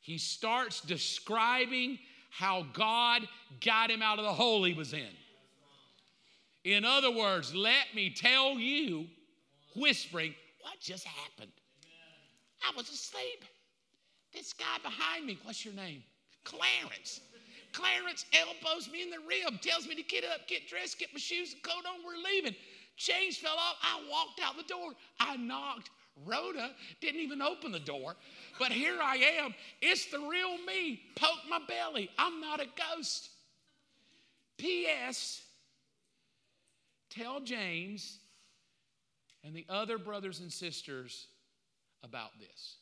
He 0.00 0.16
starts 0.18 0.80
describing 0.80 1.98
how 2.30 2.66
God 2.72 3.22
got 3.60 3.90
him 3.90 4.02
out 4.02 4.18
of 4.18 4.24
the 4.24 4.32
hole 4.32 4.64
he 4.64 4.72
was 4.72 4.92
in. 4.92 5.10
In 6.64 6.84
other 6.84 7.10
words, 7.10 7.54
let 7.54 7.86
me 7.94 8.10
tell 8.10 8.58
you, 8.58 9.06
whispering, 9.76 10.34
what 10.62 10.78
just 10.80 11.04
happened. 11.04 11.52
I 12.62 12.76
was 12.76 12.88
asleep. 12.90 13.44
This 14.32 14.52
guy 14.52 14.76
behind 14.82 15.26
me, 15.26 15.38
what's 15.44 15.64
your 15.64 15.74
name? 15.74 16.02
Clarence. 16.44 17.20
Clarence 17.72 18.26
elbows 18.32 18.90
me 18.90 19.02
in 19.02 19.10
the 19.10 19.18
rib, 19.18 19.60
tells 19.60 19.86
me 19.86 19.94
to 19.94 20.02
get 20.02 20.24
up, 20.24 20.46
get 20.48 20.68
dressed, 20.68 20.98
get 20.98 21.08
my 21.12 21.18
shoes 21.20 21.52
and 21.52 21.62
coat 21.62 21.84
on, 21.88 22.04
we're 22.04 22.22
leaving. 22.22 22.54
Chains 22.96 23.36
fell 23.38 23.56
off. 23.56 23.76
I 23.82 24.00
walked 24.10 24.40
out 24.44 24.56
the 24.56 24.62
door. 24.64 24.92
I 25.18 25.36
knocked. 25.36 25.90
Rhoda 26.26 26.72
didn't 27.00 27.20
even 27.20 27.40
open 27.40 27.72
the 27.72 27.80
door. 27.80 28.16
But 28.60 28.72
here 28.72 28.98
I 29.02 29.16
am. 29.42 29.54
It's 29.80 30.04
the 30.10 30.18
real 30.18 30.58
me. 30.66 31.00
Poke 31.16 31.40
my 31.48 31.60
belly. 31.66 32.10
I'm 32.18 32.42
not 32.42 32.60
a 32.60 32.66
ghost. 32.66 33.30
P.S. 34.58 35.40
Tell 37.08 37.40
James 37.40 38.18
and 39.42 39.56
the 39.56 39.64
other 39.70 39.96
brothers 39.96 40.40
and 40.40 40.52
sisters 40.52 41.26
about 42.04 42.38
this. 42.38 42.76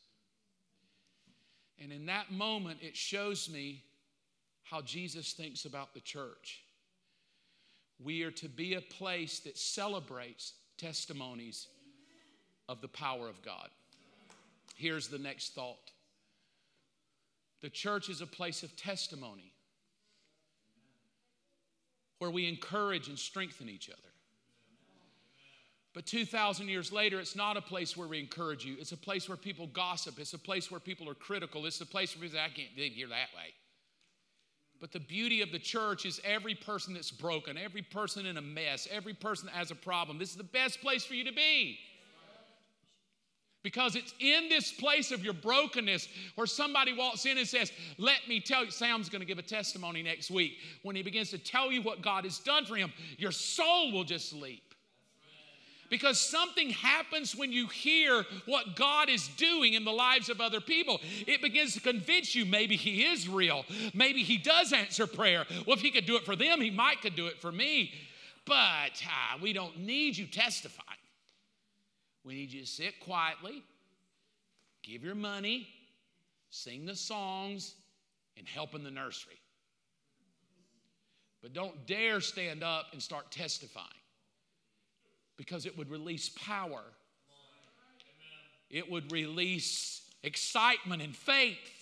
And 1.81 1.93
in 1.93 2.07
that 2.07 2.33
moment, 2.33 2.81
it 2.83 2.97
shows 2.97 3.49
me 3.49 3.85
how 4.65 4.81
Jesus 4.81 5.33
thinks 5.33 5.65
about 5.65 5.95
the 5.95 6.01
church. 6.01 6.61
We 8.03 8.25
are 8.25 8.33
to 8.33 8.49
be 8.49 8.75
a 8.75 8.81
place 8.81 9.39
that 9.41 9.57
celebrates 9.57 10.55
testimonies 10.77 11.69
of 12.69 12.81
the 12.81 12.89
power 12.89 13.29
of 13.29 13.41
God. 13.43 13.69
Here's 14.79 15.09
the 15.09 15.19
next 15.19 15.55
thought 15.55 15.91
the 17.61 17.69
church 17.69 18.09
is 18.09 18.21
a 18.21 18.27
place 18.27 18.63
of 18.63 18.77
testimony 18.77 19.53
where 22.21 22.31
we 22.31 22.49
encourage 22.49 23.09
and 23.09 23.19
strengthen 23.19 23.69
each 23.69 23.91
other. 23.91 23.99
But 25.95 26.07
2,000 26.07 26.69
years 26.69 26.93
later, 26.93 27.19
it's 27.19 27.35
not 27.35 27.57
a 27.57 27.61
place 27.61 27.97
where 27.97 28.07
we 28.07 28.21
encourage 28.21 28.65
you. 28.65 28.77
It's 28.79 28.93
a 28.93 28.97
place 28.97 29.29
where 29.29 29.37
people 29.37 29.67
gossip. 29.67 30.21
It's 30.21 30.35
a 30.35 30.39
place 30.39 30.71
where 30.71 30.79
people 30.79 31.09
are 31.09 31.15
critical. 31.15 31.67
It's 31.67 31.81
a 31.81 31.87
place 31.87 32.15
where 32.15 32.23
people 32.23 32.39
say, 32.39 32.45
I 32.45 32.49
can't 32.49 32.77
live 32.77 32.93
here 32.93 33.09
that 33.09 33.35
way. 33.37 33.55
But 34.81 34.93
the 34.93 35.01
beauty 35.01 35.43
of 35.43 35.51
the 35.51 35.59
church 35.59 36.07
is 36.07 36.21
every 36.25 36.55
person 36.55 36.95
that's 36.95 37.11
broken, 37.11 37.59
every 37.59 37.83
person 37.83 38.27
in 38.27 38.37
a 38.37 38.43
mess, 38.43 38.87
every 38.93 39.15
person 39.15 39.47
that 39.47 39.57
has 39.57 39.73
a 39.73 39.75
problem. 39.75 40.19
This 40.19 40.31
is 40.31 40.37
the 40.37 40.45
best 40.45 40.81
place 40.81 41.05
for 41.05 41.15
you 41.15 41.25
to 41.25 41.33
be. 41.33 41.81
Because 43.65 43.97
it's 43.97 44.15
in 44.21 44.49
this 44.49 44.71
place 44.71 45.11
of 45.11 45.25
your 45.25 45.35
brokenness 45.35 46.09
where 46.37 46.47
somebody 46.47 46.93
walks 46.93 47.27
in 47.27 47.39
and 47.39 47.47
says, 47.47 47.73
Let 47.99 48.21
me 48.29 48.41
tell 48.41 48.65
you, 48.65 48.71
Sam's 48.71 49.09
going 49.09 49.21
to 49.21 49.27
give 49.27 49.39
a 49.39 49.43
testimony 49.43 50.03
next 50.03 50.31
week. 50.31 50.59
When 50.83 50.95
he 50.95 51.03
begins 51.03 51.31
to 51.31 51.39
tell 51.39 51.73
you 51.73 51.83
what 51.83 52.01
God 52.01 52.25
has 52.25 52.39
done 52.39 52.65
for 52.67 52.77
him, 52.77 52.93
your 53.17 53.33
soul 53.33 53.93
will 53.93 54.05
just 54.05 54.33
leap. 54.33 54.63
Because 55.91 56.21
something 56.21 56.71
happens 56.71 57.35
when 57.35 57.51
you 57.51 57.67
hear 57.67 58.25
what 58.47 58.77
God 58.77 59.09
is 59.09 59.27
doing 59.37 59.75
in 59.75 59.85
the 59.85 59.93
lives 59.93 60.29
of 60.29 60.41
other 60.41 60.61
people. 60.61 61.01
It 61.27 61.41
begins 61.41 61.75
to 61.75 61.81
convince 61.81 62.35
you 62.35 62.45
maybe 62.45 62.77
He 62.77 63.05
is 63.05 63.29
real. 63.29 63.65
Maybe 63.95 64.23
He 64.23 64.37
does 64.37 64.73
answer 64.73 65.07
prayer. 65.07 65.47
Well, 65.67 65.77
if 65.77 65.83
He 65.83 65.91
could 65.91 66.07
do 66.07 66.17
it 66.17 66.25
for 66.25 66.37
them, 66.37 66.61
He 66.61 66.71
might 66.71 67.01
could 67.01 67.17
do 67.17 67.27
it 67.27 67.41
for 67.41 67.51
me. 67.51 67.93
But 68.45 69.03
uh, 69.05 69.39
we 69.43 69.53
don't 69.53 69.79
need 69.81 70.17
you 70.17 70.27
testifying. 70.27 70.88
We 72.25 72.35
need 72.35 72.53
you 72.53 72.61
to 72.61 72.67
sit 72.67 73.01
quietly, 73.01 73.63
give 74.83 75.03
your 75.03 75.15
money, 75.15 75.69
sing 76.51 76.87
the 76.87 76.97
songs, 76.97 77.75
and 78.37 78.47
help 78.47 78.75
in 78.75 78.85
the 78.85 78.91
nursery. 78.91 79.39
But 81.43 81.53
don't 81.53 81.87
dare 81.87 82.21
stand 82.21 82.63
up 82.63 82.87
and 82.93 83.03
start 83.03 83.31
testifying 83.31 83.87
because 85.37 85.67
it 85.67 85.79
would 85.79 85.91
release 85.91 86.29
power, 86.31 86.83
it 88.71 88.91
would 88.91 89.13
release 89.13 90.03
excitement 90.23 91.01
and 91.01 91.15
faith. 91.15 91.78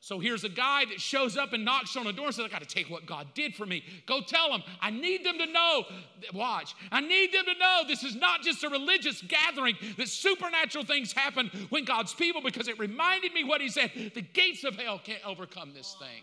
So 0.00 0.20
here's 0.20 0.44
a 0.44 0.48
guy 0.48 0.84
that 0.84 1.00
shows 1.00 1.36
up 1.36 1.52
and 1.52 1.64
knocks 1.64 1.96
on 1.96 2.04
the 2.04 2.12
door 2.12 2.26
and 2.26 2.34
says, 2.34 2.44
I 2.44 2.48
got 2.48 2.62
to 2.62 2.68
take 2.68 2.88
what 2.88 3.04
God 3.04 3.26
did 3.34 3.56
for 3.56 3.66
me. 3.66 3.82
Go 4.06 4.20
tell 4.20 4.48
them. 4.50 4.62
I 4.80 4.90
need 4.90 5.24
them 5.24 5.38
to 5.38 5.46
know. 5.46 5.84
Watch. 6.32 6.74
I 6.92 7.00
need 7.00 7.32
them 7.32 7.44
to 7.44 7.58
know 7.58 7.82
this 7.86 8.04
is 8.04 8.14
not 8.14 8.42
just 8.42 8.62
a 8.62 8.68
religious 8.68 9.20
gathering, 9.22 9.76
that 9.96 10.08
supernatural 10.08 10.84
things 10.84 11.12
happen 11.12 11.50
when 11.70 11.84
God's 11.84 12.14
people, 12.14 12.40
because 12.40 12.68
it 12.68 12.78
reminded 12.78 13.32
me 13.32 13.42
what 13.42 13.60
he 13.60 13.68
said 13.68 13.90
the 14.14 14.22
gates 14.22 14.62
of 14.62 14.76
hell 14.76 15.00
can't 15.02 15.24
overcome 15.26 15.74
this 15.74 15.96
thing. 15.98 16.22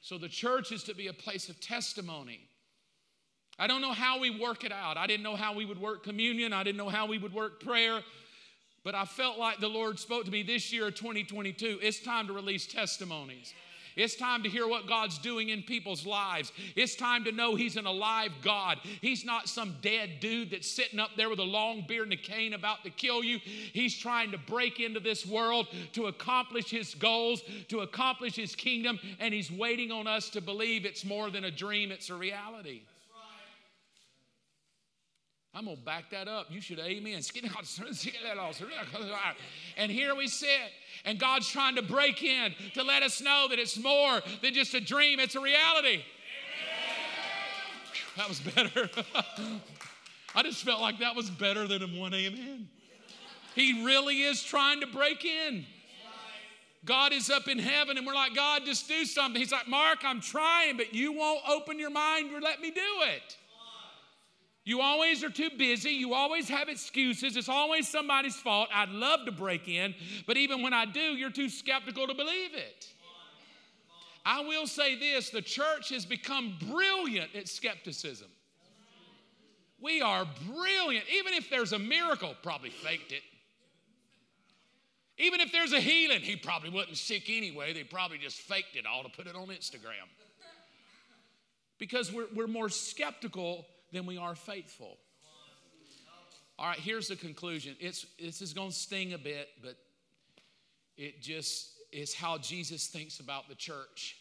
So 0.00 0.16
the 0.16 0.28
church 0.28 0.72
is 0.72 0.84
to 0.84 0.94
be 0.94 1.08
a 1.08 1.12
place 1.12 1.48
of 1.48 1.60
testimony. 1.60 2.40
I 3.58 3.66
don't 3.66 3.82
know 3.82 3.92
how 3.92 4.18
we 4.18 4.30
work 4.40 4.64
it 4.64 4.72
out. 4.72 4.96
I 4.96 5.06
didn't 5.06 5.22
know 5.22 5.36
how 5.36 5.54
we 5.54 5.66
would 5.66 5.78
work 5.78 6.02
communion. 6.02 6.52
I 6.52 6.62
didn't 6.62 6.78
know 6.78 6.88
how 6.88 7.06
we 7.06 7.18
would 7.18 7.34
work 7.34 7.60
prayer. 7.60 8.00
But 8.82 8.94
I 8.94 9.04
felt 9.04 9.38
like 9.38 9.60
the 9.60 9.68
Lord 9.68 9.98
spoke 9.98 10.24
to 10.24 10.30
me 10.30 10.42
this 10.42 10.72
year, 10.72 10.90
2022. 10.90 11.80
It's 11.82 12.00
time 12.00 12.26
to 12.28 12.32
release 12.32 12.66
testimonies. 12.66 13.52
It's 13.96 14.14
time 14.14 14.42
to 14.44 14.48
hear 14.48 14.66
what 14.66 14.86
God's 14.86 15.18
doing 15.18 15.48
in 15.48 15.62
people's 15.62 16.06
lives. 16.06 16.52
It's 16.76 16.94
time 16.94 17.24
to 17.24 17.32
know 17.32 17.54
He's 17.56 17.76
an 17.76 17.86
alive 17.86 18.32
God. 18.42 18.78
He's 19.00 19.24
not 19.24 19.48
some 19.48 19.76
dead 19.82 20.20
dude 20.20 20.50
that's 20.50 20.70
sitting 20.70 20.98
up 20.98 21.10
there 21.16 21.28
with 21.28 21.40
a 21.40 21.44
long 21.44 21.84
beard 21.86 22.04
and 22.04 22.12
a 22.12 22.16
cane 22.16 22.54
about 22.54 22.84
to 22.84 22.90
kill 22.90 23.22
you. 23.22 23.38
He's 23.38 23.96
trying 23.96 24.30
to 24.30 24.38
break 24.38 24.80
into 24.80 25.00
this 25.00 25.26
world 25.26 25.68
to 25.92 26.06
accomplish 26.06 26.70
His 26.70 26.94
goals, 26.94 27.42
to 27.68 27.80
accomplish 27.80 28.36
His 28.36 28.54
kingdom, 28.54 28.98
and 29.18 29.34
He's 29.34 29.50
waiting 29.50 29.90
on 29.90 30.06
us 30.06 30.30
to 30.30 30.40
believe 30.40 30.84
it's 30.84 31.04
more 31.04 31.30
than 31.30 31.44
a 31.44 31.50
dream, 31.50 31.90
it's 31.90 32.10
a 32.10 32.14
reality. 32.14 32.82
I'm 35.52 35.64
going 35.64 35.76
to 35.76 35.82
back 35.82 36.10
that 36.10 36.28
up. 36.28 36.46
You 36.48 36.60
should 36.60 36.78
amen. 36.78 37.20
And 39.76 39.90
here 39.90 40.14
we 40.14 40.28
sit, 40.28 40.70
and 41.04 41.18
God's 41.18 41.48
trying 41.48 41.74
to 41.76 41.82
break 41.82 42.22
in 42.22 42.54
to 42.74 42.84
let 42.84 43.02
us 43.02 43.20
know 43.20 43.46
that 43.50 43.58
it's 43.58 43.78
more 43.78 44.20
than 44.42 44.54
just 44.54 44.74
a 44.74 44.80
dream, 44.80 45.18
it's 45.18 45.34
a 45.34 45.40
reality. 45.40 46.02
That 48.16 48.28
was 48.28 48.40
better. 48.40 48.90
I 50.34 50.42
just 50.42 50.64
felt 50.64 50.80
like 50.80 50.98
that 50.98 51.14
was 51.14 51.30
better 51.30 51.68
than 51.68 51.82
a 51.82 51.86
one 51.86 52.12
amen. 52.12 52.68
He 53.54 53.84
really 53.84 54.22
is 54.22 54.42
trying 54.42 54.80
to 54.80 54.86
break 54.88 55.24
in. 55.24 55.64
God 56.84 57.12
is 57.12 57.30
up 57.30 57.48
in 57.48 57.58
heaven, 57.58 57.98
and 57.98 58.06
we're 58.06 58.14
like, 58.14 58.34
God, 58.34 58.62
just 58.64 58.88
do 58.88 59.04
something. 59.04 59.40
He's 59.40 59.52
like, 59.52 59.68
Mark, 59.68 59.98
I'm 60.02 60.20
trying, 60.20 60.76
but 60.76 60.92
you 60.92 61.12
won't 61.12 61.40
open 61.48 61.78
your 61.78 61.90
mind 61.90 62.34
or 62.34 62.40
let 62.40 62.60
me 62.60 62.70
do 62.70 62.80
it. 63.14 63.36
You 64.70 64.82
always 64.82 65.24
are 65.24 65.30
too 65.30 65.50
busy. 65.58 65.90
You 65.90 66.14
always 66.14 66.48
have 66.48 66.68
excuses. 66.68 67.36
It's 67.36 67.48
always 67.48 67.88
somebody's 67.88 68.36
fault. 68.36 68.68
I'd 68.72 68.90
love 68.90 69.26
to 69.26 69.32
break 69.32 69.66
in, 69.66 69.96
but 70.28 70.36
even 70.36 70.62
when 70.62 70.72
I 70.72 70.84
do, 70.84 71.00
you're 71.00 71.28
too 71.28 71.48
skeptical 71.48 72.06
to 72.06 72.14
believe 72.14 72.54
it. 72.54 72.86
I 74.24 74.42
will 74.42 74.68
say 74.68 74.96
this 74.96 75.30
the 75.30 75.42
church 75.42 75.88
has 75.88 76.06
become 76.06 76.54
brilliant 76.70 77.34
at 77.34 77.48
skepticism. 77.48 78.28
We 79.80 80.02
are 80.02 80.24
brilliant. 80.46 81.04
Even 81.18 81.32
if 81.32 81.50
there's 81.50 81.72
a 81.72 81.78
miracle, 81.80 82.36
probably 82.40 82.70
faked 82.70 83.10
it. 83.10 83.22
Even 85.18 85.40
if 85.40 85.50
there's 85.50 85.72
a 85.72 85.80
healing, 85.80 86.20
he 86.20 86.36
probably 86.36 86.70
wasn't 86.70 86.96
sick 86.96 87.24
anyway. 87.28 87.72
They 87.72 87.82
probably 87.82 88.18
just 88.18 88.38
faked 88.38 88.76
it 88.76 88.86
all 88.86 89.02
to 89.02 89.08
put 89.08 89.26
it 89.26 89.34
on 89.34 89.48
Instagram. 89.48 90.06
Because 91.80 92.12
we're, 92.12 92.28
we're 92.36 92.46
more 92.46 92.68
skeptical 92.68 93.66
than 93.92 94.06
we 94.06 94.16
are 94.16 94.34
faithful. 94.34 94.98
All 96.58 96.66
right, 96.66 96.78
here's 96.78 97.08
the 97.08 97.16
conclusion. 97.16 97.74
It's, 97.80 98.04
this 98.18 98.42
is 98.42 98.52
going 98.52 98.68
to 98.68 98.74
sting 98.74 99.14
a 99.14 99.18
bit, 99.18 99.48
but 99.62 99.76
it 100.96 101.22
just 101.22 101.70
is 101.90 102.12
how 102.12 102.36
Jesus 102.38 102.88
thinks 102.88 103.18
about 103.18 103.48
the 103.48 103.54
church. 103.54 104.16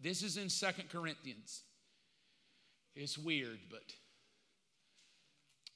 This 0.00 0.22
is 0.22 0.36
in 0.36 0.48
Second 0.48 0.90
Corinthians. 0.90 1.62
It's 2.96 3.16
weird, 3.16 3.60
but 3.70 3.84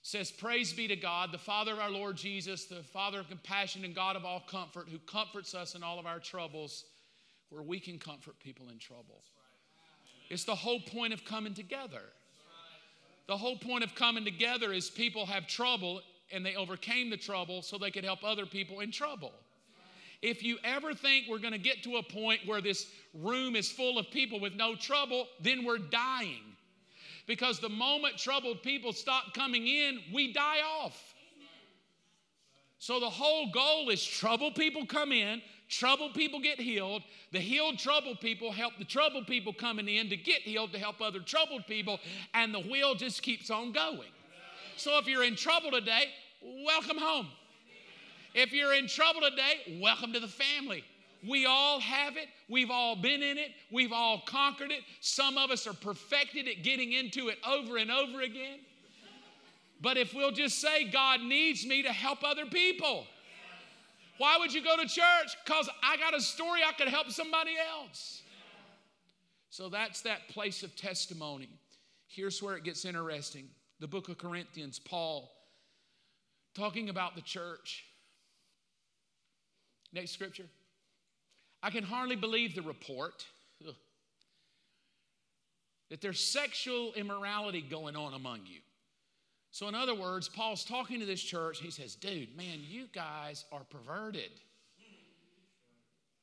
says, 0.02 0.32
Praise 0.32 0.72
be 0.72 0.88
to 0.88 0.96
God, 0.96 1.30
the 1.30 1.38
Father 1.38 1.72
of 1.72 1.78
our 1.78 1.90
Lord 1.90 2.16
Jesus, 2.16 2.64
the 2.64 2.82
Father 2.82 3.20
of 3.20 3.28
compassion 3.28 3.84
and 3.84 3.94
God 3.94 4.16
of 4.16 4.24
all 4.24 4.40
comfort, 4.40 4.88
who 4.90 4.98
comforts 4.98 5.54
us 5.54 5.76
in 5.76 5.84
all 5.84 6.00
of 6.00 6.06
our 6.06 6.18
troubles, 6.18 6.84
where 7.48 7.62
we 7.62 7.78
can 7.78 7.98
comfort 7.98 8.38
people 8.40 8.68
in 8.70 8.78
trouble. 8.78 9.22
It's 10.28 10.44
the 10.44 10.54
whole 10.54 10.80
point 10.80 11.12
of 11.12 11.24
coming 11.24 11.54
together. 11.54 12.02
The 13.26 13.36
whole 13.36 13.56
point 13.56 13.84
of 13.84 13.94
coming 13.94 14.24
together 14.24 14.72
is 14.72 14.90
people 14.90 15.26
have 15.26 15.46
trouble 15.46 16.02
and 16.32 16.44
they 16.44 16.56
overcame 16.56 17.10
the 17.10 17.16
trouble 17.16 17.62
so 17.62 17.78
they 17.78 17.90
could 17.90 18.04
help 18.04 18.24
other 18.24 18.46
people 18.46 18.80
in 18.80 18.90
trouble. 18.90 19.32
If 20.22 20.42
you 20.42 20.58
ever 20.62 20.94
think 20.94 21.26
we're 21.28 21.38
going 21.38 21.52
to 21.52 21.58
get 21.58 21.82
to 21.82 21.96
a 21.96 22.02
point 22.02 22.40
where 22.46 22.60
this 22.60 22.86
room 23.12 23.56
is 23.56 23.70
full 23.70 23.98
of 23.98 24.10
people 24.10 24.38
with 24.38 24.54
no 24.54 24.76
trouble, 24.76 25.26
then 25.40 25.64
we're 25.64 25.78
dying. 25.78 26.42
Because 27.26 27.58
the 27.58 27.68
moment 27.68 28.18
troubled 28.18 28.62
people 28.62 28.92
stop 28.92 29.34
coming 29.34 29.66
in, 29.66 30.00
we 30.12 30.32
die 30.32 30.60
off. 30.80 31.14
So 32.78 32.98
the 32.98 33.10
whole 33.10 33.50
goal 33.52 33.90
is 33.90 34.04
troubled 34.04 34.54
people 34.54 34.86
come 34.86 35.12
in, 35.12 35.40
troubled 35.72 36.14
people 36.14 36.38
get 36.38 36.60
healed. 36.60 37.02
The 37.32 37.40
healed 37.40 37.78
troubled 37.78 38.20
people 38.20 38.52
help 38.52 38.74
the 38.78 38.84
troubled 38.84 39.26
people 39.26 39.52
coming 39.52 39.88
in 39.88 40.10
to 40.10 40.16
get 40.16 40.42
healed 40.42 40.72
to 40.72 40.78
help 40.78 41.00
other 41.00 41.20
troubled 41.20 41.66
people, 41.66 41.98
and 42.34 42.54
the 42.54 42.60
wheel 42.60 42.94
just 42.94 43.22
keeps 43.22 43.50
on 43.50 43.72
going. 43.72 44.10
So 44.76 44.98
if 44.98 45.06
you're 45.08 45.24
in 45.24 45.34
trouble 45.34 45.70
today, 45.70 46.04
welcome 46.64 46.98
home. 46.98 47.26
If 48.34 48.52
you're 48.52 48.74
in 48.74 48.86
trouble 48.86 49.22
today, 49.22 49.78
welcome 49.80 50.12
to 50.12 50.20
the 50.20 50.28
family. 50.28 50.84
We 51.26 51.46
all 51.46 51.80
have 51.80 52.16
it. 52.16 52.28
We've 52.48 52.70
all 52.70 52.96
been 52.96 53.22
in 53.22 53.38
it. 53.38 53.52
We've 53.70 53.92
all 53.92 54.22
conquered 54.26 54.72
it. 54.72 54.80
Some 55.00 55.38
of 55.38 55.50
us 55.50 55.66
are 55.66 55.74
perfected 55.74 56.48
at 56.48 56.62
getting 56.62 56.92
into 56.92 57.28
it 57.28 57.38
over 57.46 57.76
and 57.76 57.90
over 57.90 58.20
again. 58.20 58.58
But 59.80 59.96
if 59.96 60.14
we'll 60.14 60.32
just 60.32 60.60
say, 60.60 60.84
God 60.84 61.20
needs 61.22 61.66
me 61.66 61.82
to 61.82 61.92
help 61.92 62.24
other 62.24 62.46
people, 62.46 63.06
why 64.18 64.36
would 64.38 64.52
you 64.52 64.62
go 64.62 64.76
to 64.76 64.86
church? 64.86 65.36
Because 65.44 65.68
I 65.82 65.96
got 65.96 66.14
a 66.14 66.20
story 66.20 66.60
I 66.66 66.72
could 66.72 66.88
help 66.88 67.10
somebody 67.10 67.52
else. 67.80 68.22
So 69.50 69.68
that's 69.68 70.02
that 70.02 70.28
place 70.28 70.62
of 70.62 70.74
testimony. 70.76 71.48
Here's 72.08 72.42
where 72.42 72.56
it 72.56 72.64
gets 72.64 72.84
interesting. 72.84 73.48
The 73.80 73.86
book 73.86 74.08
of 74.08 74.18
Corinthians, 74.18 74.78
Paul 74.78 75.30
talking 76.54 76.88
about 76.88 77.16
the 77.16 77.22
church. 77.22 77.84
Next 79.92 80.12
scripture. 80.12 80.46
I 81.62 81.70
can 81.70 81.84
hardly 81.84 82.16
believe 82.16 82.54
the 82.54 82.62
report 82.62 83.24
ugh, 83.66 83.74
that 85.90 86.00
there's 86.00 86.20
sexual 86.20 86.92
immorality 86.94 87.60
going 87.60 87.96
on 87.96 88.14
among 88.14 88.40
you. 88.46 88.60
So, 89.52 89.68
in 89.68 89.74
other 89.74 89.94
words, 89.94 90.30
Paul's 90.30 90.64
talking 90.64 90.98
to 91.00 91.06
this 91.06 91.22
church. 91.22 91.60
He 91.60 91.70
says, 91.70 91.94
Dude, 91.94 92.34
man, 92.36 92.60
you 92.60 92.86
guys 92.94 93.44
are 93.52 93.64
perverted. 93.68 94.30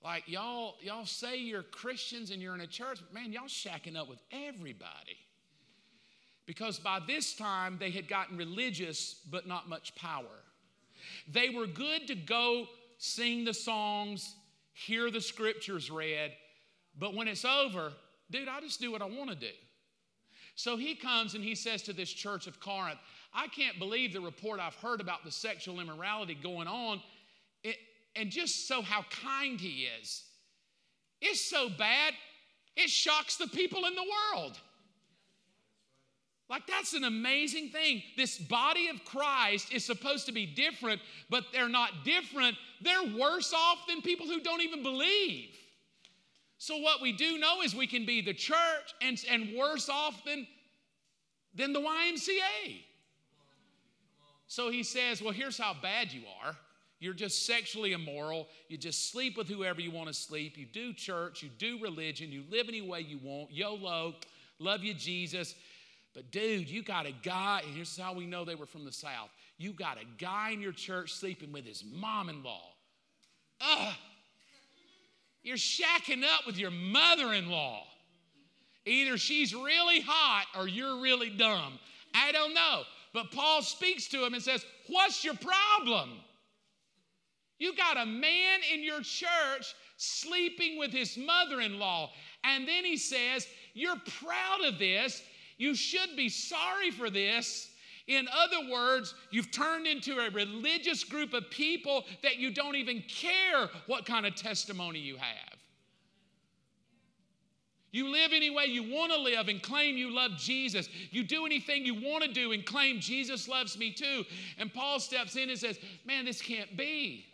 Like, 0.03 0.23
y'all, 0.27 0.75
y'all 0.81 1.05
say 1.05 1.37
you're 1.37 1.63
Christians 1.63 2.31
and 2.31 2.41
you're 2.41 2.55
in 2.55 2.61
a 2.61 2.67
church, 2.67 2.99
but 3.01 3.13
man, 3.13 3.31
y'all 3.31 3.43
shacking 3.43 3.95
up 3.95 4.09
with 4.09 4.19
everybody. 4.31 5.17
Because 6.47 6.79
by 6.79 6.99
this 7.05 7.35
time, 7.35 7.77
they 7.79 7.91
had 7.91 8.07
gotten 8.07 8.35
religious, 8.35 9.21
but 9.29 9.45
not 9.45 9.69
much 9.69 9.93
power. 9.93 10.43
They 11.31 11.49
were 11.49 11.67
good 11.67 12.07
to 12.07 12.15
go 12.15 12.65
sing 12.97 13.45
the 13.45 13.53
songs, 13.53 14.35
hear 14.73 15.11
the 15.11 15.21
scriptures 15.21 15.91
read, 15.91 16.31
but 16.97 17.13
when 17.13 17.27
it's 17.27 17.45
over, 17.45 17.93
dude, 18.31 18.47
I 18.47 18.61
just 18.61 18.81
do 18.81 18.91
what 18.91 19.01
I 19.01 19.05
want 19.05 19.29
to 19.29 19.35
do. 19.35 19.53
So 20.55 20.75
he 20.75 20.95
comes 20.95 21.35
and 21.35 21.43
he 21.43 21.55
says 21.55 21.83
to 21.83 21.93
this 21.93 22.11
church 22.11 22.45
of 22.45 22.59
Corinth, 22.59 22.99
I 23.33 23.47
can't 23.47 23.77
believe 23.77 24.13
the 24.13 24.21
report 24.21 24.59
I've 24.59 24.75
heard 24.75 25.01
about 25.01 25.23
the 25.23 25.31
sexual 25.31 25.79
immorality 25.79 26.35
going 26.35 26.67
on. 26.67 27.01
It, 27.63 27.77
and 28.15 28.29
just 28.29 28.67
so 28.67 28.81
how 28.81 29.05
kind 29.23 29.59
he 29.59 29.87
is. 30.01 30.23
It's 31.21 31.49
so 31.49 31.69
bad, 31.69 32.13
it 32.75 32.89
shocks 32.89 33.37
the 33.37 33.47
people 33.47 33.85
in 33.85 33.95
the 33.95 34.05
world. 34.33 34.57
Like, 36.49 36.65
that's 36.65 36.93
an 36.93 37.03
amazing 37.03 37.69
thing. 37.69 38.01
This 38.17 38.39
body 38.39 38.87
of 38.87 39.05
Christ 39.05 39.71
is 39.71 39.85
supposed 39.85 40.25
to 40.25 40.31
be 40.31 40.47
different, 40.47 40.99
but 41.29 41.43
they're 41.53 41.69
not 41.69 42.03
different. 42.03 42.55
They're 42.81 43.15
worse 43.15 43.53
off 43.53 43.85
than 43.87 44.01
people 44.01 44.25
who 44.25 44.39
don't 44.39 44.61
even 44.61 44.81
believe. 44.81 45.49
So, 46.57 46.77
what 46.77 47.01
we 47.01 47.11
do 47.11 47.37
know 47.37 47.61
is 47.61 47.75
we 47.75 47.85
can 47.85 48.05
be 48.05 48.21
the 48.21 48.33
church 48.33 48.57
and, 49.01 49.23
and 49.29 49.55
worse 49.55 49.89
off 49.89 50.25
than, 50.25 50.47
than 51.53 51.71
the 51.71 51.79
YMCA. 51.79 52.81
So 54.49 54.71
he 54.71 54.81
says, 54.81 55.21
Well, 55.21 55.31
here's 55.31 55.57
how 55.57 55.75
bad 55.79 56.11
you 56.11 56.23
are. 56.43 56.55
You're 56.99 57.13
just 57.13 57.45
sexually 57.45 57.93
immoral. 57.93 58.47
You 58.67 58.77
just 58.77 59.11
sleep 59.11 59.37
with 59.37 59.47
whoever 59.47 59.79
you 59.79 59.91
want 59.91 60.07
to 60.07 60.13
sleep. 60.13 60.57
You 60.57 60.65
do 60.65 60.91
church. 60.91 61.41
You 61.43 61.49
do 61.57 61.79
religion. 61.81 62.31
You 62.31 62.43
live 62.49 62.67
any 62.67 62.81
way 62.81 62.99
you 63.01 63.19
want. 63.23 63.51
YOLO. 63.53 64.15
Love 64.57 64.83
you, 64.83 64.93
Jesus. 64.93 65.55
But 66.13 66.31
dude, 66.31 66.67
you 66.67 66.83
got 66.83 67.05
a 67.05 67.13
guy, 67.23 67.61
and 67.63 67.73
here's 67.73 67.95
how 67.95 68.13
we 68.13 68.25
know 68.25 68.43
they 68.43 68.55
were 68.55 68.65
from 68.65 68.83
the 68.83 68.91
South. 68.91 69.29
You 69.57 69.71
got 69.71 69.97
a 69.97 70.05
guy 70.17 70.49
in 70.49 70.61
your 70.61 70.73
church 70.73 71.13
sleeping 71.13 71.53
with 71.53 71.65
his 71.65 71.83
mom 71.85 72.27
in 72.27 72.43
law. 72.43 72.73
Ugh. 73.61 73.93
You're 75.43 75.57
shacking 75.57 76.23
up 76.23 76.47
with 76.47 76.57
your 76.57 76.71
mother 76.71 77.33
in 77.33 77.49
law. 77.49 77.83
Either 78.85 79.17
she's 79.17 79.53
really 79.53 80.01
hot 80.01 80.47
or 80.57 80.67
you're 80.67 80.99
really 80.99 81.29
dumb. 81.29 81.79
I 82.15 82.31
don't 82.31 82.55
know. 82.55 82.81
But 83.13 83.31
Paul 83.31 83.61
speaks 83.61 84.07
to 84.09 84.25
him 84.25 84.33
and 84.33 84.43
says, 84.43 84.65
What's 84.87 85.23
your 85.23 85.35
problem? 85.35 86.11
You 87.57 87.75
got 87.75 87.97
a 87.97 88.05
man 88.05 88.61
in 88.73 88.83
your 88.83 89.01
church 89.01 89.75
sleeping 89.97 90.79
with 90.79 90.91
his 90.91 91.17
mother 91.17 91.59
in 91.59 91.77
law. 91.77 92.11
And 92.43 92.67
then 92.67 92.85
he 92.85 92.97
says, 92.97 93.47
You're 93.73 93.97
proud 94.19 94.63
of 94.65 94.79
this. 94.79 95.21
You 95.57 95.75
should 95.75 96.15
be 96.15 96.29
sorry 96.29 96.91
for 96.91 97.09
this. 97.09 97.69
In 98.07 98.27
other 98.35 98.71
words, 98.71 99.13
you've 99.29 99.51
turned 99.51 99.85
into 99.85 100.19
a 100.19 100.31
religious 100.31 101.03
group 101.03 101.33
of 101.33 101.49
people 101.51 102.05
that 102.23 102.37
you 102.37 102.51
don't 102.51 102.75
even 102.75 103.03
care 103.07 103.69
what 103.85 104.05
kind 104.05 104.25
of 104.25 104.35
testimony 104.35 104.97
you 104.97 105.17
have. 105.17 105.58
You 107.91 108.09
live 108.09 108.31
any 108.33 108.49
way 108.49 108.65
you 108.65 108.83
want 108.83 109.11
to 109.11 109.19
live 109.19 109.47
and 109.47 109.61
claim 109.61 109.97
you 109.97 110.13
love 110.13 110.37
Jesus. 110.37 110.87
You 111.09 111.23
do 111.23 111.45
anything 111.45 111.85
you 111.85 111.95
want 111.95 112.23
to 112.23 112.31
do 112.31 112.51
and 112.51 112.65
claim 112.65 112.99
Jesus 112.99 113.47
loves 113.47 113.77
me 113.77 113.91
too. 113.91 114.25
And 114.59 114.71
Paul 114.73 114.99
steps 114.99 115.35
in 115.35 115.49
and 115.49 115.57
says, 115.57 115.79
Man, 116.05 116.25
this 116.25 116.41
can't 116.41 116.77
be. 116.77 117.25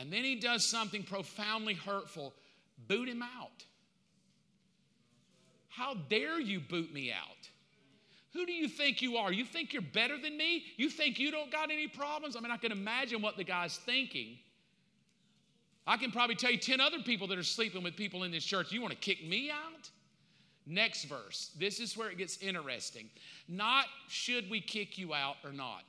And 0.00 0.10
then 0.10 0.24
he 0.24 0.36
does 0.36 0.64
something 0.64 1.02
profoundly 1.02 1.74
hurtful 1.74 2.32
boot 2.88 3.08
him 3.08 3.22
out. 3.22 3.64
How 5.68 5.94
dare 5.94 6.40
you 6.40 6.60
boot 6.60 6.92
me 6.92 7.12
out? 7.12 7.48
Who 8.32 8.46
do 8.46 8.52
you 8.52 8.68
think 8.68 9.02
you 9.02 9.16
are? 9.16 9.32
You 9.32 9.44
think 9.44 9.74
you're 9.74 9.82
better 9.82 10.16
than 10.18 10.36
me? 10.36 10.64
You 10.76 10.88
think 10.88 11.18
you 11.18 11.30
don't 11.30 11.52
got 11.52 11.70
any 11.70 11.88
problems? 11.88 12.36
I 12.36 12.40
mean, 12.40 12.50
I 12.50 12.56
can 12.56 12.72
imagine 12.72 13.20
what 13.20 13.36
the 13.36 13.44
guy's 13.44 13.76
thinking. 13.76 14.38
I 15.86 15.96
can 15.96 16.12
probably 16.12 16.36
tell 16.36 16.50
you 16.50 16.58
10 16.58 16.80
other 16.80 17.00
people 17.00 17.26
that 17.28 17.38
are 17.38 17.42
sleeping 17.42 17.82
with 17.82 17.96
people 17.96 18.22
in 18.22 18.30
this 18.30 18.44
church. 18.44 18.70
You 18.70 18.80
want 18.80 18.92
to 18.92 18.98
kick 18.98 19.26
me 19.26 19.50
out? 19.50 19.90
Next 20.64 21.04
verse. 21.04 21.50
This 21.58 21.80
is 21.80 21.96
where 21.96 22.08
it 22.08 22.18
gets 22.18 22.38
interesting. 22.38 23.08
Not 23.48 23.86
should 24.08 24.48
we 24.48 24.60
kick 24.60 24.96
you 24.96 25.12
out 25.12 25.36
or 25.44 25.52
not. 25.52 25.82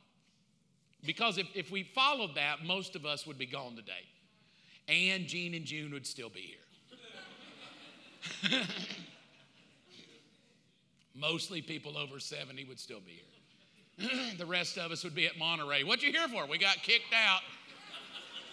Because 1.06 1.38
if, 1.38 1.48
if 1.54 1.70
we 1.70 1.84
followed 1.84 2.36
that, 2.36 2.64
most 2.66 2.96
of 2.96 3.06
us 3.06 3.28
would 3.28 3.38
be 3.38 3.46
gone 3.46 3.76
today. 3.76 3.92
And 4.88 5.28
Gene 5.28 5.54
and 5.54 5.66
June 5.66 5.92
would 5.94 6.08
still 6.08 6.30
be 6.30 6.56
here. 8.42 8.60
Mostly 11.16 11.62
people 11.62 11.98
over 11.98 12.20
70 12.20 12.66
would 12.66 12.80
still 12.80 13.02
be 13.02 13.12
here. 13.12 14.10
the 14.38 14.46
rest 14.46 14.78
of 14.78 14.92
us 14.92 15.04
would 15.04 15.14
be 15.14 15.28
at 15.28 15.38
Monterey. 15.38 15.84
What 15.84 16.02
you 16.02 16.12
here 16.12 16.28
for? 16.28 16.48
We 16.48 16.58
got 16.58 16.78
kicked 16.78 17.14
out. 17.14 17.42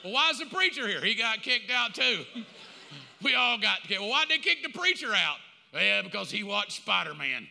Well, 0.05 0.13
why 0.13 0.31
is 0.31 0.39
the 0.39 0.47
preacher 0.47 0.87
here? 0.89 1.01
He 1.01 1.15
got 1.15 1.43
kicked 1.43 1.71
out 1.71 1.95
too. 1.95 2.25
we 3.23 3.35
all 3.35 3.59
got 3.59 3.83
kicked. 3.83 4.01
Well, 4.01 4.11
why 4.11 4.25
did 4.25 4.39
they 4.39 4.43
kick 4.43 4.63
the 4.63 4.79
preacher 4.79 5.13
out? 5.15 5.37
Yeah, 5.75 6.03
because 6.03 6.31
he 6.31 6.43
watched 6.43 6.73
Spider 6.73 7.15
Man. 7.15 7.47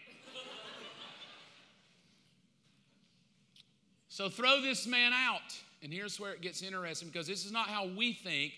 so 4.09 4.29
throw 4.29 4.61
this 4.61 4.87
man 4.87 5.13
out. 5.13 5.55
And 5.81 5.93
here's 5.93 6.19
where 6.19 6.33
it 6.33 6.41
gets 6.41 6.61
interesting 6.61 7.07
because 7.07 7.27
this 7.27 7.45
is 7.45 7.51
not 7.51 7.67
how 7.67 7.87
we 7.87 8.13
think, 8.13 8.53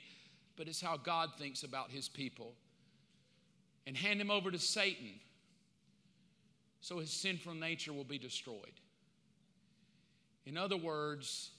but 0.58 0.68
it's 0.68 0.82
how 0.82 0.98
God 0.98 1.30
thinks 1.38 1.64
about 1.64 1.92
his 1.92 2.10
people. 2.10 2.54
And 3.86 3.98
hand 3.98 4.22
him 4.22 4.32
over 4.32 4.52
to 4.52 4.60
Satan 4.60 5.20
so 6.82 6.98
his 6.98 7.12
sinful 7.12 7.54
nature 7.54 7.94
will 7.94 8.04
be 8.04 8.18
destroyed. 8.18 8.80
In 10.46 10.58
other 10.58 10.78
words, 10.78 11.52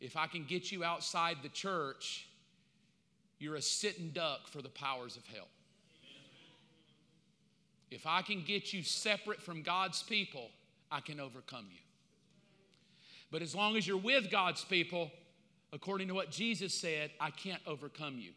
if 0.00 0.16
I 0.16 0.26
can 0.26 0.44
get 0.44 0.70
you 0.70 0.84
outside 0.84 1.38
the 1.42 1.48
church, 1.48 2.26
you're 3.38 3.56
a 3.56 3.62
sitting 3.62 4.10
duck 4.10 4.46
for 4.48 4.62
the 4.62 4.68
powers 4.68 5.16
of 5.16 5.26
hell. 5.26 5.48
If 7.90 8.06
I 8.06 8.22
can 8.22 8.42
get 8.42 8.72
you 8.72 8.82
separate 8.82 9.40
from 9.40 9.62
God's 9.62 10.02
people, 10.02 10.50
I 10.90 11.00
can 11.00 11.20
overcome 11.20 11.66
you. 11.70 11.80
But 13.30 13.42
as 13.42 13.54
long 13.54 13.76
as 13.76 13.86
you're 13.86 13.96
with 13.96 14.30
God's 14.30 14.64
people, 14.64 15.10
according 15.72 16.08
to 16.08 16.14
what 16.14 16.30
Jesus 16.30 16.74
said, 16.74 17.10
I 17.20 17.30
can't 17.30 17.62
overcome 17.66 18.18
you. 18.18 18.32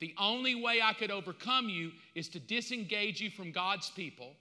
The 0.00 0.14
only 0.18 0.54
way 0.54 0.80
I 0.82 0.92
could 0.92 1.10
overcome 1.10 1.68
you 1.68 1.92
is 2.14 2.28
to 2.30 2.40
disengage 2.40 3.20
you 3.20 3.30
from 3.30 3.52
God's 3.52 3.90
people 3.90 4.34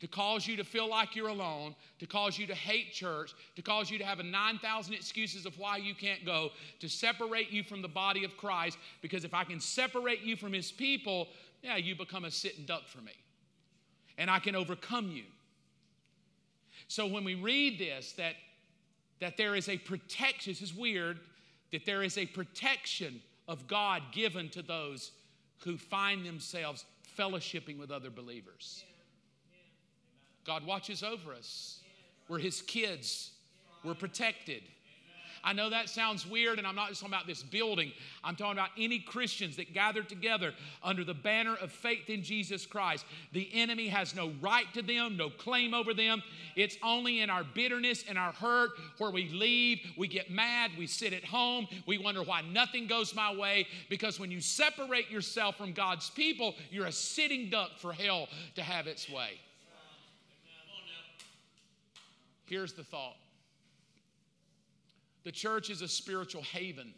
to 0.00 0.06
cause 0.06 0.46
you 0.46 0.56
to 0.56 0.64
feel 0.64 0.88
like 0.88 1.16
you're 1.16 1.28
alone, 1.28 1.74
to 1.98 2.06
cause 2.06 2.38
you 2.38 2.46
to 2.46 2.54
hate 2.54 2.92
church, 2.92 3.32
to 3.54 3.62
cause 3.62 3.90
you 3.90 3.98
to 3.98 4.04
have 4.04 4.20
a 4.20 4.22
9,000 4.22 4.92
excuses 4.92 5.46
of 5.46 5.58
why 5.58 5.78
you 5.78 5.94
can't 5.94 6.24
go, 6.24 6.50
to 6.80 6.88
separate 6.88 7.50
you 7.50 7.62
from 7.62 7.80
the 7.80 7.88
body 7.88 8.24
of 8.24 8.36
Christ. 8.36 8.76
Because 9.00 9.24
if 9.24 9.32
I 9.32 9.44
can 9.44 9.58
separate 9.58 10.20
you 10.20 10.36
from 10.36 10.52
his 10.52 10.70
people, 10.70 11.28
yeah, 11.62 11.76
you 11.76 11.96
become 11.96 12.24
a 12.24 12.30
sitting 12.30 12.66
duck 12.66 12.86
for 12.86 13.00
me. 13.00 13.12
And 14.18 14.30
I 14.30 14.38
can 14.38 14.54
overcome 14.54 15.10
you. 15.10 15.24
So 16.88 17.06
when 17.06 17.24
we 17.24 17.34
read 17.34 17.78
this, 17.78 18.12
that, 18.12 18.34
that 19.20 19.36
there 19.36 19.54
is 19.56 19.68
a 19.68 19.78
protection, 19.78 20.52
this 20.52 20.62
is 20.62 20.74
weird, 20.74 21.20
that 21.72 21.86
there 21.86 22.02
is 22.02 22.18
a 22.18 22.26
protection 22.26 23.20
of 23.48 23.66
God 23.66 24.02
given 24.12 24.48
to 24.50 24.62
those 24.62 25.12
who 25.64 25.78
find 25.78 26.24
themselves 26.24 26.84
fellowshipping 27.18 27.78
with 27.78 27.90
other 27.90 28.10
believers. 28.10 28.84
God 30.46 30.64
watches 30.64 31.02
over 31.02 31.32
us. 31.32 31.80
We're 32.28 32.38
His 32.38 32.62
kids, 32.62 33.30
we're 33.84 33.94
protected. 33.94 34.62
I 35.46 35.52
know 35.52 35.70
that 35.70 35.88
sounds 35.88 36.26
weird, 36.26 36.58
and 36.58 36.66
I'm 36.66 36.74
not 36.74 36.88
just 36.88 37.00
talking 37.00 37.14
about 37.14 37.28
this 37.28 37.44
building. 37.44 37.92
I'm 38.24 38.34
talking 38.34 38.54
about 38.58 38.70
any 38.76 38.98
Christians 38.98 39.54
that 39.56 39.72
gather 39.72 40.02
together 40.02 40.52
under 40.82 41.04
the 41.04 41.14
banner 41.14 41.54
of 41.54 41.70
faith 41.70 42.10
in 42.10 42.24
Jesus 42.24 42.66
Christ. 42.66 43.06
The 43.32 43.48
enemy 43.54 43.86
has 43.86 44.12
no 44.12 44.32
right 44.40 44.66
to 44.74 44.82
them, 44.82 45.16
no 45.16 45.30
claim 45.30 45.72
over 45.72 45.94
them. 45.94 46.20
It's 46.56 46.76
only 46.82 47.20
in 47.20 47.30
our 47.30 47.44
bitterness 47.44 48.04
and 48.08 48.18
our 48.18 48.32
hurt 48.32 48.70
where 48.98 49.12
we 49.12 49.28
leave, 49.28 49.78
we 49.96 50.08
get 50.08 50.32
mad, 50.32 50.72
we 50.76 50.88
sit 50.88 51.12
at 51.12 51.24
home, 51.24 51.68
we 51.86 51.96
wonder 51.96 52.24
why 52.24 52.40
nothing 52.40 52.88
goes 52.88 53.14
my 53.14 53.32
way. 53.32 53.68
Because 53.88 54.18
when 54.18 54.32
you 54.32 54.40
separate 54.40 55.10
yourself 55.10 55.56
from 55.56 55.72
God's 55.72 56.10
people, 56.10 56.56
you're 56.72 56.86
a 56.86 56.92
sitting 56.92 57.50
duck 57.50 57.78
for 57.78 57.92
hell 57.92 58.26
to 58.56 58.62
have 58.62 58.88
its 58.88 59.08
way. 59.08 59.38
Here's 62.46 62.72
the 62.72 62.84
thought 62.84 63.16
the 65.24 65.32
church 65.32 65.70
is 65.70 65.82
a 65.82 65.88
spiritual 65.88 66.42
haven, 66.42 66.94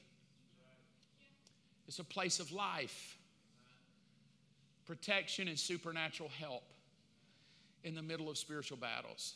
it's 1.87 1.99
a 1.99 2.05
place 2.05 2.41
of 2.41 2.53
life, 2.53 3.17
protection, 4.87 5.49
and 5.49 5.59
supernatural 5.59 6.29
help 6.39 6.63
in 7.85 7.95
the 7.95 8.03
middle 8.03 8.29
of 8.29 8.37
spiritual 8.37 8.77
battles. 8.77 9.35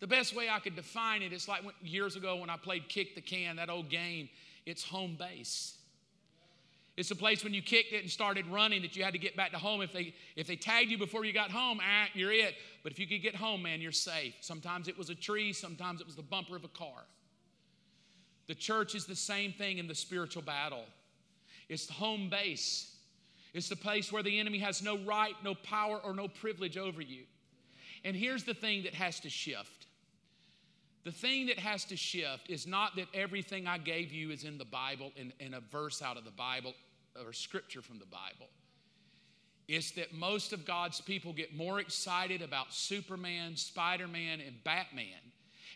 The 0.00 0.06
best 0.06 0.34
way 0.34 0.48
I 0.48 0.58
could 0.58 0.74
define 0.74 1.22
it, 1.22 1.26
it 1.26 1.32
is 1.32 1.46
like 1.46 1.62
years 1.80 2.16
ago 2.16 2.36
when 2.36 2.50
I 2.50 2.56
played 2.56 2.88
Kick 2.88 3.14
the 3.14 3.20
Can, 3.20 3.56
that 3.56 3.70
old 3.70 3.88
game, 3.88 4.28
it's 4.66 4.82
home 4.82 5.16
base. 5.16 5.76
It's 6.96 7.10
a 7.10 7.16
place 7.16 7.42
when 7.42 7.54
you 7.54 7.62
kicked 7.62 7.92
it 7.92 8.02
and 8.02 8.10
started 8.10 8.46
running 8.48 8.82
that 8.82 8.96
you 8.96 9.02
had 9.02 9.14
to 9.14 9.18
get 9.18 9.36
back 9.36 9.52
to 9.52 9.58
home. 9.58 9.80
If 9.80 9.92
they 9.92 10.14
if 10.36 10.46
they 10.46 10.56
tagged 10.56 10.90
you 10.90 10.98
before 10.98 11.24
you 11.24 11.32
got 11.32 11.50
home, 11.50 11.80
ah, 11.82 12.06
you're 12.12 12.32
it. 12.32 12.54
But 12.82 12.92
if 12.92 12.98
you 12.98 13.06
could 13.06 13.22
get 13.22 13.36
home, 13.36 13.62
man, 13.62 13.80
you're 13.80 13.92
safe. 13.92 14.34
Sometimes 14.40 14.88
it 14.88 14.98
was 14.98 15.08
a 15.08 15.14
tree, 15.14 15.52
sometimes 15.52 16.00
it 16.00 16.06
was 16.06 16.16
the 16.16 16.22
bumper 16.22 16.56
of 16.56 16.64
a 16.64 16.68
car. 16.68 17.04
The 18.48 18.54
church 18.54 18.94
is 18.94 19.06
the 19.06 19.16
same 19.16 19.52
thing 19.52 19.78
in 19.78 19.86
the 19.86 19.94
spiritual 19.94 20.42
battle. 20.42 20.84
It's 21.68 21.86
the 21.86 21.92
home 21.92 22.28
base. 22.28 22.96
It's 23.54 23.68
the 23.68 23.76
place 23.76 24.10
where 24.10 24.22
the 24.22 24.40
enemy 24.40 24.58
has 24.58 24.82
no 24.82 24.98
right, 24.98 25.34
no 25.44 25.54
power, 25.54 25.98
or 25.98 26.12
no 26.12 26.26
privilege 26.26 26.76
over 26.76 27.00
you. 27.00 27.22
And 28.04 28.16
here's 28.16 28.44
the 28.44 28.54
thing 28.54 28.82
that 28.82 28.94
has 28.94 29.20
to 29.20 29.30
shift. 29.30 29.86
The 31.04 31.12
thing 31.12 31.46
that 31.46 31.58
has 31.58 31.84
to 31.86 31.96
shift 31.96 32.48
is 32.48 32.66
not 32.66 32.96
that 32.96 33.06
everything 33.14 33.66
I 33.66 33.78
gave 33.78 34.12
you 34.12 34.30
is 34.30 34.44
in 34.44 34.58
the 34.58 34.64
Bible, 34.64 35.12
in, 35.16 35.32
in 35.40 35.54
a 35.54 35.60
verse 35.60 36.02
out 36.02 36.16
of 36.16 36.24
the 36.24 36.30
Bible, 36.30 36.74
or 37.24 37.32
scripture 37.32 37.82
from 37.82 37.98
the 37.98 38.06
Bible. 38.06 38.48
It's 39.68 39.92
that 39.92 40.12
most 40.12 40.52
of 40.52 40.64
God's 40.64 41.00
people 41.00 41.32
get 41.32 41.54
more 41.54 41.80
excited 41.80 42.42
about 42.42 42.72
Superman, 42.72 43.56
Spider 43.56 44.08
Man, 44.08 44.40
and 44.40 44.62
Batman 44.64 45.06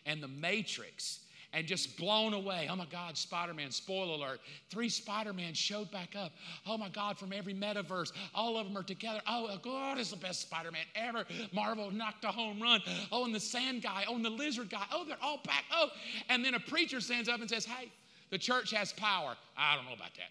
and 0.05 0.21
the 0.21 0.27
Matrix 0.27 1.19
and 1.53 1.65
just 1.65 1.97
blown 1.97 2.33
away. 2.33 2.67
Oh 2.69 2.75
my 2.75 2.85
God, 2.85 3.17
Spider 3.17 3.53
Man, 3.53 3.71
spoiler 3.71 4.13
alert. 4.13 4.41
Three 4.69 4.89
Spider 4.89 5.33
Man 5.33 5.53
showed 5.53 5.89
back 5.91 6.15
up. 6.15 6.31
Oh 6.65 6.77
my 6.77 6.89
God, 6.89 7.17
from 7.17 7.31
every 7.31 7.53
metaverse, 7.53 8.11
all 8.35 8.57
of 8.57 8.67
them 8.67 8.77
are 8.77 8.83
together. 8.83 9.21
Oh, 9.27 9.57
God 9.63 9.97
is 9.97 10.11
the 10.11 10.17
best 10.17 10.41
Spider 10.41 10.71
Man 10.71 10.85
ever. 10.95 11.25
Marvel 11.53 11.89
knocked 11.91 12.25
a 12.25 12.27
home 12.27 12.61
run. 12.61 12.81
Oh, 13.11 13.25
and 13.25 13.33
the 13.33 13.39
sand 13.39 13.81
guy. 13.81 14.05
Oh, 14.07 14.15
and 14.15 14.25
the 14.25 14.29
lizard 14.29 14.69
guy. 14.69 14.83
Oh, 14.91 15.05
they're 15.05 15.17
all 15.21 15.39
back. 15.45 15.63
Oh, 15.73 15.89
and 16.29 16.43
then 16.43 16.53
a 16.53 16.59
preacher 16.59 16.99
stands 16.99 17.29
up 17.29 17.39
and 17.39 17.49
says, 17.49 17.65
Hey, 17.65 17.91
the 18.29 18.37
church 18.37 18.71
has 18.71 18.91
power. 18.93 19.35
I 19.57 19.75
don't 19.75 19.85
know 19.85 19.93
about 19.93 20.11
that. 20.15 20.29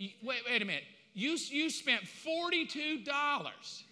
wait, 0.22 0.40
wait 0.48 0.62
a 0.62 0.64
minute. 0.64 0.84
You, 1.16 1.38
you 1.48 1.70
spent 1.70 2.02
$42 2.02 3.82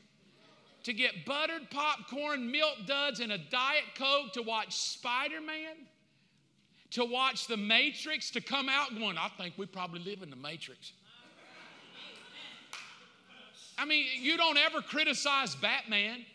to 0.82 0.92
get 0.92 1.24
buttered 1.24 1.70
popcorn, 1.70 2.50
milk 2.50 2.84
duds, 2.84 3.20
and 3.20 3.32
a 3.32 3.38
Diet 3.38 3.84
Coke 3.96 4.34
to 4.34 4.42
watch 4.42 4.76
Spider 4.76 5.40
Man, 5.40 5.74
to 6.90 7.02
watch 7.06 7.46
The 7.46 7.56
Matrix, 7.56 8.30
to 8.32 8.42
come 8.42 8.68
out 8.68 8.94
going, 8.94 9.16
I 9.16 9.28
think 9.38 9.54
we 9.56 9.64
probably 9.64 10.00
live 10.00 10.22
in 10.22 10.28
the 10.28 10.36
Matrix. 10.36 10.92
I 13.78 13.86
mean, 13.86 14.04
you 14.20 14.36
don't 14.36 14.58
ever 14.58 14.82
criticize 14.82 15.54
Batman. 15.54 16.26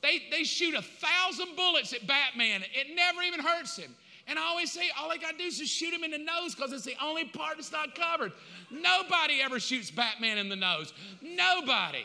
They, 0.00 0.22
they 0.30 0.44
shoot 0.44 0.74
a 0.74 0.82
thousand 0.82 1.56
bullets 1.56 1.92
at 1.92 2.06
Batman. 2.06 2.62
It 2.72 2.96
never 2.96 3.20
even 3.20 3.40
hurts 3.40 3.76
him. 3.76 3.94
And 4.28 4.38
I 4.38 4.42
always 4.42 4.70
say, 4.70 4.82
all 5.00 5.10
I 5.10 5.16
got 5.16 5.32
to 5.32 5.38
do 5.38 5.44
is 5.44 5.58
just 5.58 5.72
shoot 5.72 5.92
him 5.92 6.04
in 6.04 6.10
the 6.10 6.18
nose 6.18 6.54
because 6.54 6.72
it's 6.72 6.84
the 6.84 6.96
only 7.02 7.24
part 7.24 7.56
that's 7.56 7.72
not 7.72 7.94
covered. 7.94 8.32
Nobody 8.70 9.40
ever 9.40 9.58
shoots 9.58 9.90
Batman 9.90 10.36
in 10.36 10.50
the 10.50 10.56
nose. 10.56 10.92
Nobody. 11.22 12.04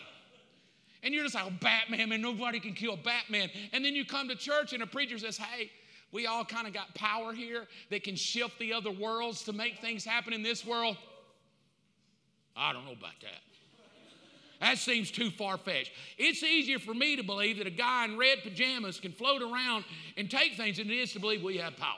And 1.03 1.13
you're 1.13 1.23
just 1.23 1.35
like, 1.35 1.45
oh, 1.45 1.53
Batman, 1.59 2.07
man, 2.07 2.21
nobody 2.21 2.61
can 2.61 2.73
kill 2.73 2.95
Batman. 2.95 3.49
And 3.73 3.83
then 3.83 3.93
you 3.93 4.05
come 4.05 4.29
to 4.29 4.35
church 4.35 4.71
and 4.71 4.81
a 4.81 4.87
preacher 4.87 5.17
says, 5.17 5.35
hey, 5.35 5.69
we 6.13 6.25
all 6.25 6.45
kind 6.45 6.65
of 6.65 6.73
got 6.73 6.95
power 6.95 7.33
here 7.33 7.67
that 7.89 8.03
can 8.03 8.15
shift 8.15 8.57
the 8.57 8.71
other 8.71 8.91
worlds 8.91 9.43
to 9.43 9.53
make 9.53 9.79
things 9.79 10.05
happen 10.05 10.31
in 10.31 10.43
this 10.43 10.65
world. 10.65 10.95
I 12.55 12.71
don't 12.71 12.85
know 12.85 12.93
about 12.93 13.19
that. 13.21 13.41
That 14.61 14.77
seems 14.77 15.11
too 15.11 15.29
far 15.29 15.57
fetched. 15.57 15.91
It's 16.17 16.41
easier 16.41 16.79
for 16.79 16.93
me 16.93 17.17
to 17.17 17.23
believe 17.23 17.57
that 17.57 17.67
a 17.67 17.71
guy 17.71 18.05
in 18.05 18.17
red 18.17 18.43
pajamas 18.43 18.97
can 18.97 19.11
float 19.11 19.41
around 19.41 19.83
and 20.15 20.31
take 20.31 20.55
things 20.55 20.77
than 20.77 20.89
it 20.89 20.93
is 20.93 21.11
to 21.13 21.19
believe 21.19 21.43
we 21.43 21.57
have 21.57 21.75
power. 21.75 21.97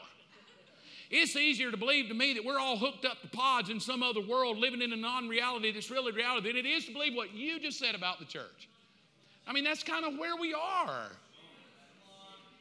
It's 1.18 1.38
easier 1.38 1.72
to 1.72 1.78
believe 1.78 2.10
to 2.10 2.14
me 2.14 2.34
that 2.34 2.44
we're 2.44 2.60
all 2.60 2.78
hooked 2.78 3.06
up 3.06 3.22
to 3.22 3.30
pods 3.30 3.70
in 3.70 3.80
some 3.80 4.04
other 4.04 4.20
world 4.20 4.58
living 4.58 4.82
in 4.82 4.92
a 4.92 4.98
non 4.98 5.30
reality 5.30 5.72
that's 5.72 5.90
really 5.90 6.12
reality 6.12 6.50
than 6.50 6.58
it 6.58 6.66
is 6.66 6.84
to 6.88 6.92
believe 6.92 7.16
what 7.16 7.34
you 7.34 7.58
just 7.58 7.80
said 7.80 7.96
about 7.96 8.20
the 8.20 8.26
church. 8.26 8.68
I 9.48 9.54
mean, 9.54 9.64
that's 9.64 9.82
kind 9.82 10.04
of 10.04 10.20
where 10.20 10.36
we 10.36 10.54
are. 10.54 11.08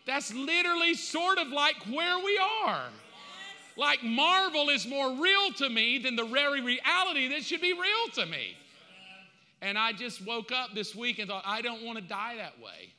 That's 0.07 0.33
literally 0.33 0.95
sort 0.95 1.39
of 1.39 1.49
like 1.49 1.75
where 1.91 2.25
we 2.25 2.39
are. 2.65 2.85
Like 3.77 4.05
Marvel 4.05 4.69
is 4.69 4.87
more 4.87 5.11
real 5.17 5.53
to 5.55 5.69
me 5.69 5.99
than 5.99 6.15
the 6.15 6.25
very 6.25 6.61
reality 6.61 7.27
that 7.31 7.43
should 7.43 7.61
be 7.61 7.73
real 7.73 8.13
to 8.15 8.27
me. 8.27 8.57
And 9.63 9.77
I 9.77 9.93
just 9.93 10.25
woke 10.25 10.53
up 10.53 10.75
this 10.77 10.95
week 10.95 11.19
and 11.19 11.29
thought, 11.29 11.43
I 11.45 11.61
don't 11.61 11.83
want 11.83 11.99
to 11.99 12.05
die 12.05 12.37
that 12.37 12.61
way. 12.61 12.93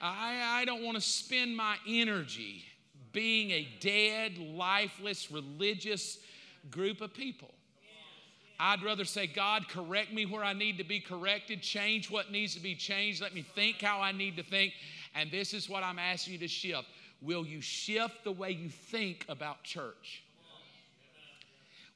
I, 0.00 0.62
I 0.62 0.64
don't 0.64 0.82
want 0.82 0.96
to 0.96 1.00
spend 1.00 1.56
my 1.56 1.76
energy 1.86 2.64
being 3.12 3.50
a 3.50 3.68
dead, 3.80 4.38
lifeless, 4.38 5.30
religious 5.30 6.18
group 6.70 7.00
of 7.00 7.12
people. 7.14 7.52
I'd 8.58 8.82
rather 8.82 9.04
say, 9.04 9.26
God, 9.26 9.68
correct 9.68 10.12
me 10.12 10.24
where 10.24 10.44
I 10.44 10.52
need 10.52 10.78
to 10.78 10.84
be 10.84 11.00
corrected, 11.00 11.62
change 11.62 12.10
what 12.10 12.30
needs 12.30 12.54
to 12.54 12.60
be 12.60 12.76
changed, 12.76 13.20
let 13.20 13.34
me 13.34 13.42
think 13.42 13.82
how 13.82 14.00
I 14.00 14.12
need 14.12 14.36
to 14.36 14.44
think. 14.44 14.72
And 15.16 15.30
this 15.32 15.52
is 15.52 15.68
what 15.68 15.82
I'm 15.82 15.98
asking 15.98 16.34
you 16.34 16.38
to 16.38 16.48
shift. 16.48 16.86
Will 17.20 17.44
you 17.44 17.60
shift 17.60 18.22
the 18.22 18.32
way 18.32 18.52
you 18.52 18.68
think 18.68 19.24
about 19.28 19.64
church? 19.64 20.22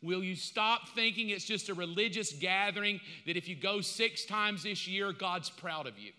Will 0.03 0.23
you 0.23 0.35
stop 0.35 0.89
thinking 0.89 1.31
it's 1.31 1.45
just 1.45 1.69
a 1.69 1.75
religious 1.75 2.33
gathering 2.33 3.01
that 3.27 3.37
if 3.37 3.49
you 3.49 3.57
go 3.57 3.81
six 3.81 4.25
times 4.25 4.65
this 4.65 4.87
year, 4.87 5.13
God's 5.13 5.51
proud 5.51 5.87
of 5.87 5.99
you? 5.99 6.13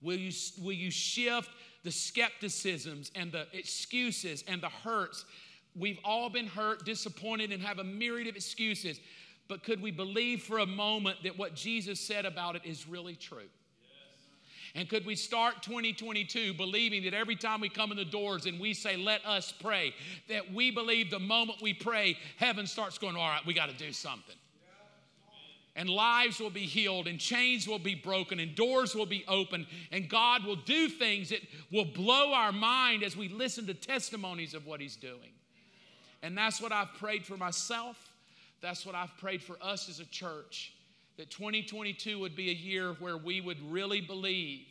Will 0.00 0.16
you, 0.16 0.32
will 0.62 0.72
you 0.72 0.90
shift 0.90 1.50
the 1.84 1.90
skepticisms 1.90 3.10
and 3.14 3.32
the 3.32 3.46
excuses 3.52 4.44
and 4.46 4.60
the 4.60 4.68
hurts? 4.68 5.24
We've 5.76 5.98
all 6.04 6.28
been 6.28 6.46
hurt, 6.46 6.84
disappointed, 6.84 7.52
and 7.52 7.62
have 7.62 7.78
a 7.78 7.84
myriad 7.84 8.28
of 8.28 8.36
excuses. 8.36 9.00
But 9.48 9.62
could 9.62 9.80
we 9.80 9.90
believe 9.90 10.42
for 10.42 10.58
a 10.58 10.66
moment 10.66 11.22
that 11.22 11.38
what 11.38 11.54
Jesus 11.54 12.00
said 12.00 12.26
about 12.26 12.56
it 12.56 12.62
is 12.64 12.86
really 12.86 13.14
true? 13.14 13.48
And 14.74 14.88
could 14.88 15.06
we 15.06 15.16
start 15.16 15.62
2022 15.62 16.54
believing 16.54 17.04
that 17.04 17.14
every 17.14 17.36
time 17.36 17.60
we 17.60 17.68
come 17.68 17.90
in 17.90 17.96
the 17.96 18.04
doors 18.04 18.46
and 18.46 18.60
we 18.60 18.74
say, 18.74 18.96
let 18.96 19.24
us 19.24 19.52
pray, 19.52 19.94
that 20.28 20.52
we 20.52 20.70
believe 20.70 21.10
the 21.10 21.18
moment 21.18 21.62
we 21.62 21.72
pray, 21.72 22.16
heaven 22.36 22.66
starts 22.66 22.98
going, 22.98 23.16
all 23.16 23.28
right, 23.28 23.44
we 23.46 23.54
got 23.54 23.70
to 23.70 23.76
do 23.76 23.92
something. 23.92 24.36
And 25.78 25.88
lives 25.88 26.40
will 26.40 26.50
be 26.50 26.66
healed, 26.66 27.06
and 27.06 27.20
chains 27.20 27.68
will 27.68 27.78
be 27.78 27.94
broken, 27.94 28.40
and 28.40 28.52
doors 28.56 28.96
will 28.96 29.06
be 29.06 29.24
opened, 29.28 29.66
and 29.92 30.08
God 30.08 30.44
will 30.44 30.56
do 30.56 30.88
things 30.88 31.28
that 31.28 31.38
will 31.70 31.84
blow 31.84 32.32
our 32.32 32.50
mind 32.50 33.04
as 33.04 33.16
we 33.16 33.28
listen 33.28 33.64
to 33.68 33.74
testimonies 33.74 34.54
of 34.54 34.66
what 34.66 34.80
He's 34.80 34.96
doing. 34.96 35.30
And 36.24 36.36
that's 36.36 36.60
what 36.60 36.72
I've 36.72 36.92
prayed 36.94 37.24
for 37.24 37.36
myself. 37.36 37.96
That's 38.60 38.84
what 38.84 38.96
I've 38.96 39.16
prayed 39.18 39.40
for 39.40 39.56
us 39.62 39.88
as 39.88 40.00
a 40.00 40.04
church 40.06 40.72
that 41.16 41.30
2022 41.30 42.18
would 42.18 42.34
be 42.34 42.50
a 42.50 42.54
year 42.54 42.94
where 42.98 43.16
we 43.16 43.40
would 43.40 43.58
really 43.70 44.00
believe 44.00 44.66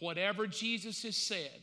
whatever 0.00 0.48
Jesus 0.48 1.04
has 1.04 1.16
said. 1.16 1.60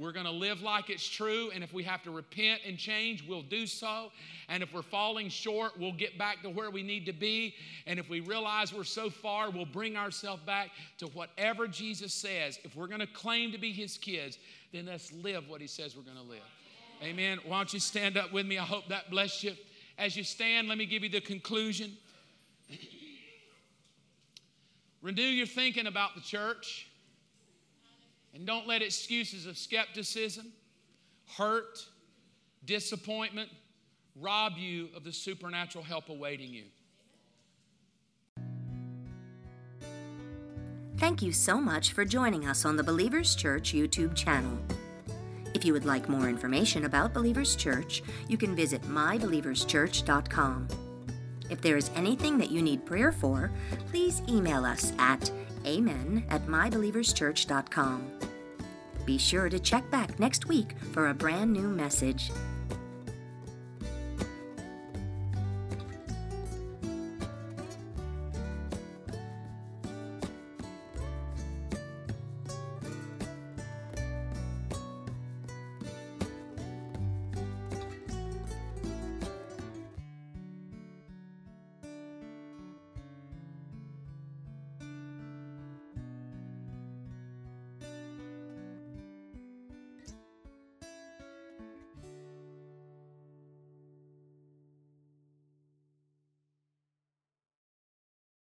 We're 0.00 0.12
going 0.12 0.24
to 0.24 0.32
live 0.32 0.62
like 0.62 0.88
it's 0.88 1.06
true, 1.06 1.50
and 1.54 1.62
if 1.62 1.74
we 1.74 1.82
have 1.82 2.02
to 2.04 2.10
repent 2.10 2.62
and 2.66 2.78
change, 2.78 3.22
we'll 3.28 3.42
do 3.42 3.66
so. 3.66 4.10
And 4.48 4.62
if 4.62 4.72
we're 4.72 4.80
falling 4.80 5.28
short, 5.28 5.78
we'll 5.78 5.92
get 5.92 6.16
back 6.16 6.40
to 6.42 6.48
where 6.48 6.70
we 6.70 6.82
need 6.82 7.04
to 7.04 7.12
be. 7.12 7.54
And 7.86 7.98
if 7.98 8.08
we 8.08 8.20
realize 8.20 8.72
we're 8.72 8.84
so 8.84 9.10
far, 9.10 9.50
we'll 9.50 9.66
bring 9.66 9.98
ourselves 9.98 10.42
back 10.46 10.70
to 10.98 11.06
whatever 11.08 11.68
Jesus 11.68 12.14
says. 12.14 12.58
If 12.64 12.74
we're 12.76 12.86
going 12.86 13.00
to 13.00 13.06
claim 13.06 13.52
to 13.52 13.58
be 13.58 13.72
his 13.72 13.98
kids, 13.98 14.38
then 14.72 14.86
let's 14.86 15.12
live 15.12 15.46
what 15.50 15.60
he 15.60 15.66
says 15.66 15.94
we're 15.94 16.02
going 16.02 16.16
to 16.16 16.22
live. 16.22 16.40
Amen. 17.02 17.38
Why 17.44 17.58
don't 17.58 17.74
you 17.74 17.80
stand 17.80 18.16
up 18.16 18.32
with 18.32 18.46
me? 18.46 18.56
I 18.56 18.64
hope 18.64 18.88
that 18.88 19.10
blessed 19.10 19.44
you. 19.44 19.52
As 19.98 20.16
you 20.16 20.24
stand, 20.24 20.66
let 20.66 20.78
me 20.78 20.86
give 20.86 21.02
you 21.02 21.10
the 21.10 21.20
conclusion. 21.20 21.92
Renew 25.02 25.22
your 25.22 25.46
thinking 25.46 25.86
about 25.86 26.14
the 26.14 26.22
church. 26.22 26.89
And 28.34 28.46
don't 28.46 28.66
let 28.66 28.82
excuses 28.82 29.46
of 29.46 29.58
skepticism, 29.58 30.52
hurt, 31.36 31.84
disappointment 32.64 33.50
rob 34.20 34.52
you 34.56 34.88
of 34.94 35.04
the 35.04 35.12
supernatural 35.12 35.84
help 35.84 36.08
awaiting 36.08 36.52
you. 36.52 36.64
Thank 40.98 41.22
you 41.22 41.32
so 41.32 41.60
much 41.60 41.92
for 41.92 42.04
joining 42.04 42.46
us 42.46 42.66
on 42.66 42.76
the 42.76 42.84
Believers 42.84 43.34
Church 43.34 43.72
YouTube 43.72 44.14
channel. 44.14 44.58
If 45.54 45.64
you 45.64 45.72
would 45.72 45.86
like 45.86 46.08
more 46.08 46.28
information 46.28 46.84
about 46.84 47.14
Believers 47.14 47.56
Church, 47.56 48.02
you 48.28 48.36
can 48.36 48.54
visit 48.54 48.82
mybelieverschurch.com. 48.82 50.68
If 51.48 51.60
there 51.62 51.76
is 51.76 51.90
anything 51.96 52.38
that 52.38 52.50
you 52.50 52.62
need 52.62 52.84
prayer 52.84 53.12
for, 53.12 53.50
please 53.90 54.22
email 54.28 54.64
us 54.64 54.92
at 54.98 55.30
amen 55.66 56.24
at 56.30 56.46
mybelieverschurch.com. 56.46 58.10
Be 59.04 59.18
sure 59.18 59.48
to 59.48 59.58
check 59.58 59.90
back 59.90 60.18
next 60.20 60.46
week 60.46 60.74
for 60.92 61.08
a 61.08 61.14
brand 61.14 61.52
new 61.52 61.68
message. 61.68 62.30